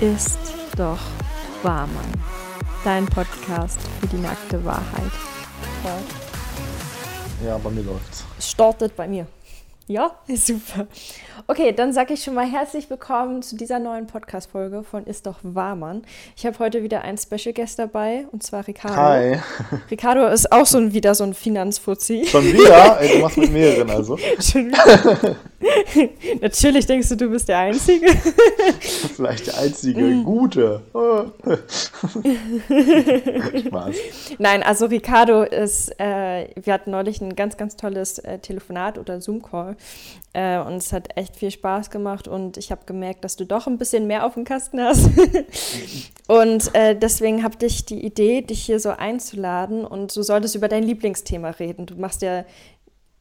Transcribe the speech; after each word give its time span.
ist 0.00 0.38
doch 0.76 0.98
wahr, 1.62 1.86
Mann. 1.86 2.12
Dein 2.84 3.06
Podcast 3.06 3.78
für 4.00 4.06
die 4.06 4.18
nackte 4.18 4.64
Wahrheit. 4.64 5.10
Ja, 7.44 7.58
bei 7.58 7.70
mir 7.70 7.82
läuft's. 7.82 8.24
Startet 8.40 8.94
bei 8.94 9.08
mir. 9.08 9.26
Ja, 9.88 10.10
super. 10.28 10.86
Okay, 11.46 11.72
dann 11.72 11.94
sage 11.94 12.12
ich 12.12 12.22
schon 12.22 12.34
mal 12.34 12.44
herzlich 12.44 12.90
willkommen 12.90 13.40
zu 13.40 13.56
dieser 13.56 13.78
neuen 13.78 14.06
Podcast-Folge 14.06 14.82
von 14.82 15.06
Ist 15.06 15.24
doch 15.24 15.36
Warmann. 15.42 16.02
Ich 16.36 16.44
habe 16.44 16.58
heute 16.58 16.82
wieder 16.82 17.00
einen 17.00 17.16
Special 17.16 17.54
Guest 17.54 17.78
dabei 17.78 18.26
und 18.30 18.42
zwar 18.42 18.66
Ricardo. 18.66 18.96
Hi. 18.96 19.38
Ricardo 19.90 20.26
ist 20.26 20.52
auch 20.52 20.66
so 20.66 20.76
ein, 20.76 20.92
wieder 20.92 21.14
so 21.14 21.24
ein 21.24 21.32
Finanzfuzzi. 21.32 22.26
Schon 22.26 22.44
wieder? 22.52 23.00
Ey, 23.00 23.14
du 23.14 23.22
machst 23.22 23.38
mit 23.38 23.50
mehreren 23.54 23.88
also. 23.88 24.18
Schon 24.18 24.68
wieder. 24.68 25.36
Natürlich 26.42 26.84
denkst 26.84 27.08
du, 27.08 27.16
du 27.16 27.30
bist 27.30 27.48
der 27.48 27.58
Einzige. 27.58 28.08
Vielleicht 29.16 29.46
der 29.46 29.56
einzige 29.56 30.22
gute. 30.22 30.82
Spaß. 33.66 33.96
Nein, 34.38 34.62
also 34.62 34.84
Ricardo 34.84 35.44
ist, 35.44 35.98
äh, 35.98 36.48
wir 36.62 36.74
hatten 36.74 36.90
neulich 36.90 37.22
ein 37.22 37.34
ganz, 37.34 37.56
ganz 37.56 37.76
tolles 37.76 38.18
äh, 38.18 38.38
Telefonat 38.38 38.98
oder 38.98 39.22
Zoom-Call 39.22 39.77
äh, 40.32 40.58
und 40.58 40.74
es 40.74 40.92
hat 40.92 41.16
echt 41.16 41.36
viel 41.36 41.50
Spaß 41.50 41.90
gemacht 41.90 42.28
und 42.28 42.56
ich 42.56 42.70
habe 42.70 42.82
gemerkt, 42.86 43.24
dass 43.24 43.36
du 43.36 43.44
doch 43.44 43.66
ein 43.66 43.78
bisschen 43.78 44.06
mehr 44.06 44.26
auf 44.26 44.34
dem 44.34 44.44
Kasten 44.44 44.80
hast. 44.80 45.08
und 46.28 46.74
äh, 46.74 46.94
deswegen 46.94 47.42
habe 47.42 47.64
ich 47.64 47.84
die 47.86 48.04
Idee, 48.04 48.42
dich 48.42 48.62
hier 48.62 48.80
so 48.80 48.90
einzuladen 48.90 49.84
und 49.84 50.14
du 50.14 50.22
solltest 50.22 50.54
über 50.54 50.68
dein 50.68 50.82
Lieblingsthema 50.82 51.50
reden. 51.50 51.86
Du 51.86 51.96
machst 51.96 52.22
ja 52.22 52.44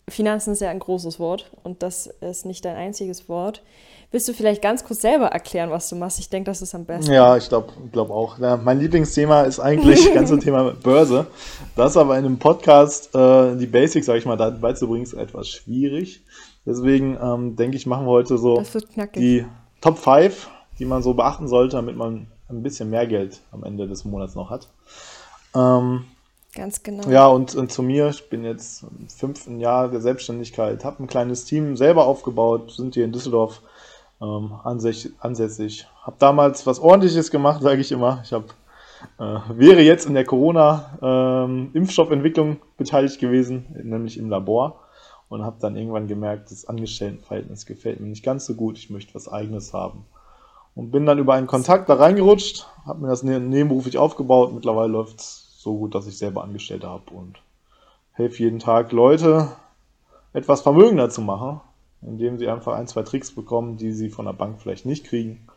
Finanzen 0.10 0.54
ist 0.54 0.62
ja 0.62 0.70
ein 0.70 0.80
großes 0.80 1.20
Wort 1.20 1.52
und 1.64 1.84
das 1.84 2.08
ist 2.08 2.46
nicht 2.46 2.64
dein 2.64 2.78
einziges 2.78 3.28
Wort. 3.28 3.62
Willst 4.10 4.26
du 4.30 4.34
vielleicht 4.34 4.62
ganz 4.62 4.86
kurz 4.86 5.02
selber 5.02 5.26
erklären, 5.26 5.70
was 5.70 5.90
du 5.90 5.98
machst? 5.98 6.18
Ich 6.20 6.30
denke, 6.30 6.50
das 6.50 6.62
ist 6.62 6.74
am 6.74 6.86
besten. 6.86 7.12
Ja, 7.12 7.36
ich 7.36 7.50
glaube 7.50 7.74
glaub 7.92 8.10
auch. 8.10 8.40
Ja, 8.40 8.56
mein 8.56 8.80
Lieblingsthema 8.80 9.42
ist 9.42 9.60
eigentlich 9.60 10.06
das 10.06 10.14
ganze 10.14 10.40
Thema 10.40 10.72
Börse. 10.72 11.28
Das 11.76 11.98
aber 11.98 12.18
in 12.18 12.24
einem 12.24 12.40
Podcast 12.40 13.14
äh, 13.14 13.58
die 13.58 13.66
Basics, 13.66 14.06
sage 14.06 14.20
ich 14.20 14.26
mal, 14.26 14.38
da 14.38 14.50
beizubringen, 14.50 15.04
ist 15.04 15.12
etwas 15.12 15.50
schwierig. 15.50 16.22
Deswegen 16.68 17.18
ähm, 17.22 17.56
denke 17.56 17.78
ich, 17.78 17.88
machen 17.88 18.06
wir 18.06 18.12
heute 18.12 18.38
so 18.38 18.62
die 19.16 19.46
Top 19.80 19.98
5, 19.98 20.50
die 20.80 20.86
man 20.86 21.02
so 21.02 21.14
beachten 21.14 21.48
sollte, 21.48 21.78
damit 21.78 21.96
man 21.96 22.28
ein 22.50 22.62
bisschen 22.62 22.90
mehr 22.90 23.08
Geld 23.08 23.40
am 23.52 23.64
Ende 23.64 23.88
des 23.88 24.04
Monats 24.04 24.36
noch 24.36 24.50
hat. 24.50 24.68
Ähm, 25.56 26.04
Ganz 26.54 26.84
genau. 26.84 27.10
Ja, 27.10 27.28
und, 27.28 27.56
und 27.56 27.72
zu 27.72 27.82
mir, 27.84 28.10
ich 28.10 28.30
bin 28.30 28.44
jetzt 28.44 28.84
im 28.84 29.08
fünften 29.08 29.62
Jahr 29.62 29.88
der 29.90 30.02
Selbstständigkeit, 30.02 30.84
habe 30.84 31.04
ein 31.04 31.08
kleines 31.08 31.46
Team 31.46 31.78
selber 31.78 32.06
aufgebaut, 32.06 32.72
sind 32.72 32.96
hier 32.96 33.06
in 33.06 33.14
Düsseldorf 33.14 33.62
ähm, 34.22 34.52
ansässig, 34.64 35.14
ansässig. 35.20 35.88
Habe 36.02 36.18
damals 36.20 36.68
was 36.68 36.82
Ordentliches 36.82 37.32
gemacht, 37.32 37.62
sage 37.64 37.80
ich 37.80 37.94
immer. 37.94 38.20
Ich 38.26 38.34
hab, 38.34 38.54
äh, 39.20 39.40
wäre 39.56 39.80
jetzt 39.82 40.06
in 40.06 40.16
der 40.16 40.26
Corona-Impfstoffentwicklung 40.26 42.50
ähm, 42.50 42.58
beteiligt 42.76 43.22
gewesen, 43.22 43.68
nämlich 43.84 44.18
im 44.18 44.30
Labor. 44.30 44.82
Und 45.30 45.44
habe 45.44 45.58
dann 45.60 45.76
irgendwann 45.76 46.08
gemerkt, 46.08 46.52
das 46.52 46.66
Angestelltenverhältnis 46.66 47.66
gefällt 47.66 48.00
mir 48.00 48.08
nicht 48.08 48.24
ganz 48.24 48.46
so 48.46 48.56
gut, 48.56 48.78
ich 48.78 48.90
möchte 48.90 49.14
was 49.14 49.28
Eigenes 49.28 49.74
haben. 49.74 50.06
Und 50.74 50.92
bin 50.92 51.06
dann 51.06 51.20
über 51.20 51.34
einen 51.34 51.48
Kontakt 51.48 51.90
da 51.90 51.96
reingerutscht, 51.96 52.66
habe 52.86 53.02
mir 53.02 53.08
das 53.10 53.24
ne-, 53.24 53.40
nebenberuflich 53.40 53.98
aufgebaut. 53.98 54.54
Mittlerweile 54.54 54.92
läuft 54.92 55.20
es 55.20 55.56
so 55.58 55.78
gut, 55.78 55.96
dass 55.96 56.08
ich 56.08 56.18
selber 56.18 56.44
Angestellte 56.44 56.88
habe 56.88 57.12
und 57.12 57.40
helfe 58.14 58.44
jeden 58.44 58.60
Tag 58.60 58.92
Leute 58.92 59.50
etwas 60.34 60.62
vermögender 60.62 61.10
zu 61.10 61.22
machen, 61.22 61.62
indem 62.02 62.38
sie 62.38 62.48
einfach 62.48 62.74
ein, 62.76 62.88
zwei 62.88 63.04
Tricks 63.04 63.32
bekommen, 63.32 63.78
die 63.78 63.92
sie 63.92 64.10
von 64.10 64.26
der 64.26 64.34
Bank 64.34 64.62
vielleicht 64.62 64.86
nicht 64.86 65.06
kriegen. 65.06 65.48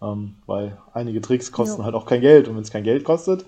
Ähm, 0.00 0.36
weil 0.46 0.78
einige 0.94 1.20
Tricks 1.20 1.52
kosten 1.52 1.80
ja. 1.80 1.84
halt 1.84 1.94
auch 1.94 2.06
kein 2.06 2.20
Geld 2.22 2.48
und 2.48 2.56
wenn 2.56 2.62
es 2.62 2.70
kein 2.70 2.84
Geld 2.84 3.04
kostet, 3.04 3.44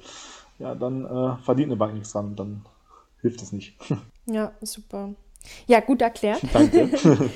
ja, 0.59 0.75
dann 0.75 1.07
äh, 1.07 1.37
verdient 1.43 1.71
eine 1.71 1.77
Bank 1.77 1.95
nichts 1.95 2.13
dran, 2.13 2.37
dann 2.37 2.65
hilft 3.21 3.43
es 3.43 3.53
nicht. 3.53 3.75
Ja, 4.27 4.53
super. 4.61 5.15
Ja, 5.67 5.81
gut 5.81 6.03
erklärt. 6.03 6.41
Danke. 6.53 6.89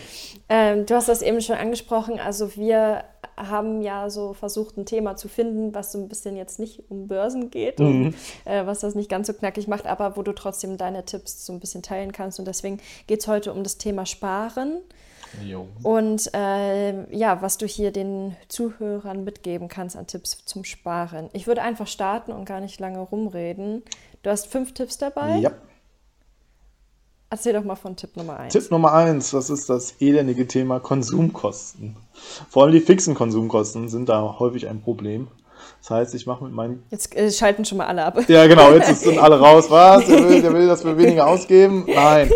ähm, 0.48 0.86
du 0.86 0.94
hast 0.94 1.08
das 1.08 1.22
eben 1.22 1.40
schon 1.40 1.56
angesprochen. 1.56 2.18
Also 2.18 2.56
wir 2.56 3.04
haben 3.36 3.82
ja 3.82 4.08
so 4.08 4.32
versucht, 4.32 4.76
ein 4.78 4.86
Thema 4.86 5.16
zu 5.16 5.28
finden, 5.28 5.74
was 5.74 5.92
so 5.92 5.98
ein 5.98 6.08
bisschen 6.08 6.36
jetzt 6.36 6.58
nicht 6.58 6.84
um 6.88 7.06
Börsen 7.06 7.50
geht 7.50 7.78
mhm. 7.78 7.86
und 7.86 8.14
äh, 8.44 8.66
was 8.66 8.80
das 8.80 8.94
nicht 8.94 9.10
ganz 9.10 9.26
so 9.26 9.34
knackig 9.34 9.68
macht, 9.68 9.86
aber 9.86 10.16
wo 10.16 10.22
du 10.22 10.32
trotzdem 10.32 10.78
deine 10.78 11.04
Tipps 11.04 11.44
so 11.44 11.52
ein 11.52 11.60
bisschen 11.60 11.82
teilen 11.82 12.12
kannst. 12.12 12.38
Und 12.38 12.46
deswegen 12.46 12.78
geht 13.06 13.20
es 13.20 13.28
heute 13.28 13.52
um 13.52 13.62
das 13.62 13.78
Thema 13.78 14.06
Sparen. 14.06 14.80
Jo. 15.44 15.68
Und 15.82 16.32
äh, 16.34 17.14
ja, 17.14 17.42
was 17.42 17.58
du 17.58 17.66
hier 17.66 17.90
den 17.90 18.36
Zuhörern 18.48 19.24
mitgeben 19.24 19.68
kannst 19.68 19.96
an 19.96 20.06
Tipps 20.06 20.44
zum 20.44 20.64
Sparen. 20.64 21.28
Ich 21.32 21.46
würde 21.46 21.62
einfach 21.62 21.86
starten 21.86 22.32
und 22.32 22.44
gar 22.44 22.60
nicht 22.60 22.80
lange 22.80 23.00
rumreden. 23.00 23.82
Du 24.22 24.30
hast 24.30 24.46
fünf 24.46 24.72
Tipps 24.72 24.98
dabei. 24.98 25.36
Ja. 25.38 25.52
Erzähl 27.36 27.52
doch 27.52 27.64
mal 27.64 27.76
von 27.76 27.94
Tipp 27.96 28.16
Nummer 28.16 28.40
1. 28.40 28.50
Tipp 28.50 28.70
Nummer 28.70 28.94
1, 28.94 29.32
das 29.32 29.50
ist 29.50 29.68
das 29.68 29.96
elendige 30.00 30.46
Thema 30.46 30.80
Konsumkosten. 30.80 31.94
Vor 32.48 32.62
allem 32.62 32.72
die 32.72 32.80
fixen 32.80 33.14
Konsumkosten 33.14 33.90
sind 33.90 34.08
da 34.08 34.36
häufig 34.38 34.68
ein 34.68 34.80
Problem. 34.80 35.28
Das 35.80 35.90
heißt, 35.90 36.14
ich 36.14 36.24
mache 36.24 36.44
mit 36.44 36.54
meinen. 36.54 36.82
Jetzt 36.90 37.14
äh, 37.14 37.30
schalten 37.30 37.66
schon 37.66 37.76
mal 37.76 37.88
alle 37.88 38.06
ab. 38.06 38.26
Ja, 38.26 38.46
genau, 38.46 38.72
jetzt 38.72 39.00
sind 39.02 39.18
alle 39.18 39.38
raus. 39.38 39.70
Was? 39.70 40.06
Der 40.06 40.26
will, 40.26 40.40
der 40.40 40.54
will, 40.54 40.66
dass 40.66 40.82
wir 40.82 40.96
weniger 40.96 41.26
ausgeben? 41.26 41.84
Nein. 41.86 42.30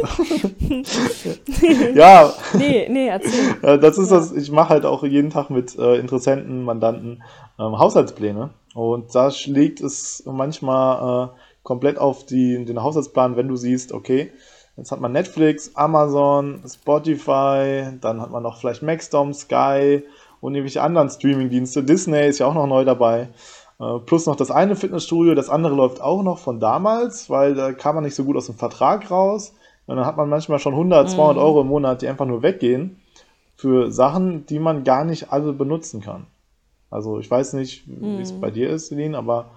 ja. 1.95 2.35
Nee, 2.53 2.87
nee, 2.91 3.07
erzähl. 3.09 3.57
Äh, 3.63 3.79
das 3.79 3.97
ist 3.97 4.13
das, 4.13 4.33
ich 4.33 4.51
mache 4.51 4.69
halt 4.69 4.85
auch 4.85 5.03
jeden 5.03 5.31
Tag 5.31 5.49
mit 5.49 5.79
äh, 5.79 5.97
Interessenten, 5.97 6.63
Mandanten 6.63 7.23
ähm, 7.59 7.79
Haushaltspläne. 7.79 8.51
Und 8.75 9.15
da 9.15 9.31
schlägt 9.31 9.81
es 9.81 10.23
manchmal 10.27 11.31
äh, 11.31 11.39
komplett 11.63 11.99
auf 11.99 12.27
die, 12.27 12.63
den 12.67 12.83
Haushaltsplan, 12.83 13.37
wenn 13.37 13.49
du 13.49 13.57
siehst, 13.57 13.93
okay, 13.93 14.31
Jetzt 14.77 14.93
hat 14.93 15.01
man 15.01 15.13
Netflix, 15.13 15.73
Amazon, 15.75 16.63
Spotify, 16.67 17.89
dann 18.01 18.21
hat 18.21 18.31
man 18.31 18.43
noch 18.43 18.59
vielleicht 18.59 18.83
Maxdom, 18.83 19.33
Sky 19.35 20.03
und 20.41 20.55
irgendwelche 20.55 20.83
anderen 20.83 21.11
Streamingdienste. 21.11 21.83
Disney 21.83 22.27
ist 22.27 22.39
ja 22.39 22.47
auch 22.47 22.55
noch 22.55 22.67
neu 22.67 22.85
dabei. 22.85 23.29
Äh, 23.79 23.99
plus 24.07 24.27
noch 24.27 24.37
das 24.37 24.51
eine 24.51 24.77
Fitnessstudio, 24.77 25.35
das 25.35 25.51
andere 25.51 25.75
läuft 25.75 26.01
auch 26.01 26.23
noch 26.23 26.39
von 26.39 26.61
damals, 26.61 27.29
weil 27.31 27.55
da 27.55 27.73
kam 27.73 27.97
man 27.97 28.05
nicht 28.05 28.15
so 28.15 28.25
gut 28.25 28.37
aus 28.37 28.47
dem 28.47 28.55
Vertrag 28.55 29.11
raus. 29.11 29.55
Und 29.87 29.97
dann 29.97 30.07
hat 30.07 30.17
man 30.17 30.29
manchmal 30.29 30.61
schon 30.61 30.75
100, 30.75 31.11
200 31.11 31.37
mhm. 31.37 31.43
Euro 31.43 31.61
im 31.63 31.67
Monat, 31.67 32.03
die 32.03 32.09
einfach 32.09 32.27
nur 32.27 32.43
weggehen 32.43 33.01
für 33.57 33.91
Sachen, 33.91 34.47
die 34.47 34.59
man 34.59 34.85
gar 34.85 35.05
nicht 35.05 35.33
alle 35.33 35.53
benutzen 35.53 36.01
kann. 36.01 36.27
Also 36.91 37.19
ich 37.19 37.31
weiß 37.31 37.53
nicht, 37.55 37.85
wie 37.87 38.23
es 38.23 38.33
mhm. 38.33 38.41
bei 38.41 38.51
dir 38.51 38.71
ist, 38.71 38.87
Celine, 38.87 39.19
aber 39.19 39.51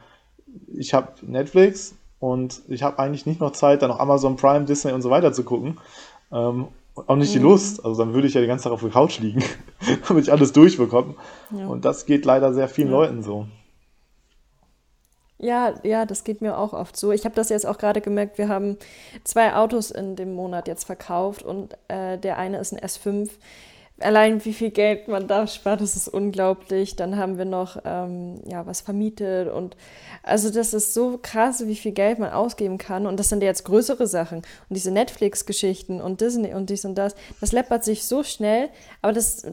ich 0.67 0.93
habe 0.93 1.07
Netflix, 1.21 1.95
und 2.23 2.61
ich 2.69 2.83
habe 2.83 2.99
eigentlich 2.99 3.25
nicht 3.25 3.41
noch 3.41 3.51
Zeit, 3.51 3.81
dann 3.81 3.89
noch 3.89 3.99
Amazon 3.99 4.37
Prime, 4.37 4.63
Disney 4.63 4.93
und 4.93 5.01
so 5.01 5.09
weiter 5.09 5.33
zu 5.33 5.43
gucken. 5.43 5.81
Ähm, 6.31 6.69
auch 6.95 7.17
nicht 7.17 7.33
die 7.33 7.39
mhm. 7.39 7.47
Lust. 7.47 7.83
Also 7.83 8.01
dann 8.01 8.13
würde 8.13 8.29
ich 8.29 8.33
ja 8.33 8.39
den 8.39 8.47
ganzen 8.47 8.63
Tag 8.63 8.71
auf 8.71 8.79
der 8.79 8.91
Couch 8.91 9.19
liegen, 9.19 9.43
damit 10.07 10.23
ich 10.23 10.31
alles 10.31 10.53
durchbekomme. 10.53 11.15
Ja. 11.51 11.67
Und 11.67 11.83
das 11.83 12.05
geht 12.05 12.23
leider 12.23 12.53
sehr 12.53 12.69
vielen 12.69 12.87
ja. 12.87 12.93
Leuten 12.93 13.23
so. 13.23 13.47
Ja, 15.37 15.73
ja, 15.83 16.05
das 16.05 16.23
geht 16.23 16.41
mir 16.41 16.57
auch 16.57 16.71
oft 16.71 16.95
so. 16.95 17.11
Ich 17.11 17.25
habe 17.25 17.35
das 17.35 17.49
jetzt 17.49 17.65
auch 17.65 17.77
gerade 17.77 17.99
gemerkt, 17.99 18.37
wir 18.37 18.47
haben 18.47 18.77
zwei 19.25 19.53
Autos 19.53 19.91
in 19.91 20.15
dem 20.15 20.33
Monat 20.33 20.69
jetzt 20.69 20.85
verkauft 20.85 21.43
und 21.43 21.77
äh, 21.89 22.17
der 22.17 22.37
eine 22.37 22.57
ist 22.59 22.71
ein 22.71 22.79
S5 22.79 23.31
allein 23.99 24.43
wie 24.43 24.53
viel 24.53 24.71
Geld 24.71 25.07
man 25.07 25.27
da 25.27 25.47
spart, 25.47 25.81
das 25.81 25.95
ist 25.95 26.07
unglaublich. 26.07 26.95
Dann 26.95 27.17
haben 27.17 27.37
wir 27.37 27.45
noch 27.45 27.77
ähm, 27.85 28.41
ja, 28.45 28.65
was 28.65 28.81
vermietet 28.81 29.51
und 29.51 29.75
also 30.23 30.49
das 30.49 30.73
ist 30.73 30.93
so 30.93 31.19
krass, 31.21 31.67
wie 31.67 31.75
viel 31.75 31.91
Geld 31.91 32.17
man 32.17 32.31
ausgeben 32.31 32.77
kann. 32.77 33.05
Und 33.05 33.19
das 33.19 33.29
sind 33.29 33.43
jetzt 33.43 33.65
größere 33.65 34.07
Sachen. 34.07 34.37
Und 34.37 34.45
diese 34.69 34.91
Netflix-Geschichten 34.91 36.01
und 36.01 36.21
Disney 36.21 36.53
und 36.53 36.69
dies 36.69 36.85
und 36.85 36.95
das, 36.95 37.15
das 37.41 37.51
läppert 37.51 37.83
sich 37.83 38.05
so 38.05 38.23
schnell. 38.23 38.69
Aber 39.01 39.11
das, 39.11 39.45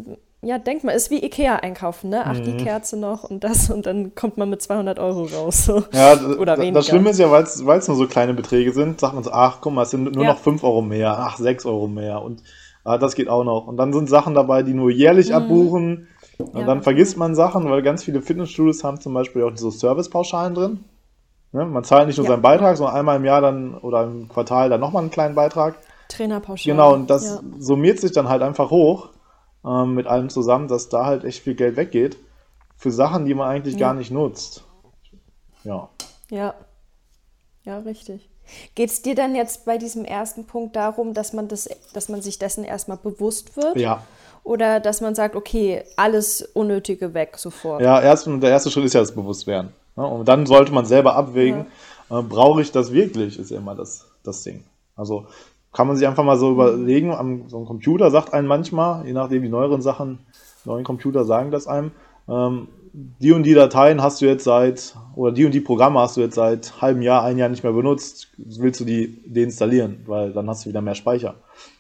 ja, 0.43 0.59
denkt 0.59 0.85
mal, 0.85 0.93
ist 0.93 1.11
wie 1.11 1.23
Ikea 1.25 1.57
einkaufen, 1.57 2.11
ne? 2.11 2.23
Ach, 2.25 2.39
mhm. 2.39 2.45
die 2.45 2.57
Kerze 2.57 2.97
noch 2.97 3.25
und 3.25 3.45
das 3.45 3.69
und 3.69 3.85
dann 3.85 4.15
kommt 4.15 4.39
man 4.39 4.49
mit 4.49 4.63
200 4.63 4.99
Euro 5.01 5.25
raus. 5.25 5.67
So. 5.67 5.83
Ja, 5.93 6.13
Oder 6.39 6.57
weniger. 6.57 6.75
das 6.75 6.87
Schlimme 6.87 7.11
ist 7.11 7.19
ja, 7.19 7.31
weil 7.31 7.43
es 7.43 7.89
nur 7.89 7.97
so 7.97 8.07
kleine 8.07 8.33
Beträge 8.33 8.73
sind, 8.73 9.01
sagt 9.01 9.15
man 9.15 9.25
so, 9.25 9.33
ach, 9.33 9.59
guck 9.61 9.73
mal, 9.75 9.83
es 9.83 9.91
sind 9.91 10.05
nur 10.15 10.25
ja. 10.25 10.31
noch 10.31 10.39
5 10.39 10.63
Euro 10.63 10.83
mehr, 10.83 11.19
ach, 11.19 11.37
6 11.37 11.67
Euro 11.67 11.89
mehr 11.89 12.23
und 12.23 12.43
Ah, 12.85 12.99
das 12.99 13.15
geht 13.15 13.29
auch 13.29 13.45
noch. 13.45 13.67
Und 13.67 13.77
dann 13.77 13.93
sind 13.93 14.09
Sachen 14.09 14.35
dabei, 14.35 14.63
die 14.63 14.75
nur 14.75 14.91
jährlich 14.91 15.31
mhm. 15.31 15.35
abbuchen. 15.35 16.09
Und 16.39 16.61
ja. 16.61 16.67
dann 16.67 16.83
vergisst 16.83 17.17
man 17.17 17.35
Sachen, 17.35 17.69
weil 17.69 17.83
ganz 17.83 18.05
viele 18.05 18.23
Fitnessstudios 18.23 18.83
haben 18.83 19.01
zum 19.01 19.13
Beispiel 19.13 19.43
auch 19.43 19.57
so 19.57 19.71
Servicepauschalen 19.71 20.55
drin. 20.55 20.85
Ne? 21.53 21.67
Man 21.67 21.85
zahlt 21.85 22.07
nicht 22.07 22.17
nur 22.17 22.27
ja. 22.27 22.33
seinen 22.33 22.43
Beitrag, 22.43 22.77
sondern 22.77 22.97
einmal 22.97 23.17
im 23.17 23.25
Jahr 23.25 23.41
dann 23.41 23.77
oder 23.77 24.05
im 24.05 24.29
Quartal 24.29 24.71
dann 24.71 24.81
nochmal 24.81 25.03
einen 25.03 25.11
kleinen 25.11 25.35
Beitrag. 25.35 25.77
Trainerpauschale. 26.09 26.75
Genau, 26.75 26.95
und 26.95 27.11
das 27.11 27.25
ja. 27.25 27.41
summiert 27.59 28.01
sich 28.01 28.13
dann 28.13 28.29
halt 28.29 28.43
einfach 28.43 28.71
hoch 28.71 29.11
ähm, 29.65 29.95
mit 29.95 30.07
allem 30.07 30.31
zusammen, 30.31 30.69
dass 30.69 30.89
da 30.89 31.05
halt 31.05 31.25
echt 31.25 31.43
viel 31.43 31.55
Geld 31.55 31.77
weggeht 31.77 32.17
für 32.77 32.91
Sachen, 32.91 33.27
die 33.27 33.35
man 33.35 33.49
eigentlich 33.49 33.77
gar 33.77 33.93
nicht 33.93 34.11
nutzt. 34.11 34.65
Ja. 35.65 35.91
Ja. 36.31 36.55
Ja, 37.65 37.79
richtig. 37.81 38.30
Geht 38.75 38.91
es 38.91 39.03
dir 39.03 39.15
dann 39.15 39.35
jetzt 39.35 39.65
bei 39.65 39.79
diesem 39.79 40.05
ersten 40.05 40.45
Punkt 40.45 40.77
darum, 40.77 41.15
dass 41.15 41.33
man, 41.33 41.49
das, 41.49 41.69
dass 41.93 42.09
man 42.09 42.23
sich 42.23 42.39
dessen 42.39 42.65
erstmal 42.65 42.99
bewusst 42.99 43.57
wird? 43.57 43.77
Ja. 43.77 44.03
oder 44.43 44.81
dass 44.81 45.01
man 45.01 45.15
sagt, 45.15 45.37
okay, 45.37 45.85
alles 45.97 46.43
Unnötige 46.43 47.15
weg 47.15 47.37
sofort? 47.37 47.83
Ja, 47.83 48.01
erst, 48.01 48.27
der 48.27 48.51
erste 48.51 48.71
Schritt 48.71 48.85
ist 48.85 48.95
ja 48.95 49.01
das 49.01 49.13
Bewusstwerden. 49.13 49.73
Ne? 49.97 50.07
Und 50.07 50.29
dann 50.29 50.47
sollte 50.47 50.73
man 50.73 50.87
selber 50.87 51.15
abwägen, 51.15 51.67
ja. 52.11 52.21
äh, 52.21 52.23
brauche 52.23 52.63
ich 52.63 52.73
das 52.73 52.93
wirklich, 52.93 53.39
ist 53.39 53.51
ja 53.51 53.59
immer 53.59 53.75
das, 53.75 54.07
das 54.23 54.43
Ding. 54.43 54.65
Also 54.97 55.27
kann 55.73 55.87
man 55.87 55.97
sich 55.97 56.07
einfach 56.07 56.25
mal 56.25 56.39
so 56.39 56.49
mhm. 56.49 56.55
überlegen, 56.55 57.13
am, 57.13 57.49
so 57.49 57.59
ein 57.59 57.67
Computer 57.67 58.11
sagt 58.11 58.33
einem 58.33 58.49
manchmal, 58.49 59.07
je 59.07 59.13
nachdem 59.13 59.43
die 59.43 59.49
neueren 59.49 59.83
Sachen, 59.83 60.21
neuen 60.65 60.85
Computer 60.85 61.25
sagen 61.25 61.51
das 61.51 61.67
einem, 61.67 61.93
ähm, 62.29 62.69
die 62.93 63.33
und 63.33 63.45
die 63.45 63.55
Dateien 63.55 64.03
hast 64.03 64.21
du 64.21 64.27
jetzt 64.27 64.45
seit, 64.45 64.97
oder 65.21 65.33
die 65.33 65.45
und 65.45 65.53
die 65.53 65.61
Programme 65.61 66.01
hast 66.01 66.17
du 66.17 66.23
jetzt 66.23 66.37
seit 66.37 66.81
halbem 66.81 67.03
Jahr, 67.03 67.25
ein 67.25 67.37
Jahr 67.37 67.51
nicht 67.51 67.63
mehr 67.63 67.75
benutzt, 67.75 68.29
willst 68.39 68.81
du 68.81 68.87
die 68.87 69.21
deinstallieren, 69.27 70.01
weil 70.07 70.33
dann 70.33 70.49
hast 70.49 70.65
du 70.65 70.71
wieder 70.71 70.81
mehr 70.81 70.95
Speicher. 70.95 71.35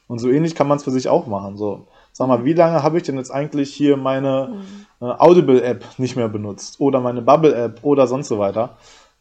Und 0.08 0.19
so 0.19 0.28
ähnlich 0.28 0.54
kann 0.54 0.69
man 0.69 0.76
es 0.76 0.84
für 0.84 0.90
sich 0.90 1.08
auch 1.08 1.26
machen. 1.26 1.56
So, 1.56 1.87
sag 2.12 2.28
mal, 2.28 2.44
wie 2.44 2.52
lange 2.52 2.82
habe 2.82 2.98
ich 2.98 3.02
denn 3.02 3.16
jetzt 3.16 3.31
eigentlich 3.31 3.72
hier 3.72 3.96
meine 3.96 4.60
mhm. 5.00 5.06
äh, 5.06 5.10
Audible-App 5.10 5.87
nicht 5.96 6.16
mehr 6.16 6.28
benutzt 6.28 6.81
oder 6.81 7.00
meine 7.00 7.22
Bubble-App 7.22 7.78
oder 7.82 8.06
sonst 8.06 8.28
so 8.28 8.38
weiter? 8.38 8.76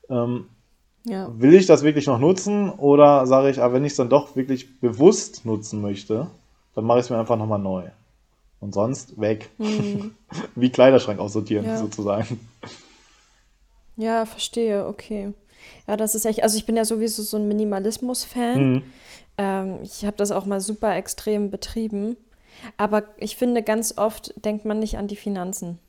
Ähm, 0.10 0.48
ja. 1.06 1.30
Will 1.38 1.54
ich 1.54 1.66
das 1.66 1.83
wirklich 1.83 2.06
noch 2.06 2.19
nutzen 2.19 2.71
oder 2.71 3.25
sage 3.25 3.50
ich, 3.50 3.62
ah, 3.62 3.71
wenn 3.71 3.86
ich 3.86 3.94
es 3.94 3.98
dann 3.98 4.10
doch 4.10 4.36
wirklich 4.36 4.81
bewusst 4.81 5.45
nutzen 5.45 5.81
möchte, 5.81 6.27
dann 6.75 6.83
mache 6.83 7.00
ich 7.00 7.06
es 7.06 7.10
mir 7.10 7.19
einfach 7.19 7.38
nochmal 7.38 7.60
neu. 7.60 7.83
Und 8.60 8.74
sonst 8.74 9.18
weg. 9.21 9.50
Mhm. 9.60 10.12
Wie 10.56 10.71
Kleiderschrank 10.71 11.21
aussortieren, 11.21 11.66
ja. 11.66 11.77
sozusagen. 11.77 12.38
Ja, 14.00 14.25
verstehe, 14.25 14.88
okay. 14.88 15.34
Ja, 15.86 15.98
das 15.98 16.16
ist 16.16 16.24
echt, 16.24 16.42
also 16.42 16.57
ich 16.57 16.66
bin 16.66 16.78
ja 16.78 16.86
sowieso 16.86 17.22
so 17.22 17.36
ein 17.36 17.50
Minimalismus-Fan. 17.50 18.72
Mhm. 18.72 18.84
Ähm, 19.38 19.80
ich 19.84 20.06
habe 20.06 20.16
das 20.16 20.31
auch 20.31 20.46
mal 20.46 20.62
super 20.62 20.96
extrem 20.96 21.51
betrieben. 21.51 22.16
Aber 22.78 23.04
ich 23.18 23.36
finde, 23.36 23.62
ganz 23.62 23.98
oft 23.98 24.34
denkt 24.46 24.63
man 24.63 24.80
nicht 24.80 24.98
an 24.98 25.07
die 25.07 25.18
Finanzen 25.18 25.80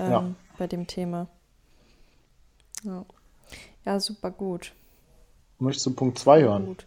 ähm, 0.00 0.10
ja. 0.10 0.34
bei 0.58 0.66
dem 0.66 0.88
Thema. 0.88 1.28
Ja, 2.82 3.04
ja 3.84 4.00
super 4.00 4.32
gut. 4.32 4.72
Möchtest 5.60 5.86
du 5.86 5.94
Punkt 5.94 6.18
2 6.18 6.42
hören? 6.42 6.66
Gut. 6.66 6.84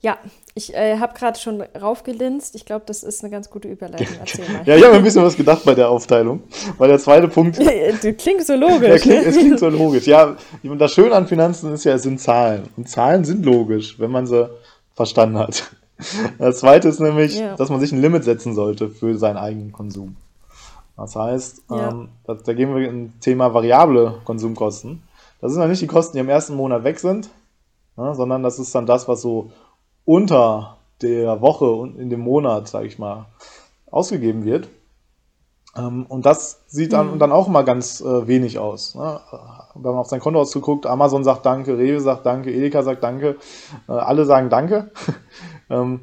Ja, 0.00 0.16
ich 0.54 0.74
äh, 0.74 0.98
habe 0.98 1.14
gerade 1.18 1.38
schon 1.38 1.60
raufgelinst. 1.60 2.54
Ich 2.54 2.64
glaube, 2.64 2.84
das 2.86 3.02
ist 3.02 3.22
eine 3.22 3.30
ganz 3.30 3.50
gute 3.50 3.68
Überleitung. 3.68 4.06
Erzähl 4.20 4.48
mal. 4.48 4.62
ja, 4.64 4.76
ich 4.76 4.84
habe 4.84 4.94
ein 4.94 5.02
bisschen 5.02 5.24
was 5.24 5.36
gedacht 5.36 5.64
bei 5.64 5.74
der 5.74 5.88
Aufteilung, 5.88 6.42
weil 6.78 6.88
der 6.88 6.98
zweite 6.98 7.26
Punkt. 7.26 7.58
du 8.02 8.14
klingst 8.14 8.46
so 8.46 8.54
logisch. 8.54 9.02
Klingt, 9.02 9.26
es 9.26 9.36
klingt 9.36 9.58
so 9.58 9.68
logisch. 9.68 10.06
Ja, 10.06 10.36
das 10.62 10.92
Schöne 10.92 11.14
an 11.14 11.26
Finanzen 11.26 11.72
ist 11.72 11.84
ja, 11.84 11.94
es 11.94 12.02
sind 12.02 12.20
Zahlen. 12.20 12.68
Und 12.76 12.88
Zahlen 12.88 13.24
sind 13.24 13.44
logisch, 13.44 13.98
wenn 13.98 14.10
man 14.10 14.26
sie 14.26 14.48
verstanden 14.94 15.38
hat. 15.38 15.70
Das 16.38 16.58
zweite 16.58 16.88
ist 16.88 17.00
nämlich, 17.00 17.40
ja. 17.40 17.56
dass 17.56 17.70
man 17.70 17.80
sich 17.80 17.90
ein 17.90 18.00
Limit 18.00 18.22
setzen 18.22 18.54
sollte 18.54 18.88
für 18.88 19.18
seinen 19.18 19.36
eigenen 19.36 19.72
Konsum. 19.72 20.16
Das 20.96 21.16
heißt, 21.16 21.62
ja. 21.70 21.90
ähm, 21.90 22.08
da, 22.24 22.34
da, 22.34 22.52
gehen 22.52 22.74
wir 22.74 22.88
in 22.88 23.18
Thema 23.20 23.52
variable 23.52 24.20
Konsumkosten. 24.24 25.02
Das 25.40 25.52
sind 25.52 25.60
dann 25.60 25.70
nicht 25.70 25.82
die 25.82 25.86
Kosten, 25.88 26.16
die 26.16 26.20
im 26.20 26.28
ersten 26.28 26.54
Monat 26.54 26.84
weg 26.84 26.98
sind, 26.98 27.30
ne, 27.96 28.14
sondern 28.14 28.42
das 28.42 28.58
ist 28.58 28.74
dann 28.74 28.86
das, 28.86 29.06
was 29.06 29.22
so 29.22 29.50
unter 30.08 30.78
der 31.02 31.42
Woche 31.42 31.70
und 31.70 31.98
in 31.98 32.08
dem 32.08 32.20
Monat, 32.20 32.66
sage 32.66 32.86
ich 32.86 32.98
mal, 32.98 33.26
ausgegeben 33.90 34.46
wird. 34.46 34.70
Ähm, 35.76 36.06
und 36.08 36.24
das 36.24 36.62
sieht 36.66 36.94
dann, 36.94 37.14
mhm. 37.14 37.18
dann 37.18 37.30
auch 37.30 37.46
mal 37.46 37.62
ganz 37.62 38.00
äh, 38.00 38.26
wenig 38.26 38.58
aus. 38.58 38.94
Ne? 38.94 39.20
Wenn 39.74 39.90
man 39.90 40.00
auf 40.00 40.06
sein 40.06 40.20
Konto 40.20 40.40
ausguckt, 40.40 40.86
Amazon 40.86 41.24
sagt 41.24 41.44
Danke, 41.44 41.76
Rewe 41.76 42.00
sagt 42.00 42.24
Danke, 42.24 42.50
Edeka 42.50 42.82
sagt 42.82 43.02
Danke, 43.02 43.36
äh, 43.86 43.92
alle 43.92 44.24
sagen 44.24 44.48
Danke. 44.48 44.92
ähm, 45.70 46.00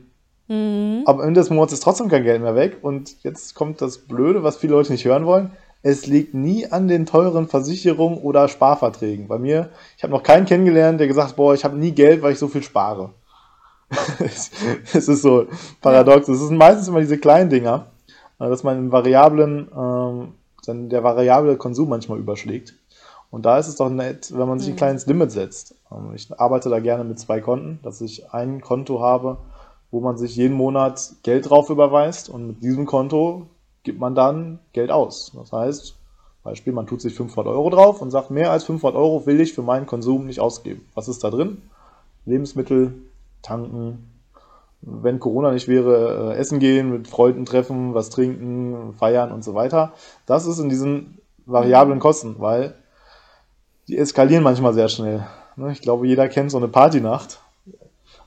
mhm. 0.50 1.02
Aber 1.08 1.24
am 1.24 1.28
Ende 1.30 1.40
des 1.40 1.50
Monats 1.50 1.74
ist 1.74 1.82
trotzdem 1.82 2.08
kein 2.08 2.24
Geld 2.24 2.44
mehr 2.44 2.56
weg. 2.56 2.78
Und 2.84 3.24
jetzt 3.24 3.56
kommt 3.56 3.82
das 3.82 3.98
Blöde, 3.98 4.44
was 4.44 4.58
viele 4.58 4.74
Leute 4.74 4.92
nicht 4.92 5.06
hören 5.06 5.26
wollen. 5.26 5.50
Es 5.82 6.06
liegt 6.06 6.36
nie 6.36 6.68
an 6.72 6.88
den 6.88 7.08
teuren 7.08 7.48
Versicherungen 7.48 8.20
oder 8.20 8.50
Sparverträgen. 8.50 9.28
Bei 9.28 9.40
mir, 9.40 9.70
ich 9.98 10.04
habe 10.04 10.14
noch 10.14 10.22
keinen 10.22 10.46
kennengelernt, 10.46 11.00
der 11.00 11.08
gesagt 11.08 11.30
hat, 11.30 11.36
boah, 11.38 11.56
ich 11.56 11.66
habe 11.66 11.76
nie 11.76 11.92
Geld, 11.92 12.22
weil 12.22 12.34
ich 12.34 12.40
so 12.40 12.48
viel 12.48 12.62
spare. 12.62 13.10
es 14.20 15.08
ist 15.08 15.22
so 15.22 15.48
paradox. 15.82 16.28
Es 16.28 16.40
sind 16.40 16.58
meistens 16.58 16.88
immer 16.88 17.00
diese 17.00 17.18
kleinen 17.18 17.50
Dinger, 17.50 17.88
äh, 18.40 18.50
dass 18.50 18.64
man 18.64 18.78
im 18.78 18.92
variablen, 18.92 19.70
ähm, 19.76 20.34
dann 20.66 20.90
der 20.90 21.04
variable 21.04 21.58
Konsum 21.58 21.90
manchmal 21.90 22.20
überschlägt. 22.20 22.74
Und 23.32 23.46
da 23.46 23.58
ist 23.58 23.68
es 23.68 23.76
doch 23.76 23.90
nett, 23.90 24.32
wenn 24.36 24.48
man 24.48 24.60
sich 24.60 24.70
ein 24.70 24.74
mhm. 24.74 24.78
kleines 24.78 25.06
Limit 25.06 25.32
setzt. 25.32 25.76
Ähm, 25.92 26.14
ich 26.16 26.28
arbeite 26.40 26.70
da 26.70 26.80
gerne 26.80 27.04
mit 27.04 27.20
zwei 27.20 27.42
Konten, 27.42 27.80
dass 27.84 28.02
ich 28.02 28.32
ein 28.32 28.62
Konto 28.62 29.02
habe, 29.02 29.38
wo 29.92 30.00
man 30.00 30.18
sich 30.18 30.36
jeden 30.36 30.56
Monat 30.56 31.14
Geld 31.24 31.50
drauf 31.50 31.70
überweist 31.70 32.30
und 32.30 32.48
mit 32.48 32.64
diesem 32.64 32.86
Konto 32.86 33.48
gibt 33.84 34.00
man 34.00 34.16
dann 34.16 34.60
Geld 34.74 34.92
aus. 34.92 35.32
Das 35.36 35.52
heißt, 35.52 35.96
Beispiel, 36.44 36.74
man 36.74 36.86
tut 36.86 37.02
sich 37.02 37.16
500 37.16 37.52
Euro 37.52 37.70
drauf 37.72 38.02
und 38.02 38.12
sagt, 38.12 38.30
mehr 38.30 38.52
als 38.52 38.66
500 38.66 38.96
Euro 38.96 39.26
will 39.26 39.42
ich 39.42 39.54
für 39.54 39.64
meinen 39.64 39.88
Konsum 39.88 40.28
nicht 40.28 40.40
ausgeben. 40.40 40.88
Was 40.94 41.08
ist 41.08 41.24
da 41.24 41.32
drin? 41.32 41.62
Lebensmittel, 42.26 42.94
tanken. 43.46 44.12
Wenn 44.82 45.20
Corona 45.20 45.52
nicht 45.52 45.68
wäre, 45.68 46.34
äh, 46.34 46.38
essen 46.38 46.60
gehen, 46.60 46.92
mit 46.92 47.08
Freunden 47.08 47.46
treffen, 47.46 47.94
was 47.94 48.10
trinken, 48.10 48.94
feiern 48.98 49.32
und 49.32 49.44
so 49.44 49.56
weiter. 49.56 49.94
Das 50.26 50.46
ist 50.46 50.60
in 50.60 50.70
diesen 50.70 51.20
variablen 51.46 52.00
Kosten, 52.00 52.36
weil 52.40 52.76
die 53.88 53.98
eskalieren 53.98 54.44
manchmal 54.44 54.74
sehr 54.74 54.90
schnell. 54.90 55.26
Ne? 55.56 55.72
Ich 55.72 55.82
glaube, 55.82 56.08
jeder 56.08 56.28
kennt 56.28 56.52
so 56.52 56.58
eine 56.58 56.68
Partynacht. 56.68 57.40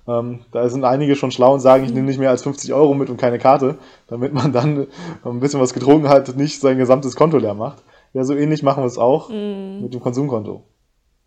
Ähm, 0.06 0.40
da 0.52 0.68
sind 0.68 0.84
einige 0.84 1.16
schon 1.16 1.30
schlau 1.30 1.52
und 1.54 1.60
sagen, 1.60 1.84
ich 1.84 1.92
nehme 1.92 2.06
nicht 2.06 2.18
mehr 2.18 2.30
als 2.30 2.42
50 2.42 2.72
Euro 2.72 2.94
mit 2.94 3.10
und 3.10 3.18
keine 3.18 3.38
Karte, 3.38 3.76
damit 4.06 4.32
man 4.32 4.52
dann 4.52 4.86
ein 5.24 5.40
bisschen 5.40 5.60
was 5.60 5.74
getrunken 5.74 6.08
hat, 6.08 6.34
nicht 6.36 6.60
sein 6.60 6.78
gesamtes 6.78 7.14
Konto 7.14 7.36
leer 7.36 7.54
macht. 7.54 7.82
Ja, 8.14 8.24
so 8.24 8.34
ähnlich 8.34 8.62
machen 8.62 8.82
wir 8.82 8.86
es 8.86 8.96
auch 8.96 9.28
mm. 9.28 9.82
mit 9.82 9.92
dem 9.92 10.00
Konsumkonto. 10.00 10.64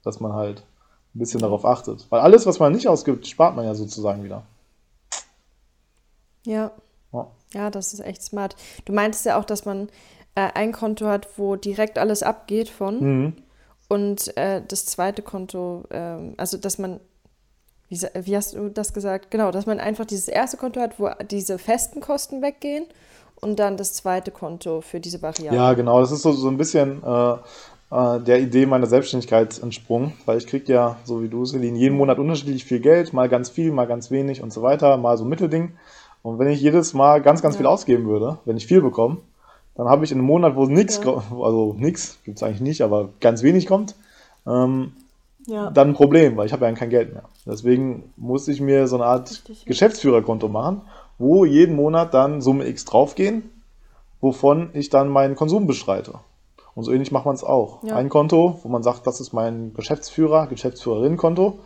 Dass 0.03 0.19
man 0.19 0.33
halt 0.33 0.65
ein 1.13 1.19
bisschen 1.19 1.41
darauf 1.41 1.65
achtet. 1.65 2.07
Weil 2.09 2.21
alles, 2.21 2.45
was 2.45 2.59
man 2.59 2.71
nicht 2.71 2.87
ausgibt, 2.87 3.27
spart 3.27 3.55
man 3.55 3.65
ja 3.65 3.75
sozusagen 3.75 4.23
wieder. 4.23 4.43
Ja. 6.45 6.71
Ja, 7.11 7.27
ja 7.53 7.69
das 7.69 7.93
ist 7.93 7.99
echt 7.99 8.23
smart. 8.23 8.55
Du 8.85 8.93
meintest 8.93 9.25
ja 9.25 9.37
auch, 9.39 9.45
dass 9.45 9.65
man 9.65 9.89
äh, 10.35 10.49
ein 10.53 10.71
Konto 10.71 11.07
hat, 11.07 11.27
wo 11.37 11.55
direkt 11.55 11.97
alles 11.97 12.23
abgeht 12.23 12.69
von. 12.69 12.99
Mhm. 12.99 13.33
Und 13.89 14.35
äh, 14.37 14.61
das 14.65 14.85
zweite 14.85 15.21
Konto, 15.21 15.83
äh, 15.89 16.33
also 16.37 16.57
dass 16.57 16.77
man, 16.77 17.01
wie, 17.89 18.01
wie, 18.01 18.37
hast 18.37 18.53
du 18.53 18.69
das 18.69 18.93
gesagt? 18.93 19.31
Genau, 19.31 19.51
dass 19.51 19.65
man 19.65 19.81
einfach 19.81 20.05
dieses 20.05 20.29
erste 20.29 20.55
Konto 20.55 20.79
hat, 20.79 20.97
wo 20.97 21.09
diese 21.29 21.57
festen 21.57 21.99
Kosten 21.99 22.41
weggehen 22.41 22.85
und 23.41 23.59
dann 23.59 23.75
das 23.75 23.93
zweite 23.93 24.31
Konto 24.31 24.79
für 24.79 25.01
diese 25.01 25.21
Variable. 25.21 25.57
Ja, 25.57 25.73
genau. 25.73 25.99
Das 25.99 26.11
ist 26.11 26.21
so, 26.21 26.31
so 26.31 26.47
ein 26.47 26.57
bisschen 26.57 27.03
äh, 27.91 28.19
der 28.19 28.39
Idee 28.39 28.65
meiner 28.65 28.87
Selbstständigkeit 28.87 29.61
entsprungen, 29.61 30.13
weil 30.25 30.37
ich 30.37 30.47
kriege 30.47 30.71
ja, 30.71 30.95
so 31.03 31.21
wie 31.21 31.27
du, 31.27 31.45
Celine, 31.45 31.77
jeden 31.77 31.97
Monat 31.97 32.19
unterschiedlich 32.19 32.63
viel 32.63 32.79
Geld, 32.79 33.13
mal 33.13 33.29
ganz 33.29 33.49
viel, 33.49 33.71
mal 33.71 33.87
ganz 33.87 34.09
wenig 34.11 34.41
und 34.41 34.53
so 34.53 34.61
weiter, 34.61 34.97
mal 34.97 35.17
so 35.17 35.25
ein 35.25 35.29
Mittelding. 35.29 35.73
Und 36.23 36.39
wenn 36.39 36.47
ich 36.47 36.61
jedes 36.61 36.93
Mal 36.93 37.21
ganz, 37.21 37.41
ganz 37.41 37.55
ja. 37.55 37.59
viel 37.59 37.67
ausgeben 37.67 38.05
würde, 38.05 38.37
wenn 38.45 38.57
ich 38.57 38.67
viel 38.67 38.81
bekomme, 38.81 39.17
dann 39.75 39.87
habe 39.87 40.05
ich 40.05 40.11
in 40.11 40.19
einem 40.19 40.27
Monat, 40.27 40.55
wo 40.55 40.65
nichts, 40.65 41.01
ja. 41.03 41.23
also 41.41 41.75
nichts, 41.77 42.19
gibt 42.23 42.37
es 42.37 42.43
eigentlich 42.43 42.61
nicht, 42.61 42.81
aber 42.81 43.09
ganz 43.19 43.43
wenig 43.43 43.67
kommt, 43.67 43.95
ähm, 44.47 44.93
ja. 45.47 45.71
dann 45.71 45.89
ein 45.89 45.93
Problem, 45.93 46.37
weil 46.37 46.45
ich 46.45 46.53
habe 46.53 46.65
ja 46.65 46.71
kein 46.73 46.89
Geld 46.89 47.13
mehr. 47.13 47.23
Deswegen 47.45 48.03
muss 48.15 48.47
ich 48.47 48.61
mir 48.61 48.87
so 48.87 48.95
eine 48.95 49.05
Art 49.05 49.29
Richtig, 49.31 49.65
Geschäftsführerkonto 49.65 50.47
machen, 50.47 50.81
wo 51.17 51.45
jeden 51.45 51.75
Monat 51.75 52.13
dann 52.13 52.41
Summe 52.41 52.67
X 52.67 52.85
draufgehen, 52.85 53.49
wovon 54.19 54.69
ich 54.73 54.89
dann 54.89 55.09
meinen 55.09 55.35
Konsum 55.35 55.67
bestreite. 55.67 56.19
Und 56.75 56.83
so 56.83 56.91
ähnlich 56.91 57.11
macht 57.11 57.25
man 57.25 57.35
es 57.35 57.43
auch. 57.43 57.83
Ja. 57.83 57.95
Ein 57.95 58.09
Konto, 58.09 58.59
wo 58.63 58.69
man 58.69 58.83
sagt, 58.83 59.05
das 59.07 59.19
ist 59.19 59.33
mein 59.33 59.73
Geschäftsführer, 59.73 60.47
Geschäftsführerin-Konto. 60.47 61.59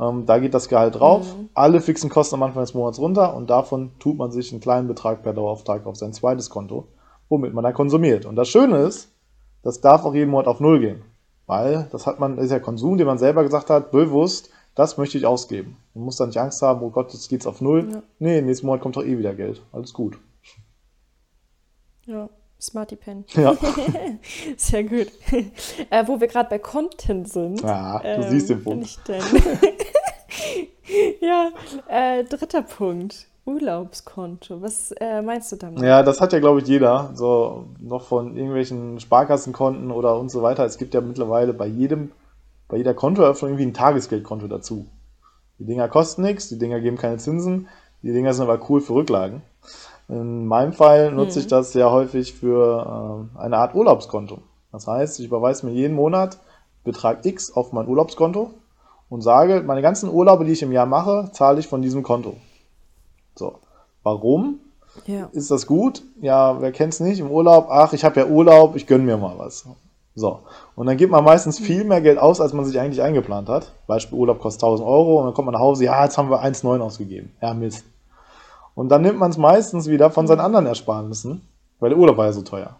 Ähm, 0.00 0.26
da 0.26 0.38
geht 0.38 0.54
das 0.54 0.68
Gehalt 0.68 0.96
drauf. 0.96 1.36
Mhm. 1.36 1.48
Alle 1.54 1.80
fixen 1.80 2.10
Kosten 2.10 2.36
am 2.36 2.42
Anfang 2.42 2.62
des 2.62 2.74
Monats 2.74 2.98
runter 2.98 3.34
und 3.34 3.48
davon 3.48 3.92
tut 3.98 4.16
man 4.18 4.32
sich 4.32 4.52
einen 4.52 4.60
kleinen 4.60 4.88
Betrag 4.88 5.22
per 5.22 5.32
Dauerauftrag 5.32 5.86
auf 5.86 5.96
sein 5.96 6.12
zweites 6.12 6.50
Konto, 6.50 6.88
womit 7.28 7.54
man 7.54 7.64
dann 7.64 7.74
konsumiert. 7.74 8.26
Und 8.26 8.36
das 8.36 8.48
Schöne 8.48 8.78
ist, 8.78 9.10
das 9.62 9.80
darf 9.80 10.04
auch 10.04 10.14
jeden 10.14 10.30
Monat 10.30 10.46
auf 10.46 10.60
Null 10.60 10.80
gehen. 10.80 11.02
Weil 11.46 11.88
das 11.92 12.06
hat 12.06 12.20
man, 12.20 12.38
ist 12.38 12.50
ja 12.50 12.58
Konsum, 12.58 12.96
den 12.96 13.06
man 13.06 13.18
selber 13.18 13.42
gesagt 13.42 13.70
hat, 13.70 13.90
bewusst, 13.90 14.50
das 14.74 14.98
möchte 14.98 15.18
ich 15.18 15.26
ausgeben. 15.26 15.76
Man 15.94 16.04
muss 16.04 16.16
dann 16.16 16.28
nicht 16.28 16.38
Angst 16.38 16.62
haben, 16.62 16.82
oh 16.82 16.90
Gott, 16.90 17.12
jetzt 17.12 17.28
geht's 17.28 17.46
auf 17.46 17.60
Null. 17.60 17.88
Ja. 17.92 18.02
Nee, 18.18 18.40
nächsten 18.42 18.66
Monat 18.66 18.82
kommt 18.82 18.96
doch 18.96 19.04
eh 19.04 19.18
wieder 19.18 19.34
Geld. 19.34 19.62
Alles 19.72 19.92
gut. 19.92 20.18
Ja. 22.06 22.28
Smarty 22.60 22.96
Pen. 22.96 23.24
Ja. 23.34 23.56
Sehr 24.56 24.84
gut. 24.84 25.08
Äh, 25.90 26.06
wo 26.06 26.20
wir 26.20 26.28
gerade 26.28 26.48
bei 26.48 26.58
Content 26.58 27.28
sind. 27.28 27.60
Ja, 27.62 27.98
du 27.98 28.06
ähm, 28.06 28.22
siehst 28.30 28.50
den 28.50 28.62
Punkt. 28.62 28.98
ja, 31.20 31.50
äh, 31.88 32.24
dritter 32.24 32.62
Punkt. 32.62 33.28
Urlaubskonto. 33.46 34.62
Was 34.62 34.92
äh, 34.92 35.20
meinst 35.20 35.52
du 35.52 35.56
damit? 35.56 35.82
Ja, 35.82 36.02
das 36.02 36.20
hat 36.20 36.32
ja, 36.32 36.38
glaube 36.38 36.60
ich, 36.60 36.66
jeder. 36.66 37.10
So 37.14 37.66
noch 37.78 38.04
von 38.04 38.36
irgendwelchen 38.36 39.00
Sparkassenkonten 39.00 39.90
oder 39.90 40.18
und 40.18 40.30
so 40.30 40.42
weiter. 40.42 40.64
Es 40.64 40.78
gibt 40.78 40.94
ja 40.94 41.02
mittlerweile 41.02 41.52
bei 41.52 41.66
jedem, 41.66 42.12
bei 42.68 42.78
jeder 42.78 42.94
Kontoeröffnung 42.94 43.50
irgendwie 43.50 43.66
ein 43.66 43.74
Tagesgeldkonto 43.74 44.48
dazu. 44.48 44.86
Die 45.58 45.66
Dinger 45.66 45.88
kosten 45.88 46.22
nichts, 46.22 46.48
die 46.48 46.58
Dinger 46.58 46.80
geben 46.80 46.96
keine 46.96 47.18
Zinsen, 47.18 47.68
die 48.02 48.12
Dinger 48.12 48.32
sind 48.32 48.48
aber 48.48 48.68
cool 48.68 48.80
für 48.80 48.94
Rücklagen. 48.94 49.42
In 50.08 50.46
meinem 50.46 50.72
Fall 50.72 51.12
nutze 51.12 51.40
ich 51.40 51.46
das 51.46 51.72
sehr 51.72 51.90
häufig 51.90 52.34
für 52.34 53.28
äh, 53.36 53.38
eine 53.38 53.58
Art 53.58 53.74
Urlaubskonto. 53.74 54.38
Das 54.70 54.86
heißt, 54.86 55.20
ich 55.20 55.26
überweise 55.26 55.66
mir 55.66 55.72
jeden 55.72 55.94
Monat 55.94 56.38
Betrag 56.84 57.24
X 57.24 57.52
auf 57.52 57.72
mein 57.72 57.88
Urlaubskonto 57.88 58.50
und 59.08 59.22
sage, 59.22 59.62
meine 59.64 59.82
ganzen 59.82 60.10
Urlaube, 60.10 60.44
die 60.44 60.52
ich 60.52 60.62
im 60.62 60.72
Jahr 60.72 60.86
mache, 60.86 61.30
zahle 61.32 61.60
ich 61.60 61.68
von 61.68 61.80
diesem 61.80 62.02
Konto. 62.02 62.36
So. 63.34 63.54
Warum? 64.02 64.60
Ja. 65.06 65.28
Ist 65.32 65.50
das 65.50 65.66
gut? 65.66 66.02
Ja, 66.20 66.60
wer 66.60 66.72
kennt's 66.72 67.00
nicht? 67.00 67.20
Im 67.20 67.30
Urlaub, 67.30 67.68
ach, 67.70 67.92
ich 67.92 68.04
habe 68.04 68.20
ja 68.20 68.26
Urlaub, 68.26 68.76
ich 68.76 68.86
gönn 68.86 69.04
mir 69.04 69.16
mal 69.16 69.38
was. 69.38 69.66
So. 70.14 70.40
Und 70.76 70.86
dann 70.86 70.96
gibt 70.96 71.10
man 71.10 71.24
meistens 71.24 71.58
viel 71.58 71.84
mehr 71.84 72.00
Geld 72.00 72.18
aus, 72.18 72.40
als 72.40 72.52
man 72.52 72.64
sich 72.64 72.78
eigentlich 72.78 73.02
eingeplant 73.02 73.48
hat. 73.48 73.72
Beispiel 73.86 74.18
Urlaub 74.18 74.40
kostet 74.40 74.62
1000 74.62 74.86
Euro 74.86 75.18
und 75.18 75.26
dann 75.26 75.34
kommt 75.34 75.46
man 75.46 75.54
nach 75.54 75.60
Hause, 75.60 75.84
ja, 75.84 76.04
jetzt 76.04 76.18
haben 76.18 76.30
wir 76.30 76.44
1,9 76.44 76.80
ausgegeben. 76.80 77.32
Ja, 77.40 77.54
Mist. 77.54 77.84
Und 78.74 78.88
dann 78.88 79.02
nimmt 79.02 79.18
man 79.18 79.30
es 79.30 79.38
meistens 79.38 79.88
wieder 79.88 80.10
von 80.10 80.26
seinen 80.26 80.40
anderen 80.40 80.66
Ersparnissen, 80.66 81.42
weil 81.80 81.90
der 81.90 81.98
Urlaub 81.98 82.16
war 82.16 82.26
ja 82.26 82.32
so 82.32 82.42
teuer. 82.42 82.76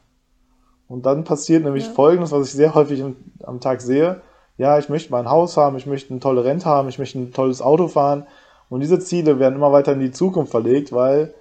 Und 0.88 1.06
dann 1.06 1.24
passiert 1.24 1.64
nämlich 1.64 1.86
Ja. 1.86 1.92
Folgendes, 1.92 2.32
was 2.32 2.48
ich 2.48 2.52
sehr 2.52 2.74
häufig 2.74 3.02
am, 3.02 3.16
am 3.42 3.60
Tag 3.60 3.80
sehe. 3.80 4.20
Ja, 4.58 4.78
ich 4.78 4.88
möchte 4.88 5.10
mal 5.10 5.20
ein 5.20 5.30
Haus 5.30 5.56
haben, 5.56 5.76
ich 5.76 5.86
möchte 5.86 6.10
eine 6.10 6.20
tolle 6.20 6.44
Rente 6.44 6.66
haben, 6.66 6.88
ich 6.88 6.98
möchte 6.98 7.18
ein 7.18 7.32
tolles 7.32 7.62
Auto 7.62 7.88
fahren. 7.88 8.26
Und 8.68 8.80
diese 8.80 8.98
Ziele 8.98 9.38
werden 9.38 9.56
immer 9.56 9.72
weiter 9.72 9.92
in 9.92 10.00
die 10.00 10.10
Zukunft 10.10 10.50
verlegt, 10.50 10.92
weil 10.92 11.34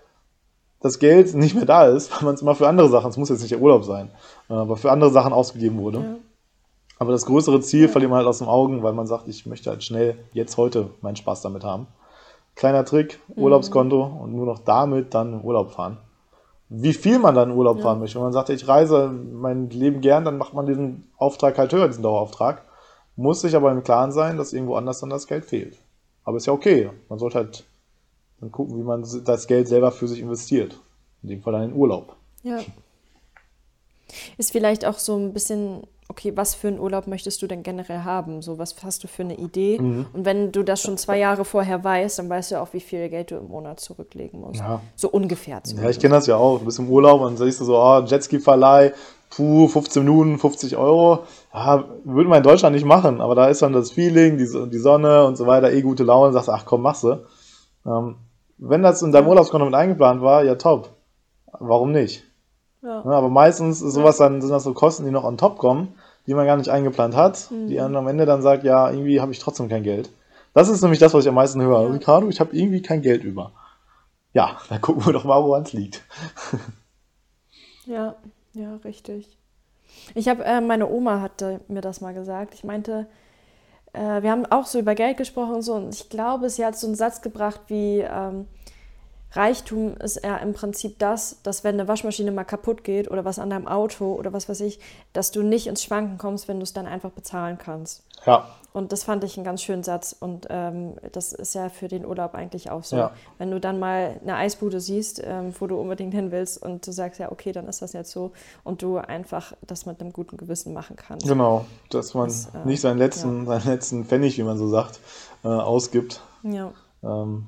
das 0.82 1.00
Geld 1.00 1.34
nicht 1.36 1.56
mehr 1.56 1.66
da 1.66 1.86
ist, 1.88 2.12
weil 2.12 2.26
man 2.26 2.36
es 2.36 2.42
immer 2.42 2.56
für 2.56 2.68
andere 2.68 2.90
Sachen, 2.90 3.10
es 3.10 3.18
muss 3.18 3.30
jetzt 3.30 3.42
nicht 3.42 3.52
der 3.52 3.62
Urlaub 3.62 3.84
sein, 3.84 4.12
äh, 4.50 4.54
aber 4.54 4.78
für 4.78 4.92
andere 4.92 5.10
Sachen 5.12 5.34
ausgegeben 5.34 5.78
wurde. 5.80 6.00
Ja. 6.00 6.16
Aber 7.00 7.12
das 7.12 7.26
größere 7.26 7.60
Ziel 7.62 7.90
verliert 7.90 8.12
man 8.12 8.20
halt 8.20 8.28
aus 8.28 8.38
den 8.38 8.48
Augen, 8.48 8.84
weil 8.84 8.94
man 8.94 9.08
sagt, 9.08 9.28
ich 9.28 9.46
möchte 9.46 9.70
halt 9.70 9.84
schnell 9.84 10.16
jetzt 10.32 10.58
heute 10.58 10.92
meinen 11.02 11.16
Spaß 11.16 11.42
damit 11.42 11.64
haben. 11.64 11.88
Kleiner 12.56 12.86
Trick, 12.86 13.20
Urlaubskonto 13.36 14.04
und 14.04 14.36
nur 14.36 14.46
noch 14.46 14.60
damit 14.60 15.14
dann 15.14 15.44
Urlaub 15.44 15.72
fahren. 15.72 15.98
Wie 16.70 16.94
viel 16.94 17.20
man 17.20 17.36
dann 17.36 17.52
Urlaub 17.52 17.82
fahren 17.82 18.00
möchte. 18.00 18.16
Wenn 18.16 18.24
man 18.24 18.34
sagt, 18.34 18.50
ich 18.50 18.68
reise 18.68 19.10
mein 19.10 19.70
Leben 19.70 20.02
gern, 20.02 20.26
dann 20.26 20.38
macht 20.38 20.54
man 20.54 20.66
diesen 20.66 21.08
Auftrag 21.18 21.58
halt 21.58 21.72
höher, 21.72 21.88
diesen 21.88 22.04
Dauerauftrag. 22.04 22.64
Muss 23.16 23.42
sich 23.42 23.56
aber 23.56 23.72
im 23.72 23.84
Klaren 23.84 24.12
sein, 24.12 24.38
dass 24.38 24.54
irgendwo 24.54 24.76
anders 24.76 25.00
dann 25.00 25.12
das 25.12 25.28
Geld 25.28 25.46
fehlt. 25.46 25.78
Aber 26.24 26.38
ist 26.38 26.48
ja 26.48 26.54
okay. 26.54 26.90
Man 27.10 27.20
sollte 27.20 27.38
halt 27.38 27.64
dann 28.40 28.52
gucken, 28.52 28.78
wie 28.78 28.84
man 28.84 29.06
das 29.24 29.48
Geld 29.48 29.68
selber 29.68 29.92
für 29.92 30.08
sich 30.08 30.20
investiert. 30.20 30.80
In 31.22 31.30
dem 31.30 31.42
Fall 31.42 31.54
dann 31.54 31.64
in 31.64 31.76
Urlaub. 31.76 32.16
Ja. 32.42 32.60
Ist 34.38 34.52
vielleicht 34.52 34.86
auch 34.86 34.98
so 34.98 35.16
ein 35.16 35.34
bisschen, 35.34 35.86
okay, 36.14 36.32
was 36.36 36.54
für 36.54 36.68
einen 36.68 36.80
Urlaub 36.80 37.08
möchtest 37.08 37.42
du 37.42 37.48
denn 37.48 37.64
generell 37.64 38.04
haben? 38.04 38.44
So, 38.44 38.60
was 38.60 38.76
hast 38.84 39.04
du 39.04 39.08
für 39.08 39.24
eine 39.24 39.36
Idee? 39.36 39.80
Mhm. 39.80 40.06
Und 40.14 40.26
wenn 40.26 40.52
du 40.52 40.62
das 40.64 40.82
schon 40.82 40.98
zwei 40.98 41.18
Jahre 41.18 41.44
vorher 41.44 41.84
weißt, 41.84 42.20
dann 42.20 42.30
weißt 42.30 42.52
du 42.52 42.62
auch, 42.62 42.68
wie 42.72 42.80
viel 42.80 43.10
Geld 43.10 43.32
du 43.32 43.36
im 43.36 43.48
Monat 43.48 43.80
zurücklegen 43.80 44.40
musst. 44.40 44.60
Ja. 44.60 44.80
So 44.96 45.10
ungefähr 45.10 45.62
Ja, 45.66 45.90
ich 45.90 46.00
kenne 46.00 46.14
das 46.14 46.28
ja 46.28 46.38
auch. 46.38 46.60
Du 46.60 46.66
bist 46.66 46.78
im 46.78 46.88
Urlaub 46.88 47.22
und 47.22 47.40
dann 47.40 47.48
siehst 47.48 47.62
du 47.62 47.66
so, 47.66 47.78
ah, 47.78 48.06
Jetski-Verleih, 48.06 48.94
puh, 49.32 49.68
15 49.68 50.04
Minuten, 50.04 50.38
50 50.38 50.78
Euro. 50.78 51.24
Ja, 51.52 51.84
würde 52.04 52.30
man 52.30 52.38
in 52.38 52.44
Deutschland 52.44 52.76
nicht 52.76 52.86
machen, 52.86 53.20
aber 53.20 53.34
da 53.34 53.48
ist 53.48 53.64
dann 53.64 53.74
das 53.74 53.92
Feeling, 53.92 54.38
die, 54.38 54.48
die 54.70 54.78
Sonne 54.78 55.26
und 55.26 55.36
so 55.36 55.48
weiter, 55.48 55.72
eh 55.72 55.82
gute 55.82 56.04
Laune, 56.04 56.32
sagst, 56.32 56.50
ach 56.50 56.66
komm, 56.66 56.84
machst 56.84 57.04
du. 57.04 57.26
Ähm, 57.88 58.16
wenn 58.60 58.84
das 58.84 59.02
in 59.02 59.12
deinem 59.12 59.28
Urlaubskonto 59.28 59.66
mit 59.66 59.74
eingeplant 59.74 60.22
war, 60.22 60.44
ja 60.44 60.56
top. 60.56 60.90
Warum 61.60 61.92
nicht? 61.92 62.24
Ja. 62.84 63.02
Ja, 63.04 63.12
aber 63.12 63.30
meistens 63.30 63.82
ist 63.82 63.94
sowas 63.94 64.18
dann, 64.18 64.42
sind 64.42 64.52
das 64.52 64.64
so 64.64 64.74
Kosten, 64.74 65.06
die 65.06 65.12
noch 65.12 65.24
on 65.24 65.38
top 65.38 65.58
kommen, 65.58 65.96
die 66.28 66.34
man 66.34 66.46
gar 66.46 66.58
nicht 66.58 66.70
eingeplant 66.70 67.16
hat, 67.16 67.50
die 67.52 67.80
einem 67.80 67.96
am 67.96 68.08
Ende 68.08 68.26
dann 68.26 68.42
sagt, 68.42 68.64
ja, 68.64 68.90
irgendwie 68.90 69.20
habe 69.20 69.32
ich 69.32 69.40
trotzdem 69.40 69.70
kein 69.70 69.84
Geld. 69.84 70.10
Das 70.54 70.70
ist 70.70 70.82
nämlich 70.82 71.00
das, 71.00 71.14
was 71.14 71.24
ich 71.24 71.30
am 71.30 71.36
meisten 71.36 71.62
höre. 71.62 71.82
Ja. 71.84 71.90
Ricardo, 71.90 72.30
ich 72.30 72.40
habe 72.40 72.56
irgendwie 72.56 72.82
kein 72.82 73.02
Geld 73.02 73.24
über. 73.24 73.52
Ja, 74.34 74.58
dann 74.70 74.82
gucken 74.82 75.06
wir 75.06 75.14
doch 75.14 75.24
mal, 75.26 75.44
woran 75.44 75.64
es 75.64 75.74
liegt. 75.74 76.02
Ja, 77.86 78.16
ja, 78.54 78.78
richtig. 78.86 79.38
Ich 80.16 80.30
habe, 80.30 80.46
äh, 80.46 80.62
meine 80.62 80.90
Oma 80.90 81.20
hatte 81.20 81.60
mir 81.68 81.82
das 81.82 82.00
mal 82.00 82.14
gesagt. 82.14 82.54
Ich 82.54 82.64
meinte, 82.64 83.08
äh, 83.92 84.22
wir 84.22 84.32
haben 84.32 84.46
auch 84.46 84.66
so 84.66 84.80
über 84.80 84.96
Geld 84.96 85.18
gesprochen 85.18 85.56
und 85.56 85.62
so, 85.64 85.74
und 85.74 85.94
ich 85.94 86.10
glaube, 86.10 86.50
sie 86.50 86.66
hat 86.66 86.78
so 86.78 86.88
einen 86.88 86.96
Satz 86.96 87.22
gebracht 87.22 87.60
wie, 87.68 88.00
ähm, 88.00 88.48
Reichtum 89.34 89.98
ist 89.98 90.24
ja 90.24 90.38
im 90.38 90.54
Prinzip 90.54 91.00
das, 91.00 91.38
dass 91.44 91.64
wenn 91.64 91.76
eine 91.80 91.88
Waschmaschine 91.88 92.32
mal 92.32 92.44
kaputt 92.44 92.84
geht 92.84 93.10
oder 93.10 93.26
was 93.26 93.40
an 93.40 93.50
deinem 93.50 93.68
Auto 93.68 94.14
oder 94.14 94.32
was 94.32 94.48
weiß 94.48 94.62
ich, 94.62 94.80
dass 95.12 95.32
du 95.32 95.42
nicht 95.42 95.68
ins 95.68 95.84
Schwanken 95.84 96.18
kommst, 96.18 96.48
wenn 96.48 96.58
du 96.58 96.64
es 96.64 96.74
dann 96.74 96.86
einfach 96.86 97.10
bezahlen 97.12 97.58
kannst. 97.58 98.04
Ja, 98.26 98.48
Und 98.72 98.92
das 98.92 99.04
fand 99.04 99.24
ich 99.24 99.36
einen 99.36 99.44
ganz 99.44 99.62
schönen 99.62 99.84
Satz. 99.84 100.16
Und 100.18 100.48
ähm, 100.50 100.94
das 101.12 101.34
ist 101.34 101.56
ja 101.56 101.70
für 101.70 101.88
den 101.88 102.06
Urlaub 102.06 102.36
eigentlich 102.36 102.72
auch 102.72 102.84
so. 102.84 102.96
Ja. 102.96 103.12
Wenn 103.38 103.52
du 103.52 103.60
dann 103.60 103.80
mal 103.80 104.20
eine 104.22 104.36
Eisbude 104.36 104.80
siehst, 104.80 105.22
ähm, 105.26 105.54
wo 105.60 105.68
du 105.68 105.78
unbedingt 105.78 106.14
hin 106.14 106.32
willst 106.32 106.62
und 106.62 106.88
du 106.88 106.92
sagst, 106.92 107.20
ja, 107.20 107.32
okay, 107.32 107.52
dann 107.52 107.68
ist 107.68 107.82
das 107.82 107.94
jetzt 107.94 108.12
so. 108.12 108.32
Und 108.64 108.82
du 108.82 108.98
einfach 108.98 109.54
das 109.68 109.86
mit 109.86 110.00
einem 110.00 110.14
guten 110.14 110.38
Gewissen 110.38 110.74
machen 110.74 110.96
kannst. 110.96 111.28
genau. 111.28 111.66
Dass 111.90 112.14
man 112.14 112.28
Das, 112.28 112.46
äh, 112.46 112.66
nicht 112.66 112.82
seinen 112.82 112.98
letzten, 112.98 113.46
seinen 113.46 113.66
letzten 113.66 114.06
Pfennig, 114.06 114.38
wie 114.38 114.44
man 114.44 114.58
so 114.58 114.68
sagt, 114.70 115.00
äh, 115.44 115.50
ausgibt. 115.50 116.22
Ja, 116.44 116.72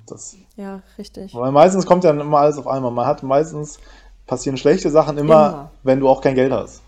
das, 0.05 0.35
ja, 0.57 0.81
richtig. 0.97 1.33
weil 1.33 1.51
meistens 1.51 1.85
kommt 1.85 2.03
ja 2.03 2.11
immer 2.11 2.39
alles 2.39 2.57
auf 2.57 2.67
einmal. 2.67 2.91
Man 2.91 3.05
hat 3.05 3.23
meistens 3.23 3.79
passieren 4.27 4.57
schlechte 4.57 4.89
Sachen 4.89 5.17
immer, 5.17 5.47
Immer. 5.49 5.71
wenn 5.83 5.99
du 6.01 6.09
auch 6.09 6.19
kein 6.21 6.35
Geld 6.35 6.51
hast. 6.51 6.81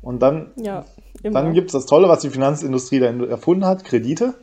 Und 0.00 0.20
dann 0.20 0.52
Ja. 0.56 0.84
Dann 1.22 1.52
gibt 1.52 1.68
es 1.68 1.72
das 1.72 1.86
Tolle, 1.86 2.08
was 2.08 2.20
die 2.20 2.30
Finanzindustrie 2.30 2.98
da 2.98 3.06
erfunden 3.06 3.64
hat, 3.64 3.84
Kredite. 3.84 4.34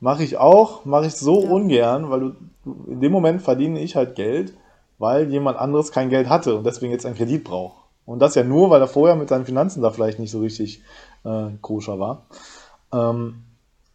Mache 0.00 0.22
ich 0.22 0.36
auch, 0.36 0.84
mache 0.84 1.06
ich 1.06 1.14
so 1.14 1.42
Ja. 1.42 1.50
ungern, 1.50 2.10
weil 2.10 2.20
du, 2.20 2.32
du, 2.64 2.84
in 2.90 3.00
dem 3.00 3.12
Moment 3.12 3.40
verdiene 3.42 3.80
ich 3.80 3.96
halt 3.96 4.16
Geld, 4.16 4.54
weil 4.98 5.30
jemand 5.30 5.58
anderes 5.58 5.92
kein 5.92 6.10
Geld 6.10 6.28
hatte 6.28 6.56
und 6.56 6.64
deswegen 6.64 6.92
jetzt 6.92 7.06
einen 7.06 7.16
Kredit 7.16 7.44
braucht. 7.44 7.76
Und 8.06 8.18
das 8.20 8.34
ja 8.34 8.44
nur, 8.44 8.70
weil 8.70 8.80
er 8.80 8.88
vorher 8.88 9.16
mit 9.16 9.28
seinen 9.28 9.44
Finanzen 9.46 9.82
da 9.82 9.90
vielleicht 9.90 10.18
nicht 10.18 10.30
so 10.30 10.40
richtig 10.40 10.82
äh, 11.24 11.48
koscher 11.62 11.98
war. 11.98 12.26
Ähm, 12.92 13.44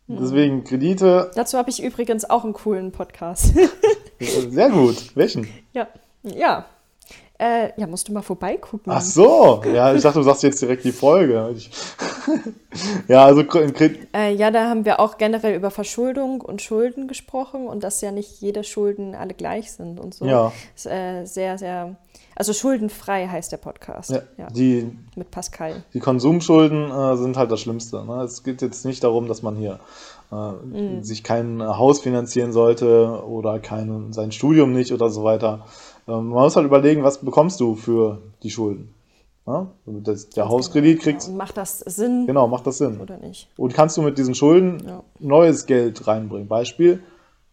Deswegen 0.07 0.63
Kredite, 0.63 1.31
Dazu 1.35 1.57
habe 1.57 1.69
ich 1.69 1.81
übrigens 1.81 2.29
auch 2.29 2.43
einen 2.43 2.53
coolen 2.53 2.91
Podcast. 2.91 3.53
sehr 4.19 4.69
gut. 4.69 5.15
Welchen? 5.15 5.47
ja, 5.73 5.87
ja. 6.23 6.65
Äh, 7.37 7.71
ja, 7.75 7.85
musst 7.85 8.07
du 8.07 8.13
mal 8.13 8.21
vorbeigucken. 8.21 8.89
Ach 8.89 9.01
so, 9.01 9.61
ja, 9.65 9.93
ich 9.93 10.01
dachte, 10.01 10.19
du 10.19 10.23
sagst 10.23 10.43
jetzt 10.43 10.61
direkt 10.61 10.85
die 10.85 10.93
Folge. 10.93 11.53
Ich, 11.53 11.69
ja, 13.09 13.25
also 13.25 13.43
Äh, 14.13 14.33
ja, 14.33 14.51
da 14.51 14.69
haben 14.69 14.85
wir 14.85 15.01
auch 15.01 15.17
generell 15.17 15.53
über 15.53 15.69
Verschuldung 15.69 16.39
und 16.39 16.61
Schulden 16.61 17.09
gesprochen 17.09 17.67
und 17.67 17.83
dass 17.83 17.99
ja 17.99 18.11
nicht 18.11 18.39
jede 18.39 18.63
Schulden 18.63 19.15
alle 19.15 19.33
gleich 19.33 19.73
sind 19.73 19.99
und 19.99 20.13
so. 20.13 20.25
Ja. 20.25 20.53
Ist, 20.75 20.85
äh, 20.85 21.25
sehr, 21.25 21.57
sehr. 21.57 21.97
Also 22.35 22.51
schuldenfrei 22.53 23.27
heißt 23.27 23.51
der 23.51 23.57
Podcast. 23.57 24.09
ja, 24.11 24.19
Ja, 24.37 24.47
die 24.49 24.91
mit 25.15 25.31
Pascal. 25.31 25.83
Die 25.93 25.99
Konsumschulden 25.99 26.91
äh, 26.91 27.15
sind 27.17 27.37
halt 27.37 27.49
das 27.51 27.61
Schlimmste. 27.61 28.03
Ne? 28.05 28.21
Es 28.23 28.43
geht 28.43 28.61
jetzt 28.61 28.85
nicht 28.85 29.03
darum, 29.03 29.27
dass 29.27 29.41
man 29.41 29.55
hier 29.55 29.79
äh, 30.31 31.01
sich 31.01 31.23
kein 31.23 31.63
Haus 31.63 32.01
finanzieren 32.01 32.51
sollte 32.51 33.23
oder 33.25 33.59
kein, 33.59 34.11
sein 34.11 34.31
Studium 34.33 34.73
nicht 34.73 34.91
oder 34.91 35.09
so 35.09 35.23
weiter. 35.23 35.65
Ähm, 36.07 36.27
man 36.29 36.43
muss 36.43 36.55
halt 36.57 36.65
überlegen, 36.65 37.03
was 37.03 37.19
bekommst 37.19 37.59
du 37.61 37.75
für 37.75 38.21
die 38.43 38.49
Schulden. 38.49 38.93
Ne? 39.45 39.67
Das, 39.85 40.29
der 40.29 40.49
Hauskredit 40.49 40.99
kriegst, 41.01 41.29
Und 41.29 41.37
macht 41.37 41.55
das 41.55 41.79
Sinn 41.79 42.25
genau, 42.25 42.47
macht 42.47 42.65
das 42.67 42.79
Sinn. 42.79 42.99
oder 42.99 43.17
nicht? 43.17 43.47
Und 43.57 43.73
kannst 43.73 43.95
du 43.95 44.01
mit 44.01 44.17
diesen 44.17 44.35
Schulden 44.35 44.83
Ja. 44.85 45.03
neues 45.19 45.67
Geld 45.67 46.05
reinbringen? 46.07 46.47
Beispiel, 46.47 47.01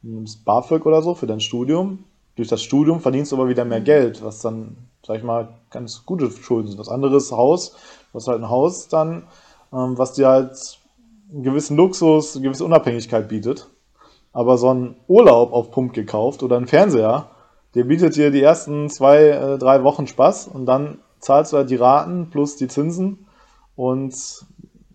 du 0.03 0.09
nimmst 0.15 0.45
BAföG 0.45 0.85
oder 0.87 1.03
so 1.03 1.15
für 1.15 1.27
dein 1.27 1.41
Studium. 1.41 2.05
Durch 2.37 2.49
das 2.49 2.63
Studium 2.63 3.01
verdienst 3.01 3.33
du 3.33 3.37
aber 3.37 3.49
wieder 3.49 3.65
mehr 3.65 3.81
Geld, 3.81 4.25
was 4.25 4.41
dann, 4.41 4.77
sag 5.07 5.19
ich 5.19 5.23
mal, 5.23 5.49
ganz 5.71 6.07
gute 6.07 6.31
Schulden 6.31 6.69
sind. 6.69 6.81
Das 6.81 6.89
andere 6.89 7.17
ist 7.17 7.33
Haus, 7.33 7.73
du 8.13 8.19
hast 8.19 8.29
halt 8.29 8.41
ein 8.41 8.49
Haus 8.49 8.89
dann, 8.89 9.25
ähm, 9.73 9.99
was 9.99 10.15
dir 10.15 10.29
halt 10.29 10.79
einen 11.31 11.43
gewissen 11.43 11.77
Luxus, 11.77 12.37
eine 12.37 12.45
gewisse 12.45 12.65
Unabhängigkeit 12.65 13.29
bietet. 13.29 13.69
Aber 14.33 14.57
so 14.57 14.73
ein 14.73 14.97
Urlaub 15.09 15.53
auf 15.53 15.71
Pump 15.71 15.93
gekauft 15.93 16.43
oder 16.43 16.57
ein 16.57 16.67
Fernseher, 16.67 17.31
der 17.75 17.85
bietet 17.85 18.17
dir 18.17 18.31
die 18.31 18.43
ersten 18.43 18.89
zwei, 18.89 19.29
äh, 19.29 19.59
drei 19.59 19.83
Wochen 19.83 20.07
Spaß 20.07 20.49
und 20.49 20.67
dann 20.67 20.99
zahlst 21.21 21.53
du 21.53 21.59
halt 21.59 21.71
die 21.71 21.77
Raten 21.77 22.31
plus 22.31 22.57
die 22.57 22.69
Zinsen 22.69 23.27
und 23.77 24.15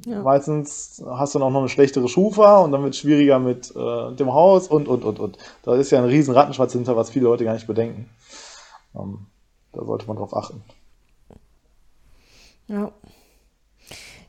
Ja. 0.07 0.21
Meistens 0.21 1.03
hast 1.05 1.35
du 1.35 1.39
dann 1.39 1.49
auch 1.49 1.51
noch 1.51 1.59
eine 1.59 1.67
schlechtere 1.67 2.07
Schufa 2.07 2.59
und 2.59 2.71
dann 2.71 2.81
wird 2.81 2.93
es 2.93 2.99
schwieriger 2.99 3.39
mit 3.39 3.75
äh, 3.75 4.15
dem 4.15 4.33
Haus 4.33 4.69
und, 4.69 4.87
und, 4.87 5.03
und, 5.03 5.19
und. 5.19 5.37
Da 5.63 5.75
ist 5.75 5.91
ja 5.91 5.99
ein 5.99 6.05
riesen 6.05 6.33
Rattenschwarz 6.33 6.71
hinter, 6.71 6.95
was 6.95 7.09
viele 7.09 7.25
Leute 7.25 7.43
gar 7.43 7.53
nicht 7.53 7.67
bedenken. 7.67 8.09
Ähm, 8.95 9.25
da 9.73 9.83
sollte 9.83 10.07
man 10.07 10.15
drauf 10.15 10.33
achten. 10.33 10.63
Ja. 12.69 12.93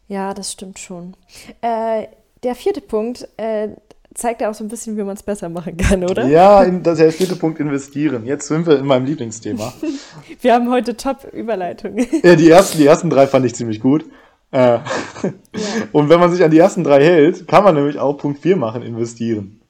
Ja, 0.08 0.34
das 0.34 0.50
stimmt 0.50 0.80
schon. 0.80 1.16
Äh, 1.60 2.08
der 2.42 2.56
vierte 2.56 2.80
Punkt 2.80 3.28
äh, 3.36 3.68
zeigt 4.14 4.40
ja 4.40 4.50
auch 4.50 4.54
so 4.54 4.64
ein 4.64 4.68
bisschen, 4.68 4.96
wie 4.96 5.04
man 5.04 5.14
es 5.14 5.22
besser 5.22 5.48
machen 5.48 5.76
kann, 5.76 6.02
oder? 6.02 6.26
Ja, 6.26 6.64
in, 6.64 6.82
das 6.82 6.94
ist 6.94 7.04
der 7.04 7.12
vierte 7.12 7.36
Punkt, 7.36 7.60
investieren. 7.60 8.26
Jetzt 8.26 8.48
sind 8.48 8.66
wir 8.66 8.80
in 8.80 8.86
meinem 8.86 9.06
Lieblingsthema. 9.06 9.72
Wir 10.40 10.54
haben 10.54 10.70
heute 10.70 10.96
Top-Überleitung. 10.96 11.98
ja, 12.24 12.34
die, 12.34 12.50
ersten, 12.50 12.78
die 12.78 12.86
ersten 12.86 13.10
drei 13.10 13.28
fand 13.28 13.46
ich 13.46 13.54
ziemlich 13.54 13.80
gut. 13.80 14.04
Äh, 14.50 14.78
Und 15.92 16.08
wenn 16.08 16.20
man 16.20 16.30
sich 16.30 16.42
an 16.42 16.50
die 16.50 16.58
ersten 16.58 16.84
drei 16.84 17.02
hält, 17.02 17.46
kann 17.48 17.64
man 17.64 17.74
nämlich 17.74 17.98
auch 17.98 18.14
Punkt 18.14 18.40
4 18.40 18.56
machen, 18.56 18.82
investieren. 18.82 19.60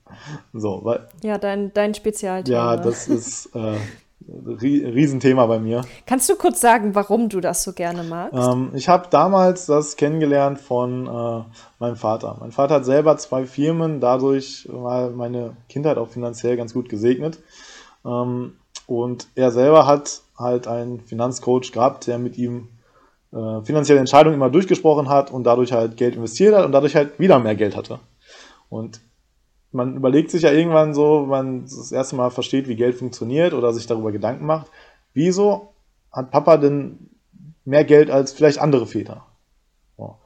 So, 0.53 0.81
weil, 0.85 1.07
ja, 1.23 1.39
dein, 1.39 1.73
dein 1.73 1.95
Spezialthema. 1.95 2.75
ja, 2.75 2.77
das 2.77 3.09
ist, 3.09 3.47
äh, 3.55 3.77
Riesenthema 4.31 5.47
bei 5.47 5.59
mir. 5.59 5.83
Kannst 6.07 6.29
du 6.29 6.37
kurz 6.37 6.61
sagen, 6.61 6.95
warum 6.95 7.31
du 7.31 7.41
das 7.41 7.63
so 7.63 7.73
gerne 7.73 8.03
magst? 8.03 8.35
Ähm, 8.37 8.71
ich 8.75 8.89
habe 8.89 9.07
damals 9.11 9.65
das 9.67 9.97
kennengelernt 9.97 10.59
von 10.61 11.07
äh, 11.07 11.45
meinem 11.79 11.97
Vater. 11.97 12.37
Mein 12.41 12.53
Vater 12.53 12.77
hat 12.77 12.85
selber 12.85 13.17
zwei 13.17 13.47
Firmen, 13.47 14.01
dadurch 14.01 14.69
war 14.71 15.11
meine 15.11 15.57
Kindheit 15.71 15.97
auch 15.97 16.09
finanziell 16.09 16.57
ganz 16.59 16.75
gut 16.75 16.91
gesegnet. 16.91 17.39
Ähm, 18.05 18.55
und 18.87 19.29
er 19.35 19.51
selber 19.51 19.87
hat 19.87 20.21
halt 20.37 20.69
einen 20.69 21.01
Finanzcoach 21.01 21.73
gehabt, 21.73 22.07
der 22.07 22.19
mit 22.19 22.37
ihm 22.37 22.69
äh, 23.33 23.63
finanzielle 23.65 24.01
Entscheidungen 24.01 24.37
immer 24.37 24.51
durchgesprochen 24.51 25.09
hat 25.09 25.31
und 25.31 25.45
dadurch 25.45 25.73
halt 25.73 25.97
Geld 25.97 26.17
investiert 26.17 26.55
hat 26.55 26.65
und 26.65 26.73
dadurch 26.73 26.97
halt 26.97 27.19
wieder 27.19 27.39
mehr 27.39 27.55
Geld 27.55 27.77
hatte. 27.77 28.01
Und 28.69 29.01
man 29.73 29.97
überlegt 29.97 30.31
sich 30.31 30.43
ja 30.43 30.53
irgendwann 30.53 30.95
so, 30.95 31.23
wenn 31.23 31.29
man 31.29 31.63
das 31.63 31.93
erste 31.93 32.17
Mal 32.17 32.31
versteht, 32.31 32.69
wie 32.69 32.77
Geld 32.77 32.97
funktioniert 32.97 33.53
oder 33.53 33.73
sich 33.73 33.87
darüber 33.87 34.13
Gedanken 34.13 34.47
macht, 34.47 34.71
wieso 35.13 35.75
hat 36.11 36.31
Papa 36.31 36.57
denn 36.57 37.11
mehr 37.65 37.85
Geld 37.85 38.11
als 38.11 38.33
vielleicht 38.33 38.59
andere 38.59 38.87
Väter? 38.87 39.27
So. 39.97 40.17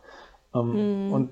Ähm, 0.54 1.06
mhm. 1.06 1.12
Und 1.12 1.30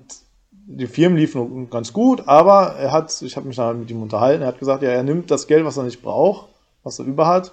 die 0.51 0.87
Firmen 0.87 1.17
liefen 1.17 1.69
ganz 1.69 1.93
gut, 1.93 2.27
aber 2.27 2.75
er 2.75 2.91
hat, 2.91 3.21
ich 3.21 3.35
habe 3.35 3.47
mich 3.47 3.55
da 3.55 3.73
mit 3.73 3.89
ihm 3.89 4.01
unterhalten, 4.01 4.41
er 4.41 4.49
hat 4.49 4.59
gesagt, 4.59 4.83
ja, 4.83 4.89
er 4.89 5.03
nimmt 5.03 5.31
das 5.31 5.47
Geld, 5.47 5.65
was 5.65 5.77
er 5.77 5.83
nicht 5.83 6.01
braucht, 6.01 6.47
was 6.83 6.99
er 6.99 7.05
über 7.05 7.27
hat, 7.27 7.51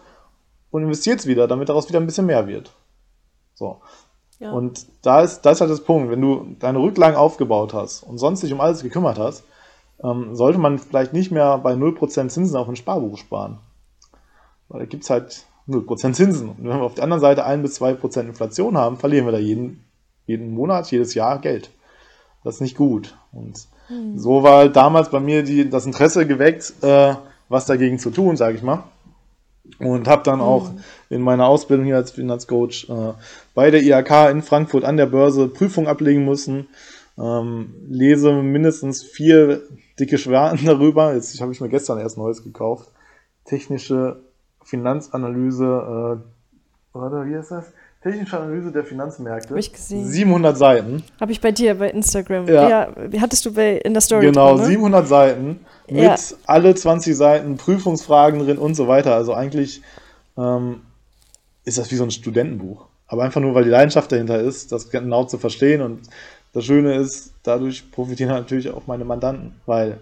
und 0.71 0.83
investiert 0.83 1.21
es 1.21 1.27
wieder, 1.27 1.47
damit 1.47 1.69
daraus 1.69 1.89
wieder 1.89 2.01
ein 2.01 2.07
bisschen 2.07 2.27
mehr 2.27 2.47
wird. 2.47 2.73
So. 3.55 3.81
Ja. 4.41 4.53
Und 4.53 4.87
da 5.03 5.23
ist, 5.23 5.43
da 5.43 5.51
ist 5.51 5.61
halt 5.61 5.71
das 5.71 5.83
Punkt, 5.83 6.11
wenn 6.11 6.21
du 6.21 6.57
deine 6.61 6.79
Rücklagen 6.79 7.17
aufgebaut 7.17 7.75
hast 7.75 8.03
und 8.03 8.19
sonst 8.19 8.43
dich 8.43 8.53
um 8.53 8.61
alles 8.61 8.83
gekümmert 8.83 9.19
hast, 9.19 9.43
ähm, 10.03 10.37
sollte 10.37 10.59
man 10.59 10.79
vielleicht 10.79 11.13
nicht 11.13 11.33
mehr 11.33 11.59
bei 11.59 11.75
0% 11.75 12.29
Zinsen 12.29 12.57
auf 12.57 12.69
ein 12.69 12.77
Sparbuch 12.77 13.19
sparen. 13.19 13.59
Weil 14.69 14.81
da 14.81 14.87
gibt 14.87 15.05
es 15.05 15.11
halt 15.11 15.45
0% 15.69 16.13
Zinsen. 16.13 16.51
Und 16.51 16.59
wenn 16.59 16.79
wir 16.79 16.83
auf 16.83 16.95
der 16.95 17.05
anderen 17.05 17.21
Seite 17.21 17.45
1 17.45 17.63
bis 17.63 17.81
2% 17.81 18.21
Inflation 18.21 18.77
haben, 18.79 18.97
verlieren 18.97 19.27
wir 19.27 19.33
da 19.33 19.39
jeden, 19.39 19.85
jeden 20.27 20.55
Monat, 20.55 20.91
jedes 20.91 21.15
Jahr 21.15 21.41
Geld. 21.41 21.71
Das 22.45 22.57
ist 22.57 22.61
nicht 22.61 22.77
gut. 22.77 23.17
Und 23.33 23.67
mhm. 23.89 24.19
so 24.19 24.43
war 24.43 24.59
halt 24.59 24.77
damals 24.77 25.11
bei 25.11 25.21
mir 25.21 25.43
die, 25.43 25.69
das 25.69 25.87
Interesse 25.87 26.27
geweckt, 26.27 26.75
äh, 26.83 27.15
was 27.49 27.67
dagegen 27.67 27.99
zu 27.99 28.11
tun, 28.11 28.37
sage 28.37 28.57
ich 28.57 28.63
mal. 28.63 28.85
Und 29.79 30.09
habe 30.09 30.23
dann 30.25 30.41
auch 30.41 30.73
mhm. 30.73 30.79
in 31.11 31.21
meiner 31.23 31.47
Ausbildung 31.47 31.87
hier 31.87 31.97
als 31.97 32.11
Finanzcoach 32.11 32.89
äh, 32.89 33.13
bei 33.55 33.71
der 33.71 33.83
IHK 33.83 34.31
in 34.31 34.43
Frankfurt 34.43 34.85
an 34.85 34.97
der 34.97 35.07
Börse 35.07 35.49
Prüfung 35.49 35.87
ablegen 35.87 36.25
müssen. 36.25 36.69
Ähm, 37.19 37.75
lese 37.89 38.33
mindestens 38.43 39.03
vier 39.03 39.63
dicke 39.99 40.19
Schwerten 40.19 40.65
darüber. 40.67 41.15
Jetzt 41.15 41.41
habe 41.41 41.53
ich 41.53 41.61
mir 41.61 41.69
gestern 41.69 41.99
erst 41.99 42.19
Neues 42.19 42.45
gekauft. 42.45 42.91
Technische 43.45 44.21
Finanzanalyse, 44.63 45.65
äh, 45.65 46.97
warte, 46.97 47.27
wie 47.27 47.37
heißt 47.37 47.51
das? 47.53 47.73
Technische 48.03 48.39
Analyse 48.39 48.71
der 48.71 48.85
Finanzmärkte. 48.85 49.51
Habe 49.51 49.61
ich 49.61 49.73
gesehen. 49.73 50.07
700 50.07 50.57
Seiten. 50.57 51.03
Habe 51.21 51.33
ich 51.33 51.41
bei 51.41 51.51
dir 51.51 51.75
bei 51.75 51.91
Instagram. 51.91 52.47
Ja. 52.47 52.69
ja 52.69 52.89
hattest 53.21 53.45
du 53.45 53.53
bei, 53.53 53.79
in 53.79 53.93
der 53.93 54.01
Story 54.01 54.27
Genau, 54.27 54.53
drin, 54.55 54.63
ne? 54.63 54.67
700 54.67 55.09
Seiten 55.09 55.61
mit 55.89 56.03
ja. 56.03 56.17
alle 56.47 56.75
20 56.75 57.17
Seiten 57.17 57.57
Prüfungsfragen 57.57 58.39
drin 58.41 58.59
und 58.59 58.75
so 58.75 58.87
weiter. 58.87 59.15
Also 59.15 59.35
eigentlich 59.35 59.83
ähm, 60.37 60.83
ist 61.65 61.79
das 61.79 61.91
wie 61.91 61.97
so 61.97 62.05
ein 62.05 62.13
Studentenbuch. 62.13 62.87
Aber 63.09 63.25
einfach 63.25 63.41
nur, 63.41 63.55
weil 63.55 63.65
die 63.65 63.71
Leidenschaft 63.71 64.13
dahinter 64.13 64.41
ist, 64.41 64.71
das 64.71 64.91
genau 64.91 65.25
zu 65.25 65.39
verstehen 65.39 65.83
und 65.83 66.03
das 66.53 66.65
Schöne 66.65 66.95
ist, 66.95 67.33
dadurch 67.43 67.91
profitieren 67.91 68.31
natürlich 68.31 68.71
auch 68.71 68.87
meine 68.87 69.05
Mandanten, 69.05 69.61
weil 69.67 69.99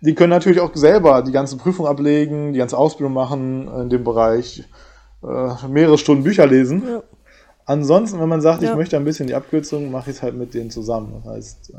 die 0.00 0.14
können 0.14 0.30
natürlich 0.30 0.60
auch 0.60 0.74
selber 0.74 1.22
die 1.22 1.32
ganze 1.32 1.56
Prüfung 1.56 1.86
ablegen, 1.86 2.52
die 2.52 2.58
ganze 2.58 2.78
Ausbildung 2.78 3.12
machen 3.12 3.68
in 3.82 3.90
dem 3.90 4.04
Bereich, 4.04 4.64
äh, 5.22 5.68
mehrere 5.68 5.98
Stunden 5.98 6.24
Bücher 6.24 6.46
lesen. 6.46 6.82
Ja. 6.86 7.02
Ansonsten, 7.66 8.20
wenn 8.20 8.28
man 8.28 8.40
sagt, 8.40 8.62
ja. 8.62 8.70
ich 8.70 8.76
möchte 8.76 8.96
ein 8.96 9.04
bisschen 9.04 9.26
die 9.26 9.34
Abkürzung, 9.34 9.90
mache 9.90 10.10
ich 10.10 10.16
es 10.16 10.22
halt 10.22 10.34
mit 10.34 10.54
denen 10.54 10.70
zusammen. 10.70 11.12
Das 11.22 11.32
heißt, 11.32 11.70
äh, 11.70 11.76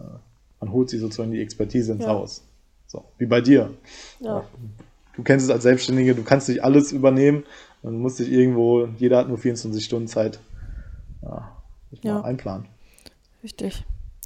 man 0.60 0.71
holt 0.71 0.89
sich 0.89 1.01
sozusagen 1.01 1.32
die 1.32 1.41
Expertise 1.41 1.91
ins. 1.91 2.06
Haus. 2.06 2.43
So, 2.88 3.06
wie 3.17 3.25
bei 3.25 3.41
dir. 3.41 3.71
Du 4.19 5.23
kennst 5.23 5.45
es 5.45 5.51
als 5.51 5.63
Selbstständige, 5.63 6.13
du 6.13 6.23
kannst 6.23 6.49
nicht 6.49 6.63
alles 6.63 6.91
übernehmen. 6.91 7.43
Man 7.84 7.99
muss 7.99 8.17
sich 8.17 8.32
irgendwo, 8.32 8.86
jeder 8.97 9.17
hat 9.17 9.27
nur 9.27 9.38
24 9.38 9.84
Stunden 9.84 10.08
Zeit. 10.08 10.39
Ja, 12.01 12.21
einplanen. 12.21 12.67
Richtig. 13.43 13.86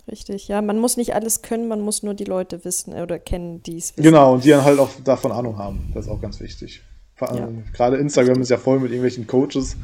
Richtig, 0.09 0.47
ja. 0.47 0.61
Man 0.61 0.79
muss 0.79 0.97
nicht 0.97 1.15
alles 1.15 1.41
können, 1.41 1.67
man 1.67 1.81
muss 1.81 2.03
nur 2.03 2.13
die 2.13 2.25
Leute 2.25 2.63
wissen 2.63 2.93
oder 2.93 3.17
kennen, 3.17 3.63
die 3.63 3.77
es 3.77 3.97
wissen. 3.97 4.03
Genau, 4.03 4.33
und 4.33 4.43
die 4.43 4.49
dann 4.49 4.63
halt 4.63 4.77
auch 4.77 4.89
davon 5.03 5.31
Ahnung 5.31 5.57
haben. 5.57 5.91
Das 5.93 6.05
ist 6.05 6.11
auch 6.11 6.21
ganz 6.21 6.39
wichtig. 6.39 6.83
Ja. 7.19 7.49
Gerade 7.73 7.97
Instagram 7.97 8.41
ist 8.41 8.49
ja 8.49 8.57
voll 8.57 8.79
mit 8.79 8.91
irgendwelchen 8.91 9.25
Coaches, 9.25 9.77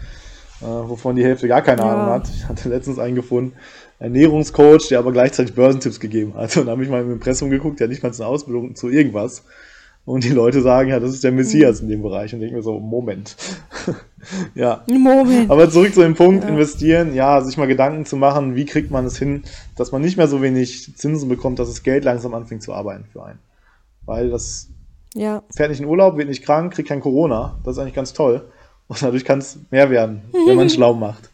äh, 0.62 0.66
wovon 0.66 1.16
die 1.16 1.24
Hälfte 1.24 1.48
gar 1.48 1.62
keine 1.62 1.82
ja. 1.82 1.88
Ahnung 1.88 2.14
hat. 2.14 2.30
Ich 2.30 2.48
hatte 2.48 2.70
letztens 2.70 3.00
einen 3.00 3.16
gefunden, 3.16 3.54
Ernährungscoach, 4.00 4.90
der 4.90 5.00
aber 5.00 5.12
gleichzeitig 5.12 5.56
Börsentipps 5.56 6.00
gegeben 6.00 6.34
hat. 6.36 6.58
Und 6.58 6.66
da 6.66 6.72
habe 6.72 6.84
ich 6.84 6.90
mal 6.90 7.02
im 7.02 7.12
Impressum 7.12 7.50
geguckt, 7.50 7.80
der 7.80 7.86
hat 7.86 7.92
nicht 7.92 8.04
mal 8.04 8.12
eine 8.12 8.26
Ausbildung 8.26 8.76
zu 8.76 8.90
irgendwas. 8.90 9.44
Und 10.04 10.24
die 10.24 10.30
Leute 10.30 10.62
sagen, 10.62 10.90
ja, 10.90 11.00
das 11.00 11.12
ist 11.12 11.24
der 11.24 11.32
Messias 11.32 11.82
mhm. 11.82 11.86
in 11.86 11.92
dem 11.92 12.02
Bereich. 12.02 12.34
Und 12.34 12.40
denke 12.40 12.56
mir 12.56 12.64
so, 12.64 12.80
Moment. 12.80 13.36
ja. 14.56 14.84
Moment. 14.88 15.52
Aber 15.52 15.70
zurück 15.70 15.94
zu 15.94 16.02
dem 16.02 16.16
Punkt, 16.16 16.44
ja. 16.44 16.50
investieren, 16.50 17.14
ja, 17.14 17.40
sich 17.42 17.58
mal 17.58 17.68
Gedanken 17.68 18.06
zu 18.06 18.18
machen, 18.18 18.56
wie 18.56 18.66
kriegt 18.66 18.90
man 18.90 19.06
es 19.06 19.20
hin, 19.20 19.44
dass 19.76 19.92
man 19.92 20.02
nicht 20.02 20.18
mehr 20.18 20.28
so 20.28 20.42
wenig 20.42 20.96
Zinsen 20.96 21.30
bekommt, 21.30 21.60
dass 21.60 21.70
das 21.70 21.84
Geld 21.84 22.04
langsam 22.04 22.34
anfängt 22.34 22.64
zu 22.64 22.74
arbeiten 22.74 23.06
für 23.06 23.24
einen. 23.24 23.40
Weil 24.06 24.32
das 24.32 24.70
ja. 25.14 25.44
fährt 25.56 25.70
nicht 25.70 25.82
in 25.82 25.88
Urlaub, 25.88 26.18
wird 26.18 26.30
nicht 26.30 26.44
krank, 26.44 26.74
kriegt 26.74 26.90
kein 26.90 27.02
Corona. 27.02 27.60
Das 27.64 27.76
ist 27.76 27.80
eigentlich 27.80 27.96
ganz 27.96 28.14
toll. 28.14 28.50
Und 28.88 29.02
dadurch 29.02 29.26
kann 29.26 29.40
es 29.40 29.60
mehr 29.70 29.90
werden, 29.90 30.24
wenn 30.48 30.56
man 30.56 30.70
schlau 30.72 30.94
macht. 30.94 31.30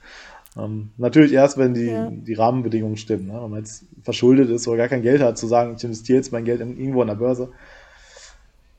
Ähm, 0.57 0.91
natürlich 0.97 1.33
erst, 1.33 1.57
wenn 1.57 1.73
die, 1.73 1.87
ja. 1.87 2.09
die 2.11 2.33
Rahmenbedingungen 2.33 2.97
stimmen. 2.97 3.27
Ne? 3.27 3.33
Wenn 3.41 3.49
man 3.49 3.59
jetzt 3.59 3.85
verschuldet 4.03 4.49
ist 4.49 4.67
oder 4.67 4.77
gar 4.77 4.87
kein 4.87 5.01
Geld 5.01 5.21
hat, 5.21 5.37
zu 5.37 5.47
sagen, 5.47 5.75
ich 5.77 5.83
investiere 5.83 6.17
jetzt 6.17 6.31
mein 6.31 6.45
Geld 6.45 6.61
in, 6.61 6.77
irgendwo 6.77 7.01
an 7.01 7.07
der 7.07 7.15
Börse, 7.15 7.51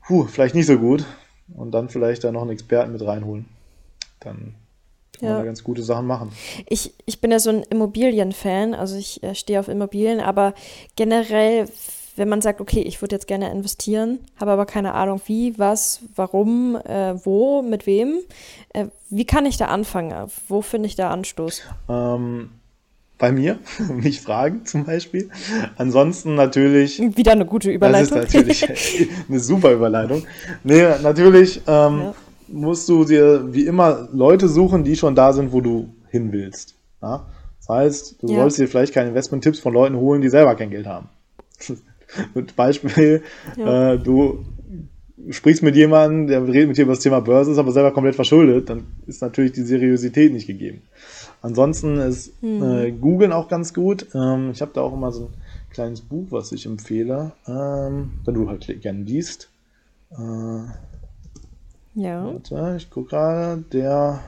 puh, 0.05 0.25
vielleicht 0.25 0.55
nicht 0.55 0.65
so 0.65 0.77
gut. 0.77 1.05
Und 1.55 1.71
dann 1.71 1.89
vielleicht 1.89 2.23
da 2.23 2.31
noch 2.31 2.41
einen 2.41 2.51
Experten 2.51 2.91
mit 2.91 3.01
reinholen. 3.05 3.45
Dann 4.19 4.55
kann 5.19 5.27
ja. 5.27 5.29
man 5.29 5.39
da 5.39 5.45
ganz 5.45 5.63
gute 5.63 5.83
Sachen 5.83 6.05
machen. 6.05 6.31
Ich, 6.67 6.93
ich 7.05 7.21
bin 7.21 7.31
ja 7.31 7.39
so 7.39 7.49
ein 7.49 7.63
Immobilien-Fan, 7.63 8.73
also 8.73 8.97
ich 8.97 9.23
äh, 9.23 9.33
stehe 9.35 9.59
auf 9.59 9.67
Immobilien, 9.67 10.19
aber 10.19 10.53
generell, 10.95 11.67
wenn 12.19 12.27
man 12.27 12.41
sagt, 12.41 12.59
okay, 12.59 12.81
ich 12.81 13.01
würde 13.01 13.15
jetzt 13.15 13.27
gerne 13.27 13.49
investieren, 13.49 14.19
habe 14.37 14.51
aber 14.51 14.65
keine 14.65 14.93
Ahnung 14.93 15.21
wie, 15.25 15.57
was, 15.57 16.01
warum, 16.17 16.75
äh, 16.75 17.15
wo, 17.25 17.61
mit 17.61 17.87
wem, 17.87 18.19
äh, 18.73 18.87
wie 19.09 19.23
kann 19.23 19.45
ich 19.45 19.55
da 19.55 19.67
anfangen? 19.67 20.29
Wo 20.49 20.61
finde 20.61 20.87
ich 20.87 20.97
da 20.97 21.11
Anstoß? 21.11 21.61
Ähm, 21.87 22.49
bei 23.17 23.31
mir, 23.31 23.57
mich 23.89 24.19
fragen 24.19 24.65
zum 24.65 24.83
Beispiel. 24.83 25.29
Ansonsten 25.77 26.35
natürlich. 26.35 26.99
Wieder 26.99 27.31
eine 27.31 27.45
gute 27.45 27.71
Überleitung. 27.71 28.17
Das 28.17 28.33
ist 28.33 28.35
natürlich 28.35 29.09
eine 29.29 29.39
super 29.39 29.71
Überleitung. 29.71 30.23
Nee, 30.65 30.83
natürlich 31.01 31.61
ähm, 31.67 31.99
ja. 31.99 32.15
musst 32.49 32.89
du 32.89 33.05
dir 33.05 33.53
wie 33.53 33.65
immer 33.65 34.09
Leute 34.11 34.49
suchen, 34.49 34.83
die 34.83 34.97
schon 34.97 35.15
da 35.15 35.31
sind, 35.31 35.53
wo 35.53 35.61
du 35.61 35.87
hin 36.09 36.33
willst. 36.33 36.75
Ja? 37.01 37.25
Das 37.59 37.69
heißt, 37.69 38.21
du 38.21 38.27
ja. 38.27 38.41
sollst 38.41 38.57
dir 38.57 38.67
vielleicht 38.67 38.93
keine 38.93 39.07
Investment-Tipps 39.07 39.59
von 39.59 39.73
Leuten 39.73 39.95
holen, 39.95 40.21
die 40.21 40.29
selber 40.29 40.55
kein 40.55 40.69
Geld 40.69 40.85
haben. 40.85 41.07
Mit 42.33 42.55
Beispiel, 42.55 43.23
ja. 43.57 43.93
äh, 43.93 43.99
du 43.99 44.45
sprichst 45.29 45.63
mit 45.63 45.75
jemandem, 45.75 46.27
der 46.27 46.47
redet 46.47 46.69
mit 46.69 46.77
dir 46.77 46.83
über 46.83 46.93
das 46.93 47.01
Thema 47.01 47.19
Börse, 47.19 47.51
ist 47.51 47.57
aber 47.57 47.71
selber 47.71 47.91
komplett 47.91 48.15
verschuldet, 48.15 48.69
dann 48.69 48.85
ist 49.05 49.21
natürlich 49.21 49.51
die 49.51 49.63
Seriosität 49.63 50.31
nicht 50.31 50.47
gegeben. 50.47 50.81
Ansonsten 51.41 51.97
ist 51.97 52.33
hm. 52.41 52.63
äh, 52.63 52.91
Googlen 52.91 53.31
auch 53.31 53.47
ganz 53.47 53.73
gut. 53.73 54.07
Ähm, 54.13 54.51
ich 54.51 54.61
habe 54.61 54.71
da 54.73 54.81
auch 54.81 54.93
immer 54.93 55.11
so 55.11 55.25
ein 55.25 55.33
kleines 55.71 56.01
Buch, 56.01 56.27
was 56.29 56.51
ich 56.51 56.65
empfehle, 56.65 57.33
ähm, 57.47 58.11
wenn 58.25 58.33
du 58.33 58.49
halt 58.49 58.81
gerne 58.81 59.03
liest. 59.03 59.49
Äh, 60.11 60.63
ja. 61.95 62.25
Warte, 62.25 62.75
ich 62.77 62.89
gucke 62.89 63.09
gerade, 63.09 63.63
der. 63.73 64.23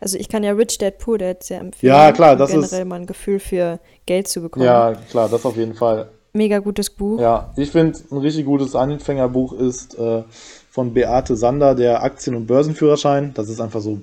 Also 0.00 0.18
ich 0.18 0.28
kann 0.28 0.42
ja 0.42 0.52
Rich 0.52 0.78
Dad 0.78 0.98
Poor 0.98 1.18
Dad 1.18 1.42
sehr 1.42 1.60
empfehlen. 1.60 1.92
Ja, 1.92 2.12
klar, 2.12 2.36
das 2.36 2.50
generell 2.50 2.64
ist. 2.64 2.70
Generell 2.70 2.84
mal 2.86 3.00
ein 3.00 3.06
Gefühl 3.06 3.38
für 3.38 3.80
Geld 4.06 4.28
zu 4.28 4.40
bekommen. 4.40 4.64
Ja, 4.64 4.94
klar, 5.10 5.28
das 5.28 5.44
auf 5.44 5.56
jeden 5.56 5.74
Fall. 5.74 6.10
Mega 6.32 6.58
gutes 6.58 6.90
Buch. 6.90 7.20
Ja, 7.20 7.52
ich 7.56 7.70
finde, 7.70 7.98
ein 8.10 8.18
richtig 8.18 8.44
gutes 8.44 8.74
Anfängerbuch 8.74 9.52
ist 9.52 9.98
äh, 9.98 10.22
von 10.70 10.94
Beate 10.94 11.36
Sander, 11.36 11.74
der 11.74 12.02
Aktien- 12.02 12.36
und 12.36 12.46
Börsenführerschein. 12.46 13.32
Das 13.34 13.48
ist 13.48 13.60
einfach 13.60 13.80
so 13.80 14.00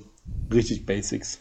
richtig 0.52 0.86
Basics. 0.86 1.40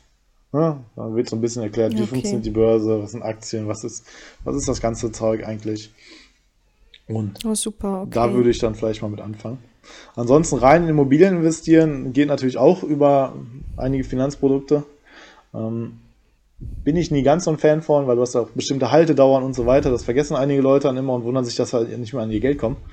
Ja, 0.52 0.78
da 0.94 1.14
wird 1.14 1.28
so 1.28 1.36
ein 1.36 1.40
bisschen 1.40 1.62
erklärt, 1.62 1.92
wie 1.92 1.98
okay. 1.98 2.06
funktioniert 2.06 2.46
die 2.46 2.50
Börse, 2.50 3.02
was 3.02 3.10
sind 3.10 3.22
Aktien, 3.22 3.66
was 3.68 3.84
ist, 3.84 4.06
was 4.44 4.56
ist 4.56 4.68
das 4.68 4.80
ganze 4.80 5.10
Zeug 5.12 5.44
eigentlich. 5.44 5.92
Und 7.08 7.44
oh, 7.44 7.54
super, 7.54 8.02
okay. 8.02 8.10
da 8.12 8.32
würde 8.32 8.50
ich 8.50 8.58
dann 8.58 8.74
vielleicht 8.74 9.02
mal 9.02 9.08
mit 9.08 9.20
anfangen. 9.20 9.58
Ansonsten 10.14 10.58
rein 10.58 10.84
in 10.84 10.88
Immobilien 10.88 11.36
investieren 11.36 12.12
geht 12.12 12.28
natürlich 12.28 12.58
auch 12.58 12.82
über 12.82 13.34
einige 13.76 14.04
Finanzprodukte. 14.04 14.84
Ähm, 15.54 15.98
bin 16.58 16.96
ich 16.96 17.10
nie 17.10 17.22
ganz 17.22 17.44
so 17.44 17.50
ein 17.50 17.58
Fan 17.58 17.82
von, 17.82 18.06
weil 18.06 18.16
du 18.16 18.22
hast 18.22 18.34
auch 18.34 18.48
bestimmte 18.50 18.90
Haltedauern 18.90 19.42
und 19.42 19.54
so 19.54 19.66
weiter. 19.66 19.90
Das 19.90 20.04
vergessen 20.04 20.36
einige 20.36 20.62
Leute 20.62 20.88
dann 20.88 20.96
immer 20.96 21.14
und 21.14 21.24
wundern 21.24 21.44
sich, 21.44 21.56
dass 21.56 21.72
halt 21.72 21.96
nicht 21.98 22.14
mehr 22.14 22.22
an 22.22 22.30
ihr 22.30 22.40
Geld 22.40 22.58
kommen. 22.58 22.76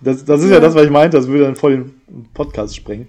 Das, 0.00 0.24
das 0.24 0.42
ist 0.42 0.50
ja. 0.50 0.56
ja 0.56 0.60
das, 0.60 0.74
was 0.74 0.84
ich 0.84 0.90
meinte, 0.90 1.16
das 1.16 1.26
würde 1.26 1.44
dann 1.44 1.56
voll 1.56 1.72
den 1.72 2.28
Podcast 2.34 2.76
sprengen. 2.76 3.08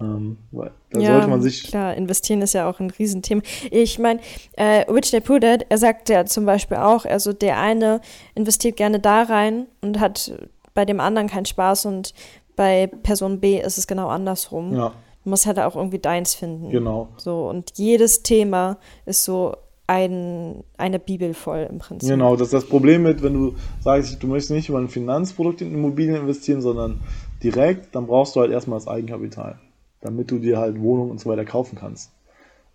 Ähm, 0.00 0.36
da 0.52 1.00
ja, 1.00 1.12
sollte 1.12 1.28
man 1.28 1.42
sich. 1.42 1.64
Klar, 1.64 1.94
investieren 1.94 2.42
ist 2.42 2.52
ja 2.52 2.68
auch 2.68 2.80
ein 2.80 2.90
Riesenthema. 2.90 3.42
Ich 3.70 3.98
meine, 3.98 4.20
äh, 4.52 4.90
Rich 4.90 5.10
Dad 5.10 5.24
Poor 5.24 5.40
Dad, 5.40 5.66
er 5.68 5.78
sagt 5.78 6.08
ja 6.08 6.26
zum 6.26 6.46
Beispiel 6.46 6.76
auch, 6.76 7.04
also 7.04 7.32
der 7.32 7.58
eine 7.58 8.00
investiert 8.34 8.76
gerne 8.76 9.00
da 9.00 9.22
rein 9.22 9.66
und 9.80 10.00
hat 10.00 10.32
bei 10.74 10.84
dem 10.84 11.00
anderen 11.00 11.28
keinen 11.28 11.46
Spaß 11.46 11.86
und 11.86 12.14
bei 12.56 12.86
Person 12.86 13.40
B 13.40 13.60
ist 13.60 13.78
es 13.78 13.86
genau 13.86 14.08
andersrum. 14.08 14.74
Ja. 14.74 14.92
Du 15.24 15.30
musst 15.30 15.46
halt 15.46 15.58
auch 15.58 15.74
irgendwie 15.74 15.98
deins 15.98 16.34
finden. 16.34 16.70
Genau. 16.70 17.08
So, 17.16 17.48
und 17.48 17.72
jedes 17.76 18.22
Thema 18.22 18.76
ist 19.06 19.24
so 19.24 19.54
ein, 19.86 20.64
eine 20.76 20.98
Bibel 20.98 21.34
voll 21.34 21.66
im 21.70 21.78
Prinzip. 21.78 22.08
Genau, 22.08 22.36
das 22.36 22.48
ist 22.48 22.54
das 22.54 22.66
Problem 22.66 23.02
mit, 23.02 23.22
wenn 23.22 23.34
du 23.34 23.54
sagst, 23.80 24.22
du 24.22 24.26
möchtest 24.26 24.50
nicht 24.50 24.68
über 24.68 24.78
ein 24.78 24.88
Finanzprodukt 24.88 25.60
in 25.60 25.72
Immobilien 25.72 26.16
investieren, 26.16 26.62
sondern 26.62 27.00
direkt, 27.42 27.94
dann 27.94 28.06
brauchst 28.06 28.36
du 28.36 28.40
halt 28.40 28.50
erstmal 28.50 28.78
das 28.78 28.88
Eigenkapital, 28.88 29.58
damit 30.00 30.30
du 30.30 30.38
dir 30.38 30.58
halt 30.58 30.80
Wohnungen 30.80 31.10
und 31.10 31.20
so 31.20 31.28
weiter 31.28 31.44
kaufen 31.44 31.76
kannst. 31.78 32.10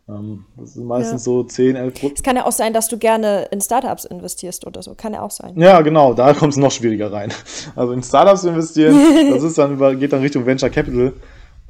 Ähm, 0.09 0.45
das 0.57 0.75
ist 0.75 0.83
meistens 0.83 1.25
ja. 1.25 1.31
so 1.31 1.43
10, 1.43 1.75
11 1.75 1.93
Prozent. 1.93 2.17
Es 2.17 2.23
kann 2.23 2.35
ja 2.35 2.45
auch 2.45 2.51
sein, 2.51 2.73
dass 2.73 2.87
du 2.87 2.97
gerne 2.97 3.47
in 3.51 3.61
Startups 3.61 4.05
investierst 4.05 4.65
oder 4.65 4.81
so. 4.81 4.95
Kann 4.95 5.13
ja 5.13 5.21
auch 5.21 5.31
sein. 5.31 5.53
Ja, 5.59 5.81
genau, 5.81 6.13
da 6.13 6.33
kommt 6.33 6.53
es 6.53 6.57
noch 6.57 6.71
schwieriger 6.71 7.11
rein. 7.11 7.31
Also 7.75 7.93
in 7.93 8.01
Startups 8.01 8.43
investieren, 8.43 8.95
das 9.29 9.43
ist 9.43 9.57
dann, 9.57 9.77
geht 9.99 10.11
dann 10.11 10.21
Richtung 10.21 10.45
Venture 10.45 10.69
Capital. 10.69 11.13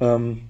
Ähm, 0.00 0.42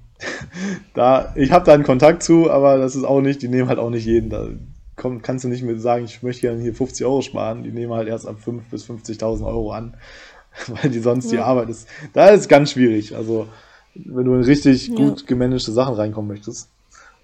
da, 0.95 1.33
ich 1.35 1.51
habe 1.51 1.65
da 1.65 1.73
einen 1.73 1.83
Kontakt 1.83 2.23
zu, 2.23 2.51
aber 2.51 2.79
das 2.79 2.95
ist 2.95 3.05
auch 3.05 3.21
nicht, 3.21 3.43
die 3.43 3.49
nehmen 3.49 3.69
halt 3.69 3.79
auch 3.79 3.91
nicht 3.91 4.05
jeden. 4.05 4.31
Da 4.31 4.49
komm, 4.95 5.23
kannst 5.23 5.45
du 5.45 5.49
nicht 5.49 5.63
mehr 5.63 5.79
sagen, 5.79 6.05
ich 6.05 6.23
möchte 6.23 6.43
gerne 6.43 6.61
hier 6.63 6.75
50 6.75 7.05
Euro 7.07 7.23
sparen. 7.23 7.65
Die 7.65 7.73
nehmen 7.73 7.93
halt 7.93 8.07
erst 8.07 8.29
ab 8.29 8.37
5.000 8.45 8.61
bis 8.71 8.89
50.000 8.89 9.47
Euro 9.47 9.73
an, 9.73 9.97
weil 10.69 10.91
die 10.91 11.01
sonst 11.01 11.27
ja. 11.27 11.31
die 11.31 11.39
Arbeit 11.39 11.71
ist. 11.71 11.89
Da 12.13 12.29
ist 12.29 12.49
ganz 12.49 12.73
schwierig. 12.73 13.17
Also, 13.17 13.49
wenn 13.95 14.25
du 14.25 14.35
in 14.35 14.45
richtig 14.45 14.89
ja. 14.89 14.95
gut 14.95 15.27
gemanagte 15.27 15.73
Sachen 15.73 15.95
reinkommen 15.95 16.29
möchtest. 16.29 16.69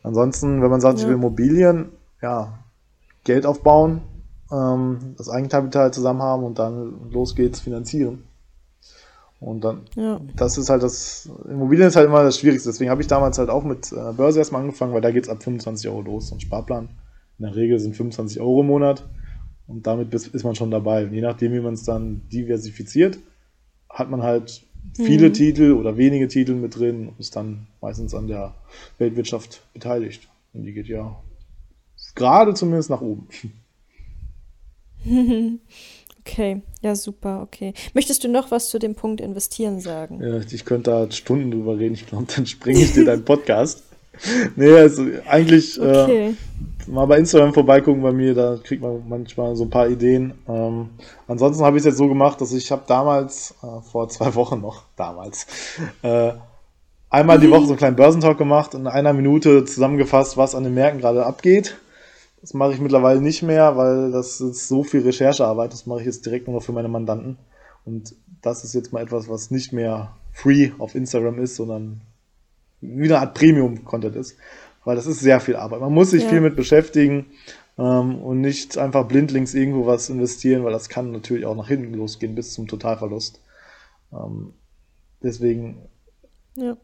Ansonsten, 0.07 0.62
wenn 0.62 0.71
man 0.71 0.81
sagt, 0.81 0.99
ja. 0.99 1.03
ich 1.03 1.09
will 1.09 1.16
Immobilien, 1.16 1.88
ja, 2.23 2.61
Geld 3.25 3.45
aufbauen, 3.45 4.03
ähm, 4.53 5.16
das 5.19 5.29
Eigenkapital 5.29 5.92
zusammen 5.92 6.23
haben 6.23 6.45
und 6.45 6.61
dann 6.61 7.11
los 7.11 7.35
geht's 7.35 7.59
finanzieren. 7.59 8.23
Und 9.40 9.64
dann, 9.64 9.81
ja. 9.97 10.21
das 10.37 10.59
ist 10.59 10.71
halt 10.71 10.85
das, 10.85 11.29
Immobilien 11.51 11.88
ist 11.88 11.97
halt 11.97 12.07
immer 12.07 12.23
das 12.23 12.38
Schwierigste. 12.38 12.69
Deswegen 12.69 12.88
habe 12.88 13.03
ich 13.03 13.09
damals 13.09 13.37
halt 13.38 13.51
auch 13.51 13.64
mit 13.64 13.90
äh, 13.90 14.12
Börse 14.12 14.38
erstmal 14.38 14.62
angefangen, 14.62 14.95
weil 14.95 15.01
da 15.01 15.11
geht 15.11 15.25
es 15.25 15.29
ab 15.29 15.42
25 15.42 15.90
Euro 15.90 16.03
los, 16.03 16.29
so 16.29 16.37
ein 16.37 16.40
Sparplan. 16.40 16.88
In 17.40 17.45
der 17.45 17.57
Regel 17.57 17.81
sind 17.81 17.97
25 17.97 18.40
Euro 18.40 18.61
im 18.61 18.69
Monat 18.69 19.05
und 19.66 19.88
damit 19.88 20.14
ist 20.14 20.45
man 20.45 20.55
schon 20.55 20.71
dabei. 20.71 21.03
Und 21.03 21.14
je 21.14 21.21
nachdem, 21.21 21.53
wie 21.53 21.61
man 21.61 21.75
es 21.75 21.83
dann 21.83 22.23
diversifiziert, 22.29 23.19
hat 23.90 24.09
man 24.09 24.23
halt 24.23 24.62
viele 24.94 25.29
mhm. 25.29 25.33
Titel 25.33 25.72
oder 25.72 25.96
wenige 25.96 26.29
Titel 26.29 26.55
mit 26.55 26.77
drin 26.77 27.09
und 27.09 27.20
ist 27.20 27.37
dann 27.37 27.66
meistens 27.81 28.14
an 28.14 28.27
der 28.29 28.55
Weltwirtschaft 28.99 29.62
beteiligt. 29.72 30.29
Und 30.53 30.64
die 30.64 30.72
geht 30.72 30.88
ja 30.88 31.16
gerade 32.14 32.55
zumindest 32.55 32.90
nach 32.90 33.01
oben. 33.01 33.29
Okay, 36.29 36.61
ja, 36.83 36.96
super, 36.96 37.40
okay. 37.40 37.72
Möchtest 37.94 38.25
du 38.25 38.29
noch 38.29 38.51
was 38.51 38.68
zu 38.68 38.81
dem 38.81 38.96
Punkt 38.96 39.20
investieren 39.20 39.79
sagen? 39.79 40.20
Ja, 40.20 40.40
ich 40.40 40.64
könnte 40.64 40.90
da 40.90 41.11
Stunden 41.12 41.53
drüber 41.53 41.79
reden, 41.79 41.94
ich 41.94 42.05
glaube, 42.05 42.27
dann 42.35 42.46
springe 42.46 42.81
ich 42.81 42.94
dir 42.94 43.05
deinen 43.05 43.25
Podcast. 43.25 43.85
nee, 44.57 44.72
also 44.72 45.07
eigentlich 45.29 45.79
äh, 45.79 45.83
okay. 45.83 46.29
äh, 46.31 46.35
mal 46.88 47.07
bei 47.07 47.18
Instagram 47.18 47.55
vorbeigucken 47.55 48.03
bei 48.03 48.12
mir, 48.12 48.35
da 48.35 48.57
kriegt 48.62 48.83
man 48.83 49.09
manchmal 49.09 49.57
so 49.57 49.64
ein 49.64 49.70
paar 49.70 49.88
Ideen. 49.88 50.35
Ähm, 50.49 50.90
ansonsten 51.27 51.64
habe 51.64 51.77
ich 51.77 51.83
es 51.83 51.87
jetzt 51.87 51.99
so 51.99 52.09
gemacht, 52.09 52.40
dass 52.40 52.53
ich 52.53 52.70
habe 52.70 52.83
damals, 52.87 53.55
äh, 53.62 53.81
vor 53.83 54.09
zwei 54.09 54.35
Wochen 54.35 54.61
noch, 54.61 54.83
damals, 54.96 55.46
äh, 56.03 56.33
einmal 57.11 57.38
die 57.38 57.51
Woche 57.51 57.62
so 57.62 57.68
einen 57.68 57.79
kleinen 57.79 57.96
Börsentalk 57.96 58.38
gemacht 58.38 58.75
und 58.75 58.83
in 58.83 58.87
einer 58.88 59.12
Minute 59.12 59.64
zusammengefasst, 59.64 60.37
was 60.37 60.55
an 60.55 60.64
den 60.64 60.75
Märkten 60.75 61.01
gerade 61.01 61.25
abgeht. 61.25 61.77
Das 62.40 62.55
mache 62.55 62.72
ich 62.72 62.81
mittlerweile 62.81 63.20
nicht 63.20 63.42
mehr, 63.42 63.77
weil 63.77 64.12
das 64.12 64.40
ist 64.40 64.68
so 64.68 64.85
viel 64.85 65.03
Recherchearbeit. 65.03 65.72
Das 65.72 65.87
mache 65.87 66.01
ich 66.01 66.07
jetzt 66.07 66.25
direkt 66.27 66.46
nur 66.46 66.57
noch 66.57 66.62
für 66.62 66.72
meine 66.72 66.88
Mandanten. 66.88 67.38
Und 67.85 68.14
das 68.42 68.62
ist 68.64 68.75
jetzt 68.75 68.92
mal 68.92 69.03
etwas, 69.03 69.29
was 69.29 69.51
nicht 69.51 69.72
mehr 69.72 70.12
free 70.33 70.70
auf 70.79 70.94
Instagram 70.94 71.38
ist, 71.38 71.57
sondern 71.57 72.03
wieder 72.81 73.16
eine 73.16 73.29
Art 73.29 73.35
Premium-Content 73.35 74.16
ist, 74.16 74.37
weil 74.87 74.94
das 74.94 75.07
ist 75.07 75.18
sehr 75.18 75.40
viel 75.40 75.57
Arbeit. 75.57 75.81
Man 75.81 75.92
muss 75.92 76.12
sich 76.12 76.22
ja. 76.22 76.29
viel 76.29 76.40
mit 76.40 76.55
beschäftigen 76.55 77.27
ähm, 77.77 78.22
und 78.22 78.40
nicht 78.40 78.79
einfach 78.79 79.07
blindlings 79.09 79.53
irgendwo 79.53 79.85
was 79.85 80.09
investieren, 80.09 80.64
weil 80.64 80.72
das 80.72 80.88
kann 80.88 81.11
natürlich 81.11 81.44
auch 81.44 81.57
nach 81.57 81.66
hinten 81.66 81.92
losgehen 81.94 82.37
bis 82.37 82.55
zum 82.55 82.68
Totalverlust. 82.68 83.40
Ähm, 84.12 84.55
deswegen 85.25 85.79
ja. 86.55 86.77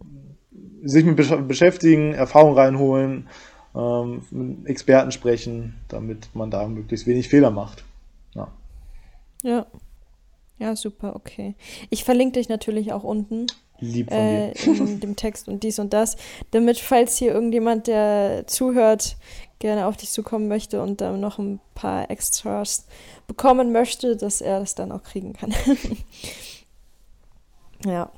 sich 0.82 1.04
mit 1.04 1.16
beschäftigen, 1.46 2.12
Erfahrung 2.12 2.54
reinholen, 2.54 3.28
ähm, 3.76 4.22
mit 4.32 4.66
Experten 4.66 5.12
sprechen, 5.12 5.76
damit 5.86 6.28
man 6.34 6.50
da 6.50 6.66
möglichst 6.66 7.06
wenig 7.06 7.28
Fehler 7.28 7.52
macht. 7.52 7.84
Ja. 8.34 8.48
Ja. 9.44 9.66
Ja, 10.58 10.74
super, 10.74 11.14
okay. 11.14 11.54
Ich 11.88 12.02
verlinke 12.02 12.40
dich 12.40 12.48
natürlich 12.48 12.92
auch 12.92 13.04
unten 13.04 13.46
Lieb 13.82 14.08
von 14.08 14.18
äh, 14.18 14.52
in 14.52 15.00
dem 15.00 15.16
Text 15.16 15.48
und 15.48 15.62
dies 15.62 15.78
und 15.78 15.92
das, 15.92 16.16
damit, 16.52 16.78
falls 16.78 17.16
hier 17.16 17.32
irgendjemand, 17.32 17.86
der 17.86 18.44
zuhört, 18.46 19.16
gerne 19.58 19.86
auf 19.86 19.96
dich 19.96 20.10
zukommen 20.10 20.48
möchte 20.48 20.82
und 20.82 21.00
dann 21.00 21.20
noch 21.20 21.38
ein 21.38 21.60
paar 21.74 22.10
Extras 22.10 22.86
bekommen 23.26 23.72
möchte, 23.72 24.16
dass 24.16 24.40
er 24.40 24.60
das 24.60 24.74
dann 24.74 24.90
auch 24.90 25.02
kriegen 25.02 25.34
kann. 25.34 25.54
ja. 27.86 28.10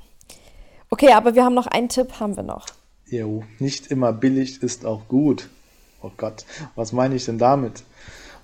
Okay, 0.89 1.11
aber 1.11 1.35
wir 1.35 1.43
haben 1.43 1.53
noch 1.53 1.67
einen 1.67 1.89
Tipp, 1.89 2.19
haben 2.19 2.35
wir 2.35 2.43
noch. 2.43 2.67
Jo, 3.07 3.43
nicht 3.59 3.87
immer 3.87 4.13
billig 4.13 4.63
ist 4.63 4.85
auch 4.85 5.07
gut. 5.07 5.49
Oh 6.01 6.11
Gott, 6.17 6.45
was 6.75 6.91
meine 6.91 7.15
ich 7.15 7.25
denn 7.25 7.37
damit? 7.37 7.83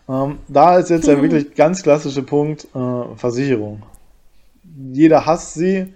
Ähm, 0.07 0.39
da 0.47 0.77
ist 0.77 0.89
jetzt 0.89 1.07
der 1.07 1.21
wirklich 1.23 1.55
ganz 1.55 1.83
klassische 1.83 2.23
Punkt 2.23 2.67
äh, 2.75 3.15
Versicherung. 3.15 3.83
Jeder 4.91 5.25
hasst 5.25 5.55
sie, 5.55 5.93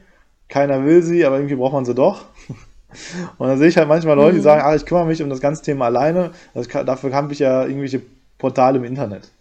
keiner 0.48 0.86
will 0.86 1.02
sie, 1.02 1.26
aber 1.26 1.38
irgendwie 1.38 1.56
braucht 1.56 1.74
man 1.74 1.86
sie 1.86 1.96
doch. 1.96 2.26
Und 3.38 3.48
dann 3.48 3.58
sehe 3.58 3.68
ich 3.68 3.78
halt 3.78 3.88
manchmal 3.88 4.16
Leute, 4.16 4.34
die 4.34 4.40
mhm. 4.40 4.44
sagen, 4.44 4.62
ah, 4.62 4.76
ich 4.76 4.86
kümmere 4.86 5.06
mich 5.06 5.22
um 5.22 5.30
das 5.30 5.42
ganze 5.42 5.64
Thema 5.64 5.86
alleine. 5.86 6.32
Kann, 6.70 6.86
dafür 6.86 7.14
habe 7.14 7.34
ich 7.34 7.40
ja 7.40 7.66
irgendwelche 7.66 8.02
Portale 8.38 8.78
im 8.78 8.84
Internet. 8.84 9.32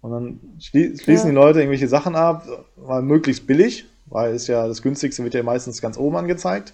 Und 0.00 0.10
dann 0.12 0.40
schlie 0.60 0.96
schließen 0.96 1.26
ja. 1.26 1.30
die 1.30 1.36
Leute 1.36 1.60
irgendwelche 1.60 1.88
Sachen 1.88 2.14
ab, 2.14 2.46
mal 2.76 3.02
möglichst 3.02 3.46
billig, 3.46 3.86
weil 4.06 4.32
es 4.32 4.46
ja 4.46 4.66
das 4.68 4.82
günstigste 4.82 5.24
wird 5.24 5.34
ja 5.34 5.42
meistens 5.42 5.80
ganz 5.80 5.96
oben 5.98 6.16
angezeigt. 6.16 6.72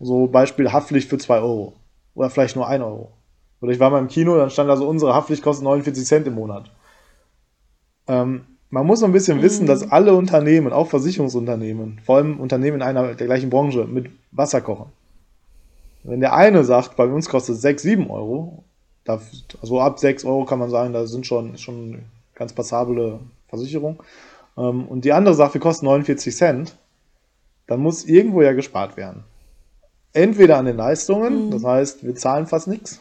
So 0.00 0.26
Beispiel 0.26 0.72
Haftpflicht 0.72 1.08
für 1.08 1.18
2 1.18 1.40
Euro. 1.40 1.74
Oder 2.14 2.30
vielleicht 2.30 2.56
nur 2.56 2.66
1 2.66 2.82
Euro. 2.82 3.12
Oder 3.60 3.72
ich 3.72 3.80
war 3.80 3.90
mal 3.90 3.98
im 3.98 4.08
Kino, 4.08 4.36
dann 4.36 4.50
stand 4.50 4.68
da 4.68 4.76
so, 4.76 4.88
unsere 4.88 5.14
Haftpflicht 5.14 5.42
kostet 5.42 5.64
49 5.64 6.06
Cent 6.06 6.26
im 6.26 6.34
Monat. 6.34 6.70
Ähm, 8.06 8.46
man 8.70 8.86
muss 8.86 9.00
so 9.00 9.06
ein 9.06 9.12
bisschen 9.12 9.42
wissen, 9.42 9.66
dass 9.66 9.86
mhm. 9.86 9.92
alle 9.92 10.14
Unternehmen, 10.14 10.72
auch 10.72 10.88
Versicherungsunternehmen, 10.88 12.00
vor 12.04 12.16
allem 12.16 12.38
Unternehmen 12.40 12.76
in 12.76 12.82
einer 12.82 13.14
der 13.14 13.26
gleichen 13.26 13.50
Branche, 13.50 13.84
mit 13.84 14.10
Wasser 14.30 14.60
kochen. 14.60 14.92
Wenn 16.04 16.20
der 16.20 16.34
eine 16.34 16.64
sagt, 16.64 16.96
bei 16.96 17.06
uns 17.06 17.28
kostet 17.28 17.56
es 17.56 17.62
6, 17.62 17.82
7 17.82 18.10
Euro, 18.10 18.64
also 19.06 19.80
ab 19.80 19.98
6 19.98 20.24
Euro 20.24 20.44
kann 20.44 20.58
man 20.58 20.70
sagen, 20.70 20.92
da 20.92 21.06
sind 21.06 21.26
schon, 21.26 21.56
schon 21.56 22.00
ganz 22.34 22.52
passable 22.52 23.20
Versicherungen, 23.48 23.98
ähm, 24.56 24.86
und 24.86 25.04
die 25.04 25.12
andere 25.12 25.34
sagt, 25.34 25.54
wir 25.54 25.60
kosten 25.60 25.86
49 25.86 26.36
Cent, 26.36 26.76
dann 27.66 27.80
muss 27.80 28.04
irgendwo 28.04 28.42
ja 28.42 28.52
gespart 28.52 28.96
werden. 28.96 29.24
Entweder 30.12 30.58
an 30.58 30.66
den 30.66 30.76
Leistungen, 30.76 31.46
mhm. 31.46 31.50
das 31.50 31.64
heißt, 31.64 32.04
wir 32.04 32.14
zahlen 32.14 32.46
fast 32.46 32.68
nichts, 32.68 33.00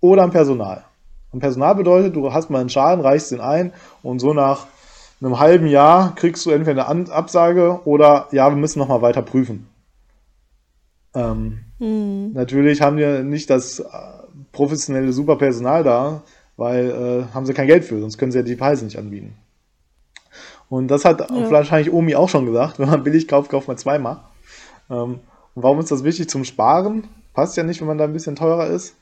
oder 0.00 0.22
am 0.22 0.30
Personal. 0.30 0.84
Und 1.32 1.40
Personal 1.40 1.74
bedeutet, 1.74 2.16
du 2.16 2.32
hast 2.32 2.50
mal 2.50 2.60
einen 2.60 2.68
Schaden, 2.68 3.04
reichst 3.04 3.30
den 3.30 3.40
ein 3.40 3.72
und 4.02 4.18
so 4.18 4.34
nach 4.34 4.66
einem 5.20 5.38
halben 5.38 5.66
Jahr 5.66 6.14
kriegst 6.14 6.44
du 6.46 6.50
entweder 6.50 6.88
eine 6.88 7.10
Absage 7.10 7.80
oder 7.84 8.28
ja, 8.32 8.48
wir 8.48 8.56
müssen 8.56 8.78
nochmal 8.78 9.02
weiter 9.02 9.22
prüfen. 9.22 9.68
Ähm, 11.14 11.60
mhm. 11.78 12.32
Natürlich 12.32 12.80
haben 12.80 12.96
wir 12.96 13.22
nicht 13.22 13.50
das 13.50 13.80
äh, 13.80 13.86
professionelle 14.52 15.12
Superpersonal 15.12 15.84
da, 15.84 16.22
weil 16.56 16.90
äh, 16.90 17.34
haben 17.34 17.46
sie 17.46 17.54
kein 17.54 17.66
Geld 17.66 17.84
für, 17.84 18.00
sonst 18.00 18.18
können 18.18 18.32
sie 18.32 18.38
ja 18.38 18.44
die 18.44 18.56
Preise 18.56 18.84
nicht 18.84 18.98
anbieten. 18.98 19.34
Und 20.68 20.88
das 20.88 21.04
hat 21.04 21.20
ja. 21.20 21.50
wahrscheinlich 21.50 21.92
Omi 21.92 22.14
auch 22.14 22.28
schon 22.28 22.46
gesagt, 22.46 22.78
wenn 22.78 22.88
man 22.88 23.02
billig 23.02 23.28
kauft, 23.28 23.50
kauft 23.50 23.68
man 23.68 23.76
zweimal. 23.76 24.20
Ähm, 24.88 25.20
und 25.54 25.62
warum 25.62 25.80
ist 25.80 25.90
das 25.90 26.04
wichtig 26.04 26.28
zum 26.28 26.44
Sparen? 26.44 27.04
Passt 27.34 27.56
ja 27.56 27.62
nicht, 27.62 27.80
wenn 27.80 27.88
man 27.88 27.98
da 27.98 28.04
ein 28.04 28.12
bisschen 28.12 28.36
teurer 28.36 28.68
ist. 28.68 28.94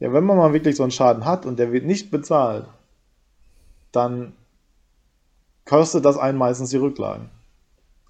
Ja, 0.00 0.12
wenn 0.12 0.24
man 0.24 0.36
mal 0.36 0.52
wirklich 0.52 0.76
so 0.76 0.82
einen 0.82 0.92
Schaden 0.92 1.24
hat 1.24 1.46
und 1.46 1.58
der 1.58 1.72
wird 1.72 1.84
nicht 1.84 2.10
bezahlt, 2.10 2.66
dann 3.92 4.32
kostet 5.64 6.04
das 6.04 6.16
einen 6.18 6.38
meistens 6.38 6.70
die 6.70 6.76
Rücklagen. 6.76 7.30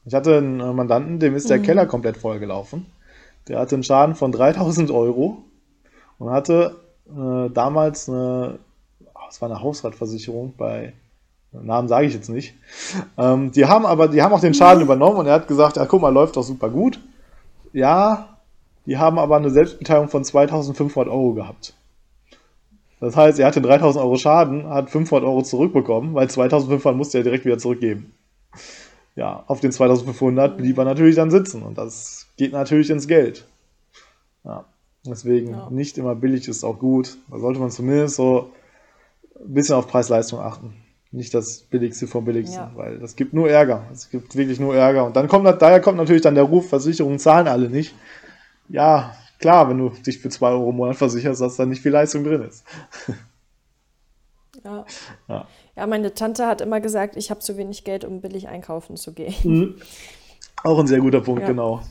Ich 0.07 0.15
hatte 0.15 0.39
einen 0.39 0.75
Mandanten, 0.75 1.19
dem 1.19 1.35
ist 1.35 1.51
der 1.51 1.59
mhm. 1.59 1.63
Keller 1.63 1.87
komplett 1.87 2.17
vollgelaufen. 2.17 2.87
Der 3.49 3.59
hatte 3.59 3.75
einen 3.75 3.85
Schaden 3.85 4.15
von 4.15 4.33
3000 4.33 4.91
Euro 4.91 5.45
und 6.19 6.31
hatte 6.31 6.77
äh, 7.07 7.51
damals 7.51 8.09
eine, 8.09 8.59
es 9.29 9.41
war 9.41 9.51
eine 9.51 9.61
Hausratversicherung 9.61 10.55
bei 10.57 10.95
Namen 11.63 11.89
sage 11.89 12.07
ich 12.07 12.15
jetzt 12.15 12.29
nicht. 12.29 12.55
Ähm, 13.17 13.53
die 13.53 13.67
haben 13.67 13.87
aber, 13.87 14.09
die 14.09 14.23
haben 14.23 14.33
auch 14.33 14.41
den 14.41 14.55
Schaden 14.55 14.83
übernommen 14.83 15.19
und 15.19 15.27
er 15.27 15.35
hat 15.35 15.49
gesagt, 15.49 15.77
ja, 15.77 15.87
guck 15.87 16.03
mal, 16.03 16.13
läuft 16.13 16.37
doch 16.37 16.43
super 16.43 16.69
gut. 16.69 16.99
Ja, 17.73 18.34
die 18.87 18.99
haben 18.99 19.19
aber 19.19 19.37
eine 19.37 19.51
Selbstbeteiligung 19.51 20.09
von 20.09 20.25
2500 20.25 21.13
Euro 21.13 21.35
gehabt. 21.35 21.75
Das 23.01 23.17
heißt, 23.17 23.39
er 23.39 23.47
hatte 23.47 23.61
3000 23.61 24.03
Euro 24.03 24.17
Schaden, 24.17 24.69
hat 24.69 24.91
500 24.91 25.29
Euro 25.29 25.43
zurückbekommen, 25.43 26.15
weil 26.15 26.31
2500 26.31 26.97
musste 26.97 27.19
er 27.19 27.25
direkt 27.25 27.45
wieder 27.45 27.59
zurückgeben. 27.59 28.13
Ja, 29.17 29.45
auf 29.47 29.61
den 29.61 29.73
2500 29.73 30.57
blieb 30.57 30.79
er 30.79 30.85
natürlich 30.85 31.17
dann 31.17 31.31
sitzen 31.31 31.63
und 31.63 31.79
das 31.79 32.27
geht 32.37 32.53
natürlich 32.53 32.91
ins 32.91 33.07
Geld. 33.07 33.45
Ja, 34.45 34.65
deswegen 35.07 35.51
ja. 35.51 35.69
nicht 35.71 35.99
immer 35.99 36.15
billig 36.15 36.49
ist 36.49 36.65
auch 36.65 36.79
gut. 36.79 37.17
Da 37.31 37.39
sollte 37.39 37.61
man 37.61 37.71
zumindest 37.71 38.17
so 38.17 38.53
ein 39.39 39.55
bisschen 39.55 39.77
auf 39.77 39.87
Preis-Leistung 39.87 40.41
achten. 40.41 40.75
Nicht 41.13 41.33
das 41.33 41.61
Billigste 41.61 42.09
vom 42.09 42.25
Billigsten, 42.25 42.59
ja. 42.59 42.73
weil 42.75 42.99
das 42.99 43.15
gibt 43.15 43.35
nur 43.35 43.49
Ärger. 43.49 43.85
Es 43.93 44.11
gibt 44.11 44.35
wirklich 44.35 44.59
nur 44.59 44.75
Ärger. 44.75 45.05
Und 45.05 45.15
dann 45.15 45.29
kommt, 45.29 45.47
daher 45.63 45.81
kommt 45.81 45.97
natürlich 45.97 46.23
dann 46.23 46.35
der 46.35 46.45
Ruf, 46.45 46.69
Versicherungen 46.69 47.21
zahlen 47.21 47.47
alle 47.47 47.71
nicht. 47.71 47.95
Ja, 48.69 49.15
klar, 49.39 49.69
wenn 49.69 49.79
du 49.79 49.91
dich 49.91 50.19
für 50.19 50.29
2 50.29 50.49
Euro 50.49 50.71
im 50.71 50.77
Monat 50.77 50.97
versicherst, 50.97 51.41
dass 51.41 51.57
da 51.57 51.67
nicht 51.67 51.83
viel 51.83 51.93
Leistung 51.93 52.25
drin 52.25 52.43
ist. 52.43 52.65
Ja. 54.65 54.87
ja. 55.29 55.47
ja. 55.77 55.87
meine 55.87 56.15
Tante 56.15 56.47
hat 56.47 56.61
immer 56.61 56.81
gesagt, 56.81 57.17
ich 57.17 57.31
habe 57.31 57.41
zu 57.41 57.57
wenig 57.57 57.85
Geld, 57.85 58.05
um 58.05 58.21
billig 58.21 58.49
einkaufen 58.49 58.97
zu 58.97 59.13
gehen. 59.13 59.35
Mhm. 59.43 59.75
Auch 60.63 60.79
ein 60.79 60.87
sehr 60.87 61.01
guter 61.01 61.21
Punkt, 61.21 61.43
ja. 61.43 61.49
genau. 61.49 61.83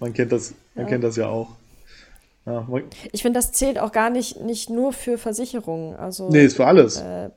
Man 0.00 0.14
kennt 0.14 0.32
das, 0.32 0.54
man 0.74 0.86
ja. 0.86 0.90
kennt 0.90 1.04
das 1.04 1.16
ja 1.16 1.28
auch. 1.28 1.48
Ich 3.12 3.22
finde, 3.22 3.38
das 3.38 3.52
zählt 3.52 3.78
auch 3.78 3.90
gar 3.90 4.10
nicht, 4.10 4.40
nicht 4.40 4.68
nur 4.68 4.92
für 4.92 5.16
Versicherungen. 5.16 5.96
Also, 5.96 6.28
nee, 6.28 6.44
ist 6.44 6.56
für 6.56 6.66
alles. 6.66 6.98
Äh, 6.98 7.30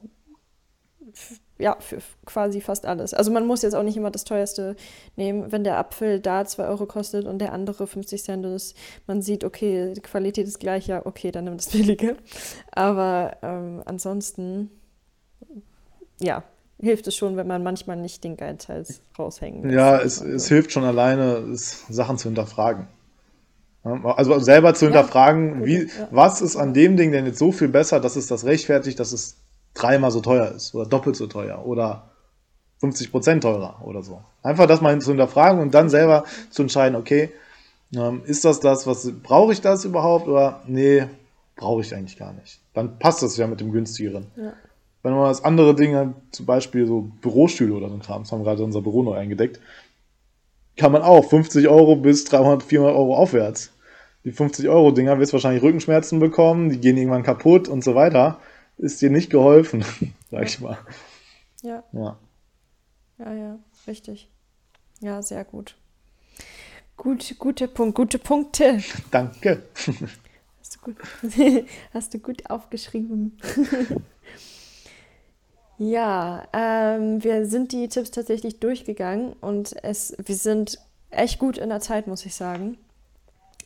ja, 1.59 1.75
für 1.79 1.97
quasi 2.25 2.61
fast 2.61 2.85
alles. 2.85 3.13
Also 3.13 3.31
man 3.31 3.45
muss 3.47 3.61
jetzt 3.61 3.73
auch 3.73 3.83
nicht 3.83 3.97
immer 3.97 4.11
das 4.11 4.23
teuerste 4.23 4.75
nehmen, 5.15 5.51
wenn 5.51 5.63
der 5.63 5.77
Apfel 5.77 6.19
da 6.19 6.45
2 6.45 6.67
Euro 6.67 6.85
kostet 6.85 7.25
und 7.25 7.39
der 7.39 7.53
andere 7.53 7.87
50 7.87 8.23
Cent 8.23 8.45
ist. 8.45 8.75
Man 9.07 9.21
sieht, 9.21 9.43
okay, 9.43 9.93
die 9.95 10.01
Qualität 10.01 10.47
ist 10.47 10.59
gleich, 10.59 10.87
ja, 10.87 11.05
okay, 11.05 11.31
dann 11.31 11.45
nimm 11.45 11.57
das 11.57 11.67
billige. 11.71 12.15
Aber 12.71 13.37
ähm, 13.41 13.81
ansonsten, 13.85 14.69
ja, 16.19 16.43
hilft 16.79 17.07
es 17.07 17.15
schon, 17.15 17.37
wenn 17.37 17.47
man 17.47 17.63
manchmal 17.63 17.97
nicht 17.97 18.23
den 18.23 18.37
Geizhals 18.37 19.01
raushängen 19.17 19.63
lässt. 19.63 19.75
Ja, 19.75 19.97
es, 19.99 20.21
also. 20.21 20.33
es 20.33 20.47
hilft 20.47 20.71
schon 20.71 20.83
alleine, 20.83 21.37
es, 21.51 21.85
Sachen 21.89 22.17
zu 22.17 22.29
hinterfragen. 22.29 22.87
Also 23.83 24.37
selber 24.39 24.73
zu 24.73 24.85
hinterfragen, 24.85 25.61
ja, 25.61 25.65
wie, 25.65 25.77
ja. 25.83 26.07
was 26.11 26.41
ist 26.41 26.57
an 26.57 26.73
dem 26.73 26.97
Ding 26.97 27.13
denn 27.13 27.25
jetzt 27.25 27.39
so 27.39 27.53
viel 27.53 27.69
besser, 27.69 28.01
dass 28.01 28.17
es 28.17 28.27
das 28.27 28.43
rechtfertigt, 28.43 28.99
dass 28.99 29.13
es 29.13 29.37
dreimal 29.77 30.11
so 30.11 30.21
teuer 30.21 30.51
ist 30.51 30.73
oder 30.73 30.85
doppelt 30.85 31.15
so 31.15 31.27
teuer 31.27 31.65
oder 31.65 32.09
50 32.79 33.11
Prozent 33.11 33.43
teurer 33.43 33.81
oder 33.83 34.03
so. 34.03 34.21
Einfach 34.43 34.67
das 34.67 34.81
mal 34.81 34.99
zu 34.99 35.09
hinterfragen 35.09 35.61
und 35.61 35.73
dann 35.73 35.89
selber 35.89 36.25
zu 36.49 36.63
entscheiden, 36.63 36.95
okay, 36.95 37.31
ähm, 37.95 38.21
ist 38.25 38.45
das 38.45 38.59
das, 38.59 38.85
was 38.85 39.11
brauche 39.23 39.53
ich 39.53 39.61
das 39.61 39.85
überhaupt 39.85 40.27
oder 40.27 40.61
nee, 40.67 41.05
brauche 41.55 41.81
ich 41.81 41.93
eigentlich 41.95 42.17
gar 42.17 42.33
nicht. 42.33 42.59
Dann 42.73 42.99
passt 42.99 43.23
das 43.23 43.37
ja 43.37 43.47
mit 43.47 43.61
dem 43.61 43.71
günstigeren. 43.71 44.27
Ja. 44.35 44.53
Wenn 45.03 45.13
man 45.13 45.29
das 45.29 45.43
andere 45.43 45.73
Dinge, 45.73 46.13
zum 46.31 46.45
Beispiel 46.45 46.85
so 46.85 47.09
Bürostühle 47.21 47.73
oder 47.73 47.87
so 47.87 47.95
ein 47.95 48.01
Kram, 48.01 48.23
das 48.23 48.31
haben 48.31 48.41
wir 48.41 48.45
gerade 48.45 48.63
unser 48.63 48.81
Büro 48.81 49.03
neu 49.03 49.13
eingedeckt, 49.13 49.59
kann 50.75 50.91
man 50.91 51.01
auch 51.01 51.25
50 51.25 51.67
Euro 51.67 51.95
bis 51.95 52.25
300, 52.25 52.61
400 52.61 52.95
Euro 52.95 53.15
aufwärts. 53.15 53.71
Die 54.23 54.31
50 54.31 54.67
Euro 54.67 54.91
Dinger 54.91 55.17
wirst 55.19 55.33
wahrscheinlich 55.33 55.63
Rückenschmerzen 55.63 56.19
bekommen, 56.19 56.69
die 56.69 56.79
gehen 56.79 56.97
irgendwann 56.97 57.23
kaputt 57.23 57.67
und 57.67 57.83
so 57.83 57.95
weiter 57.95 58.39
ist 58.77 59.01
dir 59.01 59.09
nicht 59.09 59.29
geholfen, 59.29 59.83
sag 60.31 60.45
ich 60.45 60.59
mal. 60.59 60.77
Ja. 61.63 61.83
Ja. 61.91 62.17
Ja, 63.19 63.33
ja, 63.33 63.59
richtig. 63.87 64.29
Ja, 65.01 65.21
sehr 65.21 65.43
gut. 65.43 65.75
Gut, 66.95 67.35
guter 67.39 67.67
Punkt, 67.67 67.95
gute 67.95 68.19
Punkte. 68.19 68.79
Danke. 69.11 69.63
Hast 70.59 70.75
du 70.75 70.79
gut, 70.81 70.95
hast 71.93 72.13
du 72.13 72.19
gut 72.19 72.49
aufgeschrieben. 72.49 73.37
ja, 75.77 76.47
ähm, 76.53 77.23
wir 77.23 77.45
sind 77.45 77.71
die 77.71 77.87
Tipps 77.87 78.11
tatsächlich 78.11 78.59
durchgegangen 78.59 79.33
und 79.33 79.75
es, 79.83 80.15
wir 80.23 80.35
sind 80.35 80.79
echt 81.09 81.39
gut 81.39 81.57
in 81.57 81.69
der 81.69 81.79
Zeit, 81.79 82.07
muss 82.07 82.25
ich 82.25 82.35
sagen. 82.35 82.77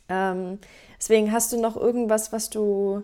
Ähm, 0.08 0.58
deswegen 0.98 1.32
hast 1.32 1.52
du 1.52 1.60
noch 1.60 1.76
irgendwas, 1.76 2.32
was 2.32 2.50
du 2.50 3.02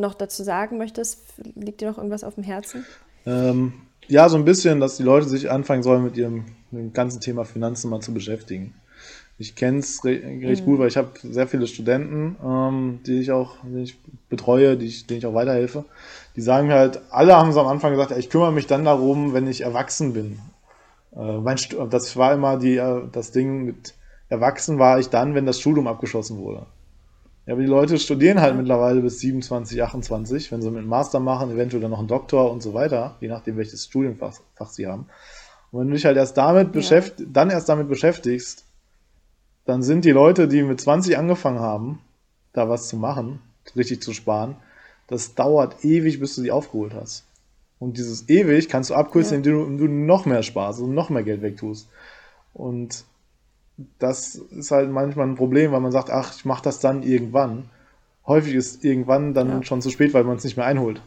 noch 0.00 0.14
dazu 0.14 0.42
sagen 0.42 0.78
möchtest? 0.78 1.20
Liegt 1.54 1.80
dir 1.80 1.90
noch 1.90 1.98
irgendwas 1.98 2.24
auf 2.24 2.34
dem 2.34 2.44
Herzen? 2.44 2.84
Ähm, 3.26 3.74
ja, 4.08 4.28
so 4.28 4.36
ein 4.36 4.44
bisschen, 4.44 4.80
dass 4.80 4.96
die 4.96 5.02
Leute 5.02 5.28
sich 5.28 5.50
anfangen 5.50 5.82
sollen, 5.82 6.02
mit 6.02 6.16
ihrem 6.16 6.46
mit 6.70 6.82
dem 6.82 6.92
ganzen 6.92 7.20
Thema 7.20 7.44
Finanzen 7.44 7.90
mal 7.90 8.00
zu 8.00 8.14
beschäftigen. 8.14 8.74
Ich 9.38 9.54
kenne 9.54 9.78
es 9.78 10.04
re 10.04 10.20
recht 10.42 10.62
mhm. 10.62 10.66
gut, 10.66 10.78
weil 10.78 10.88
ich 10.88 10.96
habe 10.96 11.08
sehr 11.22 11.48
viele 11.48 11.66
Studenten, 11.66 12.36
ähm, 12.44 13.00
die 13.06 13.20
ich 13.20 13.32
auch 13.32 13.56
die 13.64 13.82
ich 13.82 13.98
betreue, 14.28 14.76
die 14.76 14.86
ich, 14.86 15.06
denen 15.06 15.18
ich 15.18 15.26
auch 15.26 15.34
weiterhelfe. 15.34 15.84
Die 16.36 16.42
sagen 16.42 16.68
mir 16.68 16.74
halt, 16.74 17.00
alle 17.10 17.36
haben 17.36 17.52
so 17.52 17.60
am 17.60 17.66
Anfang 17.66 17.92
gesagt, 17.92 18.12
ich 18.16 18.28
kümmere 18.28 18.52
mich 18.52 18.66
dann 18.66 18.84
darum, 18.84 19.32
wenn 19.32 19.46
ich 19.46 19.62
erwachsen 19.62 20.12
bin. 20.12 20.38
Äh, 21.16 21.38
mein 21.38 21.56
das 21.88 22.16
war 22.16 22.34
immer 22.34 22.58
die, 22.58 22.76
äh, 22.76 23.02
das 23.10 23.32
Ding 23.32 23.64
mit 23.64 23.94
erwachsen 24.28 24.78
war 24.78 24.98
ich 24.98 25.08
dann, 25.08 25.34
wenn 25.34 25.46
das 25.46 25.58
Studium 25.58 25.86
abgeschlossen 25.86 26.38
wurde. 26.38 26.66
Ja, 27.46 27.54
aber 27.54 27.62
die 27.62 27.68
Leute 27.68 27.98
studieren 27.98 28.40
halt 28.40 28.56
mittlerweile 28.56 29.00
bis 29.00 29.20
27, 29.20 29.82
28, 29.82 30.52
wenn 30.52 30.62
sie 30.62 30.70
mit 30.70 30.78
einem 30.78 30.88
Master 30.88 31.20
machen, 31.20 31.50
eventuell 31.50 31.80
dann 31.80 31.90
noch 31.90 31.98
einen 31.98 32.08
Doktor 32.08 32.50
und 32.50 32.62
so 32.62 32.74
weiter, 32.74 33.16
je 33.20 33.28
nachdem, 33.28 33.56
welches 33.56 33.84
Studienfach 33.86 34.38
Fach 34.54 34.70
sie 34.70 34.86
haben. 34.86 35.06
Und 35.72 35.80
wenn 35.80 35.88
du 35.88 35.94
dich 35.94 36.04
halt 36.04 36.16
erst 36.16 36.36
damit 36.36 36.68
ja. 36.68 36.72
beschäftigst, 36.72 37.28
dann 37.32 37.50
erst 37.50 37.68
damit 37.68 37.88
beschäftigst, 37.88 38.64
dann 39.64 39.82
sind 39.82 40.04
die 40.04 40.10
Leute, 40.10 40.48
die 40.48 40.62
mit 40.62 40.80
20 40.80 41.16
angefangen 41.16 41.60
haben, 41.60 42.00
da 42.52 42.68
was 42.68 42.88
zu 42.88 42.96
machen, 42.96 43.40
richtig 43.76 44.02
zu 44.02 44.12
sparen, 44.12 44.56
das 45.06 45.34
dauert 45.34 45.84
ewig, 45.84 46.20
bis 46.20 46.36
du 46.36 46.42
die 46.42 46.50
aufgeholt 46.50 46.94
hast. 46.94 47.24
Und 47.78 47.96
dieses 47.96 48.28
ewig 48.28 48.68
kannst 48.68 48.90
du 48.90 48.94
abkürzen, 48.94 49.32
ja. 49.32 49.36
indem 49.38 49.78
du, 49.78 49.86
du 49.86 49.92
noch 49.92 50.26
mehr 50.26 50.42
sparst 50.42 50.80
und 50.80 50.94
noch 50.94 51.08
mehr 51.08 51.22
Geld 51.22 51.42
wegtust. 51.42 51.88
Und 52.52 53.04
das 53.98 54.34
ist 54.34 54.70
halt 54.70 54.90
manchmal 54.90 55.26
ein 55.26 55.36
Problem, 55.36 55.72
weil 55.72 55.80
man 55.80 55.92
sagt, 55.92 56.10
ach, 56.10 56.34
ich 56.34 56.44
mache 56.44 56.62
das 56.62 56.80
dann 56.80 57.02
irgendwann. 57.02 57.70
Häufig 58.26 58.54
ist 58.54 58.84
irgendwann 58.84 59.34
dann 59.34 59.48
ja. 59.48 59.62
schon 59.62 59.82
zu 59.82 59.90
spät, 59.90 60.14
weil 60.14 60.24
man 60.24 60.36
es 60.36 60.44
nicht 60.44 60.56
mehr 60.56 60.66
einholt. 60.66 61.02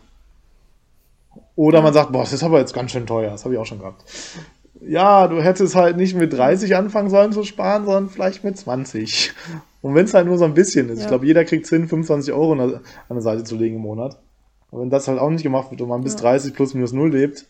Oder 1.55 1.79
ja. 1.79 1.83
man 1.83 1.93
sagt, 1.93 2.11
boah, 2.11 2.21
das 2.21 2.33
ist 2.33 2.43
aber 2.43 2.59
jetzt 2.59 2.73
ganz 2.73 2.91
schön 2.91 3.05
teuer, 3.05 3.31
das 3.31 3.45
habe 3.45 3.53
ich 3.53 3.59
auch 3.59 3.65
schon 3.65 3.79
gehabt. 3.79 4.03
Ja, 4.81 5.27
du 5.27 5.41
hättest 5.41 5.75
halt 5.75 5.97
nicht 5.97 6.15
mit 6.15 6.33
30 6.33 6.75
anfangen 6.75 7.09
sollen 7.09 7.31
zu 7.31 7.43
sparen, 7.43 7.85
sondern 7.85 8.09
vielleicht 8.09 8.43
mit 8.43 8.57
20. 8.57 9.33
Und 9.81 9.95
wenn 9.95 10.05
es 10.05 10.13
halt 10.13 10.27
nur 10.27 10.37
so 10.37 10.45
ein 10.45 10.53
bisschen 10.53 10.89
ist. 10.89 10.99
Ja. 10.99 11.03
Ich 11.03 11.07
glaube, 11.09 11.25
jeder 11.25 11.45
kriegt 11.45 11.65
10, 11.65 11.87
25 11.87 12.33
Euro 12.33 12.53
an 12.53 12.81
der 13.09 13.21
Seite 13.21 13.43
zu 13.43 13.55
legen 13.55 13.75
im 13.75 13.81
Monat. 13.81 14.19
Und 14.71 14.81
wenn 14.81 14.89
das 14.89 15.07
halt 15.07 15.19
auch 15.19 15.29
nicht 15.29 15.43
gemacht 15.43 15.71
wird 15.71 15.81
und 15.81 15.89
man 15.89 16.03
bis 16.03 16.15
30 16.15 16.53
plus 16.53 16.73
minus 16.73 16.91
null 16.93 17.11
lebt, 17.11 17.45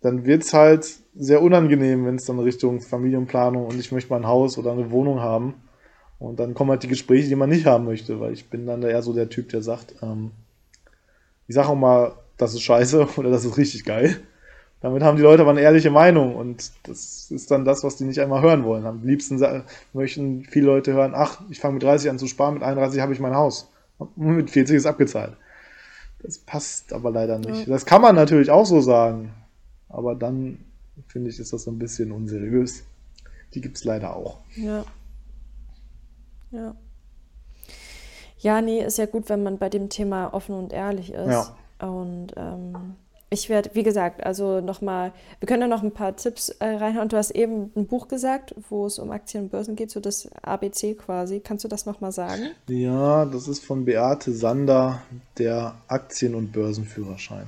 dann 0.00 0.24
wird 0.24 0.42
es 0.42 0.54
halt 0.54 0.86
sehr 1.14 1.42
unangenehm, 1.42 2.06
wenn 2.06 2.16
es 2.16 2.24
dann 2.24 2.38
Richtung 2.38 2.80
Familienplanung 2.80 3.66
und 3.66 3.78
ich 3.78 3.92
möchte 3.92 4.10
mal 4.10 4.16
ein 4.16 4.26
Haus 4.26 4.56
oder 4.58 4.72
eine 4.72 4.90
Wohnung 4.90 5.20
haben. 5.20 5.54
Und 6.18 6.38
dann 6.38 6.54
kommen 6.54 6.70
halt 6.70 6.82
die 6.82 6.88
Gespräche, 6.88 7.28
die 7.28 7.36
man 7.36 7.48
nicht 7.48 7.66
haben 7.66 7.84
möchte, 7.84 8.20
weil 8.20 8.32
ich 8.32 8.50
bin 8.50 8.66
dann 8.66 8.82
eher 8.82 9.02
so 9.02 9.12
der 9.12 9.28
Typ, 9.28 9.48
der 9.48 9.62
sagt, 9.62 9.94
ähm, 10.02 10.32
ich 11.48 11.54
sage 11.54 11.68
auch 11.68 11.76
mal, 11.76 12.12
das 12.36 12.54
ist 12.54 12.62
scheiße 12.62 13.08
oder 13.16 13.30
das 13.30 13.44
ist 13.44 13.56
richtig 13.56 13.84
geil. 13.84 14.16
Damit 14.80 15.02
haben 15.02 15.16
die 15.16 15.22
Leute 15.22 15.42
aber 15.42 15.50
eine 15.50 15.60
ehrliche 15.60 15.90
Meinung 15.90 16.36
und 16.36 16.72
das 16.84 17.30
ist 17.30 17.50
dann 17.50 17.66
das, 17.66 17.84
was 17.84 17.96
die 17.96 18.04
nicht 18.04 18.20
einmal 18.20 18.40
hören 18.40 18.64
wollen. 18.64 18.86
Am 18.86 19.04
liebsten 19.04 19.38
möchten 19.92 20.44
viele 20.44 20.66
Leute 20.66 20.94
hören, 20.94 21.12
ach, 21.14 21.42
ich 21.50 21.60
fange 21.60 21.74
mit 21.74 21.82
30 21.82 22.08
an 22.08 22.18
zu 22.18 22.26
sparen, 22.26 22.54
mit 22.54 22.62
31 22.62 23.00
habe 23.00 23.12
ich 23.12 23.20
mein 23.20 23.34
Haus. 23.34 23.70
Und 23.98 24.16
mit 24.16 24.50
40 24.50 24.76
ist 24.76 24.86
abgezahlt. 24.86 25.36
Das 26.22 26.38
passt 26.38 26.94
aber 26.94 27.10
leider 27.10 27.38
nicht. 27.38 27.66
Ja. 27.66 27.72
Das 27.72 27.84
kann 27.84 28.00
man 28.00 28.14
natürlich 28.14 28.50
auch 28.50 28.64
so 28.64 28.80
sagen, 28.80 29.34
aber 29.90 30.14
dann 30.14 30.58
finde 31.06 31.30
ich, 31.30 31.38
ist 31.38 31.52
das 31.52 31.64
so 31.64 31.70
ein 31.70 31.78
bisschen 31.78 32.12
unseriös. 32.12 32.84
Die 33.54 33.60
gibt 33.60 33.76
es 33.76 33.84
leider 33.84 34.16
auch. 34.16 34.38
Ja. 34.56 34.84
Ja. 36.50 36.74
Ja, 38.38 38.62
nee, 38.62 38.82
ist 38.82 38.98
ja 38.98 39.06
gut, 39.06 39.28
wenn 39.28 39.42
man 39.42 39.58
bei 39.58 39.68
dem 39.68 39.90
Thema 39.90 40.32
offen 40.32 40.54
und 40.54 40.72
ehrlich 40.72 41.12
ist. 41.12 41.30
Ja. 41.30 41.56
Und 41.78 42.32
ähm, 42.36 42.96
ich 43.28 43.48
werde, 43.48 43.70
wie 43.74 43.82
gesagt, 43.82 44.24
also 44.24 44.60
nochmal, 44.60 45.12
wir 45.38 45.46
können 45.46 45.62
ja 45.62 45.68
noch 45.68 45.82
ein 45.82 45.92
paar 45.92 46.16
Tipps 46.16 46.48
äh, 46.48 46.64
reinhauen. 46.64 47.08
Du 47.08 47.16
hast 47.16 47.30
eben 47.30 47.70
ein 47.76 47.86
Buch 47.86 48.08
gesagt, 48.08 48.54
wo 48.68 48.86
es 48.86 48.98
um 48.98 49.10
Aktien 49.10 49.44
und 49.44 49.50
Börsen 49.50 49.76
geht, 49.76 49.90
so 49.90 50.00
das 50.00 50.28
ABC 50.42 50.94
quasi. 50.94 51.40
Kannst 51.40 51.64
du 51.64 51.68
das 51.68 51.86
nochmal 51.86 52.12
sagen? 52.12 52.50
Ja, 52.68 53.26
das 53.26 53.46
ist 53.46 53.64
von 53.64 53.84
Beate 53.84 54.32
Sander, 54.32 55.02
der 55.38 55.74
Aktien- 55.86 56.34
und 56.34 56.50
Börsenführerschein. 56.50 57.46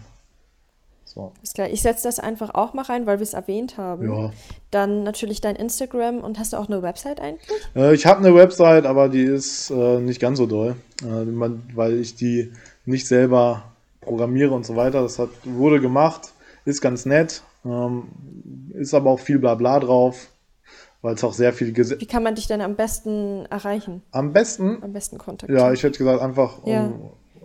So. 1.15 1.33
Ist 1.43 1.55
klar. 1.55 1.69
Ich 1.69 1.83
setze 1.83 2.05
das 2.05 2.19
einfach 2.19 2.55
auch 2.55 2.73
mal 2.73 2.83
rein, 2.83 3.05
weil 3.05 3.19
wir 3.19 3.25
es 3.25 3.35
erwähnt 3.35 3.77
haben. 3.77 4.11
Ja. 4.11 4.31
Dann 4.71 5.03
natürlich 5.03 5.43
dein 5.43 5.57
Instagram 5.57 6.21
und 6.21 6.39
hast 6.39 6.55
du 6.55 6.57
auch 6.57 6.69
eine 6.69 6.83
Website 6.83 7.21
eigentlich? 7.21 7.51
Äh, 7.77 7.95
ich 7.95 8.07
habe 8.07 8.21
eine 8.21 8.35
Website, 8.35 8.87
aber 8.87 9.11
die 9.11 9.25
ist 9.25 9.71
äh, 9.71 10.01
nicht 10.01 10.21
ganz 10.21 10.39
so 10.39 10.47
doll, 10.47 10.75
äh, 11.03 11.25
man, 11.25 11.65
weil 11.75 11.99
ich 11.99 12.15
die 12.15 12.51
nicht 12.87 13.07
selber 13.07 13.65
programmiere 14.01 14.55
und 14.55 14.65
so 14.65 14.75
weiter. 14.75 15.03
Das 15.03 15.19
hat, 15.19 15.29
wurde 15.45 15.81
gemacht. 15.81 16.33
ist 16.65 16.81
ganz 16.81 17.05
nett, 17.05 17.43
ähm, 17.67 18.05
ist 18.73 18.95
aber 18.95 19.11
auch 19.11 19.21
viel 19.21 19.39
Blabla 19.39 19.81
drauf, 19.81 20.29
weil 21.03 21.15
es 21.15 21.25
auch 21.25 21.35
sehr 21.35 21.53
viel. 21.53 21.73
Ges 21.73 22.01
Wie 22.01 22.07
kann 22.07 22.23
man 22.23 22.37
dich 22.37 22.47
denn 22.47 22.63
am 22.63 22.75
besten 22.75 23.45
erreichen? 23.51 24.01
Am 24.13 24.33
besten? 24.33 24.83
Am 24.83 24.95
besten 24.95 25.19
kontaktieren. 25.19 25.61
Ja, 25.61 25.73
ich 25.75 25.83
hätte 25.83 25.99
gesagt, 25.99 26.23
einfach 26.23 26.65
Ja. 26.65 26.91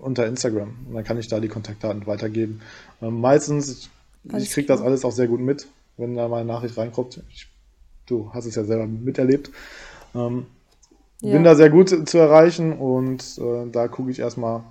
Unter 0.02 0.26
Instagram. 0.28 0.76
Und 0.88 0.96
dann 0.96 1.04
kann 1.04 1.18
ich 1.18 1.28
da 1.28 1.40
die 1.40 1.48
Kontaktdaten 1.48 2.06
weitergeben. 2.08 2.62
Ähm, 3.02 3.20
meistens, 3.22 3.70
ich, 3.70 3.90
ich 4.36 4.50
kriege 4.52 4.68
das 4.68 4.82
alles 4.82 5.06
auch 5.06 5.12
sehr 5.12 5.28
gut 5.28 5.40
mit, 5.42 5.68
wenn 5.98 6.16
da 6.16 6.28
mal 6.28 6.38
eine 6.42 6.48
Nachricht 6.48 6.78
reinkommt. 6.78 7.22
Ich, 7.30 7.48
du 8.06 8.32
hast 8.34 8.46
es 8.46 8.56
ja 8.56 8.64
selber 8.64 8.88
miterlebt. 8.88 9.52
Ähm, 10.16 10.46
Ja. 11.22 11.32
Bin 11.34 11.44
da 11.44 11.56
sehr 11.56 11.72
gut 11.72 12.08
zu 12.10 12.18
erreichen 12.20 12.74
und 12.74 13.40
äh, 13.40 13.70
da 13.72 13.88
gucke 13.88 14.12
ich 14.12 14.20
erstmal, 14.20 14.62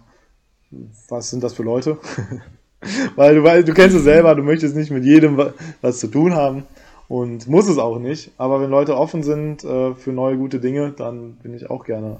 was 1.08 1.30
sind 1.30 1.42
das 1.42 1.54
für 1.54 1.62
Leute? 1.64 1.98
Weil 3.16 3.34
du, 3.36 3.42
weil 3.42 3.64
du 3.64 3.72
kennst 3.74 3.96
es 3.96 4.04
selber, 4.04 4.34
du 4.36 4.42
möchtest 4.44 4.76
nicht 4.76 4.90
mit 4.92 5.04
jedem 5.04 5.36
wa- 5.38 5.54
was 5.80 5.98
zu 5.98 6.06
tun 6.08 6.34
haben 6.34 6.64
und 7.08 7.48
muss 7.48 7.68
es 7.68 7.78
auch 7.78 7.98
nicht. 7.98 8.30
Aber 8.38 8.60
wenn 8.60 8.70
Leute 8.70 8.96
offen 8.96 9.22
sind 9.24 9.64
äh, 9.64 9.94
für 9.94 10.12
neue 10.12 10.36
gute 10.36 10.60
Dinge, 10.60 10.92
dann 10.92 11.32
bin 11.42 11.54
ich 11.54 11.68
auch 11.68 11.84
gerne 11.84 12.18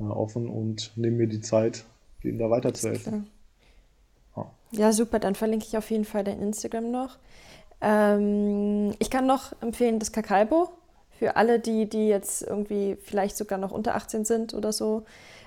äh, 0.00 0.04
offen 0.04 0.48
und 0.48 0.90
nehme 0.96 1.18
mir 1.18 1.26
die 1.28 1.42
Zeit, 1.42 1.84
denen 2.22 2.38
da 2.38 2.50
weiterzuhelfen. 2.50 3.12
Klar. 3.12 3.26
Ja, 4.72 4.92
super. 4.92 5.18
Dann 5.18 5.34
verlinke 5.34 5.66
ich 5.66 5.76
auf 5.76 5.90
jeden 5.90 6.04
Fall 6.04 6.24
dein 6.24 6.40
Instagram 6.40 6.90
noch. 6.90 7.18
Ähm, 7.80 8.94
ich 8.98 9.10
kann 9.10 9.26
noch 9.26 9.52
empfehlen 9.60 9.98
das 9.98 10.12
Kakalbo 10.12 10.70
für 11.18 11.36
alle, 11.36 11.58
die, 11.58 11.88
die 11.88 12.08
jetzt 12.08 12.42
irgendwie 12.42 12.96
vielleicht 13.02 13.36
sogar 13.36 13.58
noch 13.58 13.72
unter 13.72 13.94
18 13.94 14.24
sind 14.24 14.54
oder 14.54 14.72
so. 14.72 15.04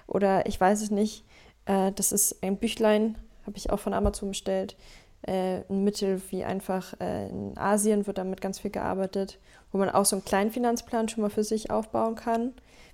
Oder 0.08 0.46
ich 0.46 0.60
weiß 0.60 0.82
es 0.82 0.92
nicht. 0.92 1.26
Äh, 1.66 1.92
das 1.94 2.12
ist 2.12 2.44
ein 2.44 2.58
Büchlein, 2.58 3.18
habe 3.46 3.58
ich 3.58 3.70
auch 3.70 3.80
von 3.80 3.94
Amazon 3.94 4.30
bestellt. 4.30 4.76
Äh, 5.22 5.62
ein 5.70 5.84
Mittel, 5.84 6.22
wie 6.32 6.44
einfach 6.44 7.00
äh, 7.00 7.30
in 7.30 7.58
Asien 7.58 8.08
wird 8.08 8.18
damit 8.18 8.42
ganz 8.42 8.60
viel 8.60 8.72
gearbeitet, 8.72 9.40
wo 9.72 9.78
man 9.78 9.90
auch 9.90 10.06
so 10.06 10.18
einen 10.18 10.26
kleinen 10.26 10.52
Finanzplan 10.52 11.08
schon 11.08 11.22
mal 11.22 11.30
für 11.30 11.46
sich 11.46 11.72
aufbauen 11.72 12.16
kann. 12.16 12.54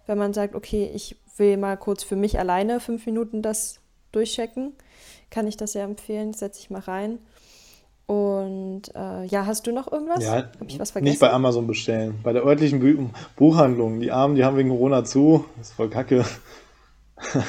Wenn 0.10 0.17
man 0.17 0.34
sagt, 0.34 0.56
okay, 0.56 0.89
ich 0.91 1.17
will 1.38 1.56
mal 1.58 1.78
kurz 1.78 2.04
für 2.04 2.15
mich 2.15 2.39
alleine 2.39 2.80
fünf 2.80 3.06
Minuten 3.06 3.43
das 3.43 3.80
durchchecken, 4.12 4.74
kann 5.30 5.45
ich 5.45 5.56
das 5.56 5.74
sehr 5.74 5.84
empfehlen. 5.84 6.34
Setze 6.34 6.62
ich 6.62 6.72
mal 6.72 6.82
rein. 6.82 7.19
Und 8.08 8.86
äh, 8.95 9.26
ja, 9.26 9.45
hast 9.45 9.67
du 9.67 9.72
noch 9.72 9.91
irgendwas? 9.91 10.24
Ja, 10.24 10.32
Habe 10.38 10.48
ich 10.67 10.80
was 10.80 10.89
vergessen? 10.89 11.12
nicht 11.12 11.19
bei 11.19 11.32
Amazon 11.32 11.67
bestellen. 11.67 12.17
Bei 12.24 12.34
der 12.34 12.43
örtlichen 12.43 12.80
Bu 12.80 13.10
Buchhandlung. 13.36 14.00
Die 14.00 14.12
Armen, 14.12 14.34
die 14.34 14.43
haben 14.43 14.58
wegen 14.58 14.69
Corona 14.69 15.06
zu. 15.06 15.45
Das 15.58 15.67
ist 15.67 15.74
voll 15.76 15.89
kacke. 15.89 16.26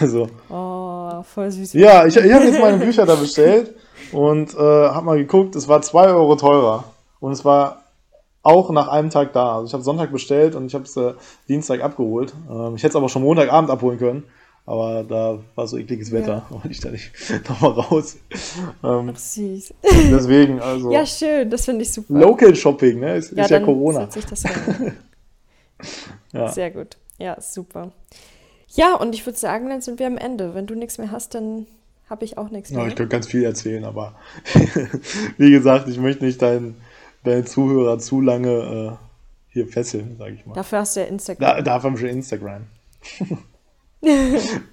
Also, 0.01 0.29
Oh, 0.51 1.23
voll 1.23 1.51
süß. 1.51 1.75
Ja, 1.75 2.05
ich, 2.05 2.17
ich 2.17 2.33
habe 2.33 2.45
jetzt 2.45 2.61
meine 2.61 2.79
Bücher 2.79 3.07
da 3.07 3.15
bestellt 3.15 3.73
und 4.11 4.53
äh, 4.53 4.59
habe 4.59 5.07
mal 5.07 5.17
geguckt, 5.17 5.55
es 5.55 5.69
war 5.69 5.81
2 5.81 6.09
Euro 6.09 6.35
teurer. 6.35 6.85
Und 7.21 7.31
es 7.33 7.45
war 7.45 7.80
auch 8.43 8.71
nach 8.71 8.89
einem 8.89 9.11
Tag 9.11 9.33
da. 9.33 9.57
Also 9.57 9.67
ich 9.67 9.73
habe 9.75 9.83
Sonntag 9.83 10.13
bestellt 10.13 10.55
und 10.55 10.67
ich 10.67 10.75
habe 10.75 10.85
es 10.85 10.97
äh, 10.97 11.15
Dienstag 11.49 11.83
abgeholt. 11.83 12.35
Ähm, 12.51 12.75
ich 12.77 12.83
hätte 12.83 12.91
es 12.91 12.97
aber 12.97 13.09
schon 13.09 13.23
Montagabend 13.23 13.71
abholen 13.71 13.99
können. 13.99 14.25
Aber 14.67 15.03
da 15.05 15.39
war 15.57 15.67
so 15.67 15.79
ekliges 15.79 16.13
Wetter. 16.13 16.47
Da 16.49 16.55
wollte 16.55 16.69
ich 16.71 16.81
da 16.81 16.91
nicht 16.91 17.11
nochmal 17.49 17.73
raus. 17.73 18.17
Ähm, 18.85 19.13
Süß. 19.15 19.75
deswegen, 20.11 20.61
also 20.63 20.93
Ja, 20.93 21.05
schön, 21.05 21.51
das 21.51 21.65
finde 21.65 21.83
ich 21.83 21.93
super. 21.93 22.15
Local 22.15 22.55
Shopping, 22.55 23.01
ne? 23.01 23.17
Ist 23.17 23.33
ja, 23.33 23.45
ist 23.45 23.51
ja 23.51 23.61
Corona. 23.61 24.09
Ja. 26.33 26.49
Sehr 26.49 26.71
gut. 26.71 26.97
Ja, 27.19 27.41
super. 27.41 27.93
Ja, 28.69 28.95
und 28.95 29.15
ich 29.15 29.27
würde 29.27 29.39
sagen, 29.39 29.69
dann 29.69 29.81
sind 29.81 29.99
wir 29.99 30.07
am 30.07 30.17
Ende. 30.17 30.55
Wenn 30.55 30.67
du 30.67 30.75
nichts 30.75 30.99
mehr 30.99 31.11
hast, 31.11 31.35
dann 31.35 31.67
habe 32.09 32.25
ich 32.25 32.39
auch 32.39 32.51
nichts 32.51 32.71
Ja, 32.71 32.79
mehr. 32.79 32.87
ich 32.89 32.95
könnte 32.95 33.11
ganz 33.11 33.27
viel 33.27 33.45
erzählen, 33.45 33.85
aber 33.85 34.15
wie 35.39 35.51
gesagt, 35.51 35.89
ich 35.89 35.99
möchte 35.99 36.25
nicht 36.25 36.41
deinen 36.43 36.77
deinen 37.25 37.47
Zuhörer 37.47 37.99
zu 37.99 38.21
lange 38.21 38.99
äh, 38.99 39.07
hier 39.53 39.67
fesseln, 39.67 40.17
sage 40.19 40.35
ich 40.35 40.47
mal. 40.47 40.55
Dafür 40.55 40.79
hast 40.81 40.97
du 40.97 41.01
ja 41.01 41.07
Instagram. 41.07 41.57
Da, 41.57 41.63
dafür 41.63 41.91
haben 41.91 41.97
wir 41.97 42.09
schon 42.09 42.17
Instagram. 42.17 42.67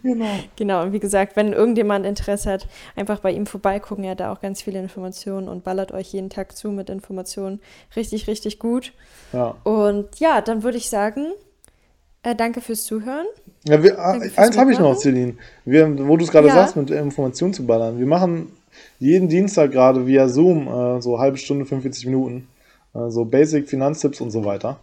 genau. 0.03 0.25
Genau, 0.55 0.83
und 0.83 0.93
wie 0.93 0.99
gesagt, 0.99 1.36
wenn 1.36 1.51
irgendjemand 1.51 2.05
Interesse 2.05 2.49
hat, 2.51 2.67
einfach 2.95 3.19
bei 3.19 3.31
ihm 3.31 3.45
vorbeigucken. 3.45 4.03
Er 4.05 4.12
hat 4.12 4.21
da 4.21 4.31
auch 4.31 4.39
ganz 4.39 4.62
viele 4.62 4.79
Informationen 4.79 5.49
und 5.49 5.63
ballert 5.63 5.91
euch 5.91 6.13
jeden 6.13 6.29
Tag 6.29 6.55
zu 6.55 6.69
mit 6.71 6.89
Informationen. 6.89 7.60
Richtig, 7.95 8.27
richtig 8.27 8.60
gut. 8.60 8.93
Ja. 9.33 9.55
Und 9.63 10.19
ja, 10.19 10.41
dann 10.41 10.63
würde 10.63 10.77
ich 10.77 10.89
sagen, 10.89 11.25
äh, 12.23 12.36
danke 12.36 12.62
fürs 12.62 12.86
Zuhören. 12.86 13.25
Ja, 13.65 13.83
wir, 13.83 13.95
Danke 13.95 14.29
fürs 14.29 14.38
eins 14.38 14.57
habe 14.57 14.71
ich 14.71 14.79
noch. 14.79 14.95
Celine. 14.97 15.36
Wir, 15.65 16.07
wo 16.07 16.15
du 16.15 16.23
es 16.23 16.31
gerade 16.31 16.47
Ja. 16.47 16.53
sagst, 16.55 16.77
mit 16.77 16.89
Informationen 16.89 17.53
zu 17.53 17.65
ballern. 17.65 17.99
Wir 17.99 18.07
machen 18.07 18.51
jeden 19.00 19.30
Dienstag 19.30 19.72
gerade 19.72 20.08
via 20.08 20.28
Zoom 20.28 20.68
äh, 20.68 21.02
so 21.02 21.20
halbe 21.20 21.38
Stunde, 21.38 21.66
45 21.66 22.06
Minuten. 22.06 22.48
Äh, 22.94 23.10
so 23.10 23.26
Basic 23.26 23.70
Finanztipps 23.70 24.22
und 24.22 24.32
so 24.32 24.46
weiter. 24.46 24.80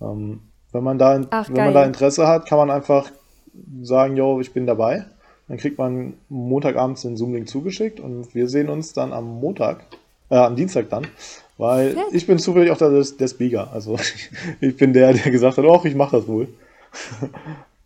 Ähm, 0.00 0.40
wenn 0.72 0.84
man 0.84 0.98
da, 0.98 1.20
Ach, 1.30 1.48
wenn 1.48 1.64
man 1.64 1.74
da 1.74 1.84
Interesse 1.84 2.26
hat, 2.26 2.46
kann 2.46 2.58
man 2.58 2.70
einfach 2.70 3.10
sagen, 3.82 4.16
yo, 4.16 4.40
ich 4.40 4.52
bin 4.52 4.66
dabei. 4.66 5.04
Dann 5.48 5.56
kriegt 5.56 5.78
man 5.78 6.14
Montagabends 6.28 7.02
den 7.02 7.16
Zoom-Link 7.16 7.48
zugeschickt 7.48 7.98
und 7.98 8.34
wir 8.34 8.48
sehen 8.48 8.68
uns 8.68 8.92
dann 8.92 9.12
am 9.12 9.40
Montag, 9.40 9.84
äh, 10.30 10.36
am 10.36 10.54
Dienstag 10.54 10.88
dann, 10.90 11.08
weil 11.58 11.90
Fett. 11.94 12.04
ich 12.12 12.26
bin 12.26 12.38
zufällig 12.38 12.70
auch 12.70 12.78
der, 12.78 12.90
der 12.90 13.28
Speaker. 13.28 13.72
Also 13.72 13.98
ich 14.60 14.76
bin 14.76 14.92
der, 14.92 15.12
der 15.12 15.32
gesagt 15.32 15.58
hat, 15.58 15.64
oh, 15.64 15.80
ich 15.82 15.96
mache 15.96 16.18
das 16.18 16.28
wohl. 16.28 16.48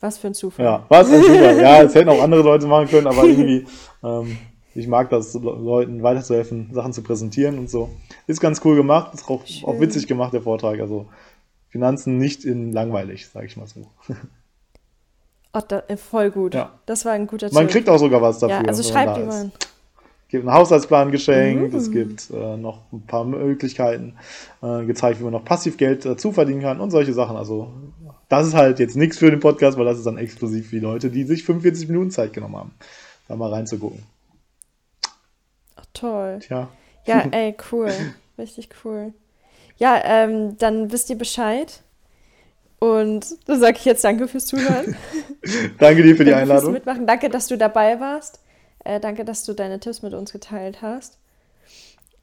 Was 0.01 0.19
für 0.19 0.27
ein 0.27 0.35
Zufall. 0.35 0.67
Ja, 0.67 0.85
was 0.91 1.11
ein 1.11 1.23
Zufall. 1.23 1.59
Ja, 1.59 1.83
es 1.83 1.95
hätten 1.95 2.11
auch 2.11 2.23
andere 2.23 2.43
Leute 2.43 2.67
machen 2.67 2.89
können, 2.89 3.07
aber 3.07 3.25
irgendwie, 3.25 3.65
ähm, 4.03 4.37
ich 4.75 4.87
mag 4.89 5.11
das, 5.11 5.35
Le- 5.35 5.41
Leuten 5.41 6.03
weiterzuhelfen, 6.03 6.71
Sachen 6.73 6.93
zu 6.93 7.03
präsentieren 7.03 7.59
und 7.59 7.71
so. 7.71 7.91
Ist 8.27 8.41
ganz 8.41 8.61
cool 8.65 8.77
gemacht, 8.77 9.15
ist 9.15 9.29
auch, 9.29 9.43
auch 9.65 9.81
witzig 9.81 10.07
gemacht, 10.07 10.33
der 10.33 10.43
Vortrag. 10.43 10.81
Also 10.81 11.07
Finanzen 11.69 12.19
nicht 12.19 12.45
in 12.45 12.73
langweilig, 12.73 13.29
sag 13.29 13.45
ich 13.45 13.57
mal 13.57 13.67
so. 13.67 13.87
Oh, 15.53 15.61
da, 15.67 15.83
äh, 15.89 15.97
voll 15.97 16.31
gut. 16.31 16.55
Ja. 16.55 16.73
Das 16.87 17.05
war 17.05 17.13
ein 17.13 17.27
guter 17.27 17.49
Man 17.53 17.65
Tipp. 17.67 17.73
kriegt 17.73 17.89
auch 17.89 17.99
sogar 17.99 18.21
was 18.21 18.39
dafür. 18.41 18.57
ja, 18.57 18.63
also 18.63 18.83
schreibt 18.83 19.13
man 19.13 19.21
jemand. 19.21 19.55
Es 20.27 20.29
gibt 20.41 20.49
einen 20.49 20.57
Haushaltsplan 20.59 21.13
geschenkt, 21.13 21.73
Mhm. 21.73 21.79
es 21.79 21.91
gibt 21.93 22.31
äh, 22.31 22.57
noch 22.57 22.81
ein 22.93 23.03
paar 23.07 23.25
Möglichkeiten 23.25 24.15
äh, 24.63 24.85
gezeigt, 24.85 25.21
wie 25.21 25.25
man 25.25 25.33
noch 25.33 25.45
Passivgeld 25.45 26.05
äh, 26.07 26.17
zuverdienen 26.17 26.61
kann 26.61 26.81
und 26.81 26.91
solche 26.91 27.13
Sachen. 27.13 27.37
Also 27.37 27.71
das 28.29 28.49
ist 28.49 28.55
halt 28.55 28.81
jetzt 28.81 28.97
nichts 28.97 29.19
für 29.19 29.31
den 29.31 29.39
Podcast, 29.39 29.79
weil 29.79 29.85
das 29.85 29.99
ist 29.99 30.07
dann 30.07 30.19
exklusiv 30.19 30.71
für 30.71 30.77
die 30.77 30.83
Leute, 30.83 31.09
die 31.11 31.23
sich 31.23 31.45
45 31.45 31.87
Minuten 31.89 32.11
Zeit 32.11 32.33
genommen 32.33 32.57
haben, 32.57 32.73
da 33.29 33.37
mal 33.37 33.51
reinzugucken. 33.53 34.03
Toll. 35.95 36.41
Tja, 36.41 36.69
Ja, 37.07 37.21
ey, 37.31 37.57
cool. 37.73 37.91
Richtig 38.37 38.69
cool. 38.85 39.13
Ja, 39.79 40.01
ähm, 40.05 40.57
dann 40.59 40.93
wisst 40.93 41.09
ihr 41.11 41.19
Bescheid. 41.19 41.81
Und 42.79 43.27
dann 43.47 43.61
sage 43.61 43.79
ich 43.79 43.85
jetzt 43.87 44.05
danke 44.05 44.29
fürs 44.29 44.47
Zuhören. 44.47 44.95
danke 45.79 46.03
dir 46.03 46.17
für 46.17 46.25
die 46.25 46.31
danke 46.33 46.47
fürs 46.47 46.51
Einladung. 46.51 46.73
Mitmachen. 46.73 47.07
Danke, 47.07 47.31
dass 47.31 47.47
du 47.47 47.57
dabei 47.57 47.99
warst. 47.99 48.41
Äh, 48.85 49.01
danke, 49.01 49.25
dass 49.25 49.45
du 49.45 49.55
deine 49.55 49.81
Tipps 49.81 50.03
mit 50.03 50.13
uns 50.13 50.33
geteilt 50.33 50.83
hast. 50.83 51.19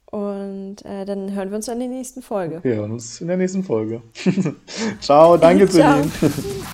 Und 0.06 0.84
äh, 0.84 1.04
dann 1.06 1.32
hören 1.34 1.50
wir 1.50 1.56
uns 1.56 1.68
an 1.68 1.78
der 1.78 1.88
nächsten 1.88 2.22
Folge. 2.22 2.60
Wir 2.62 2.76
hören 2.76 2.92
uns 2.92 3.20
in 3.20 3.28
der 3.28 3.38
nächsten 3.38 3.64
Folge. 3.64 4.02
Ciao, 5.00 5.36
danke 5.36 5.66
Ciao. 5.68 6.02
Celine. 6.02 6.72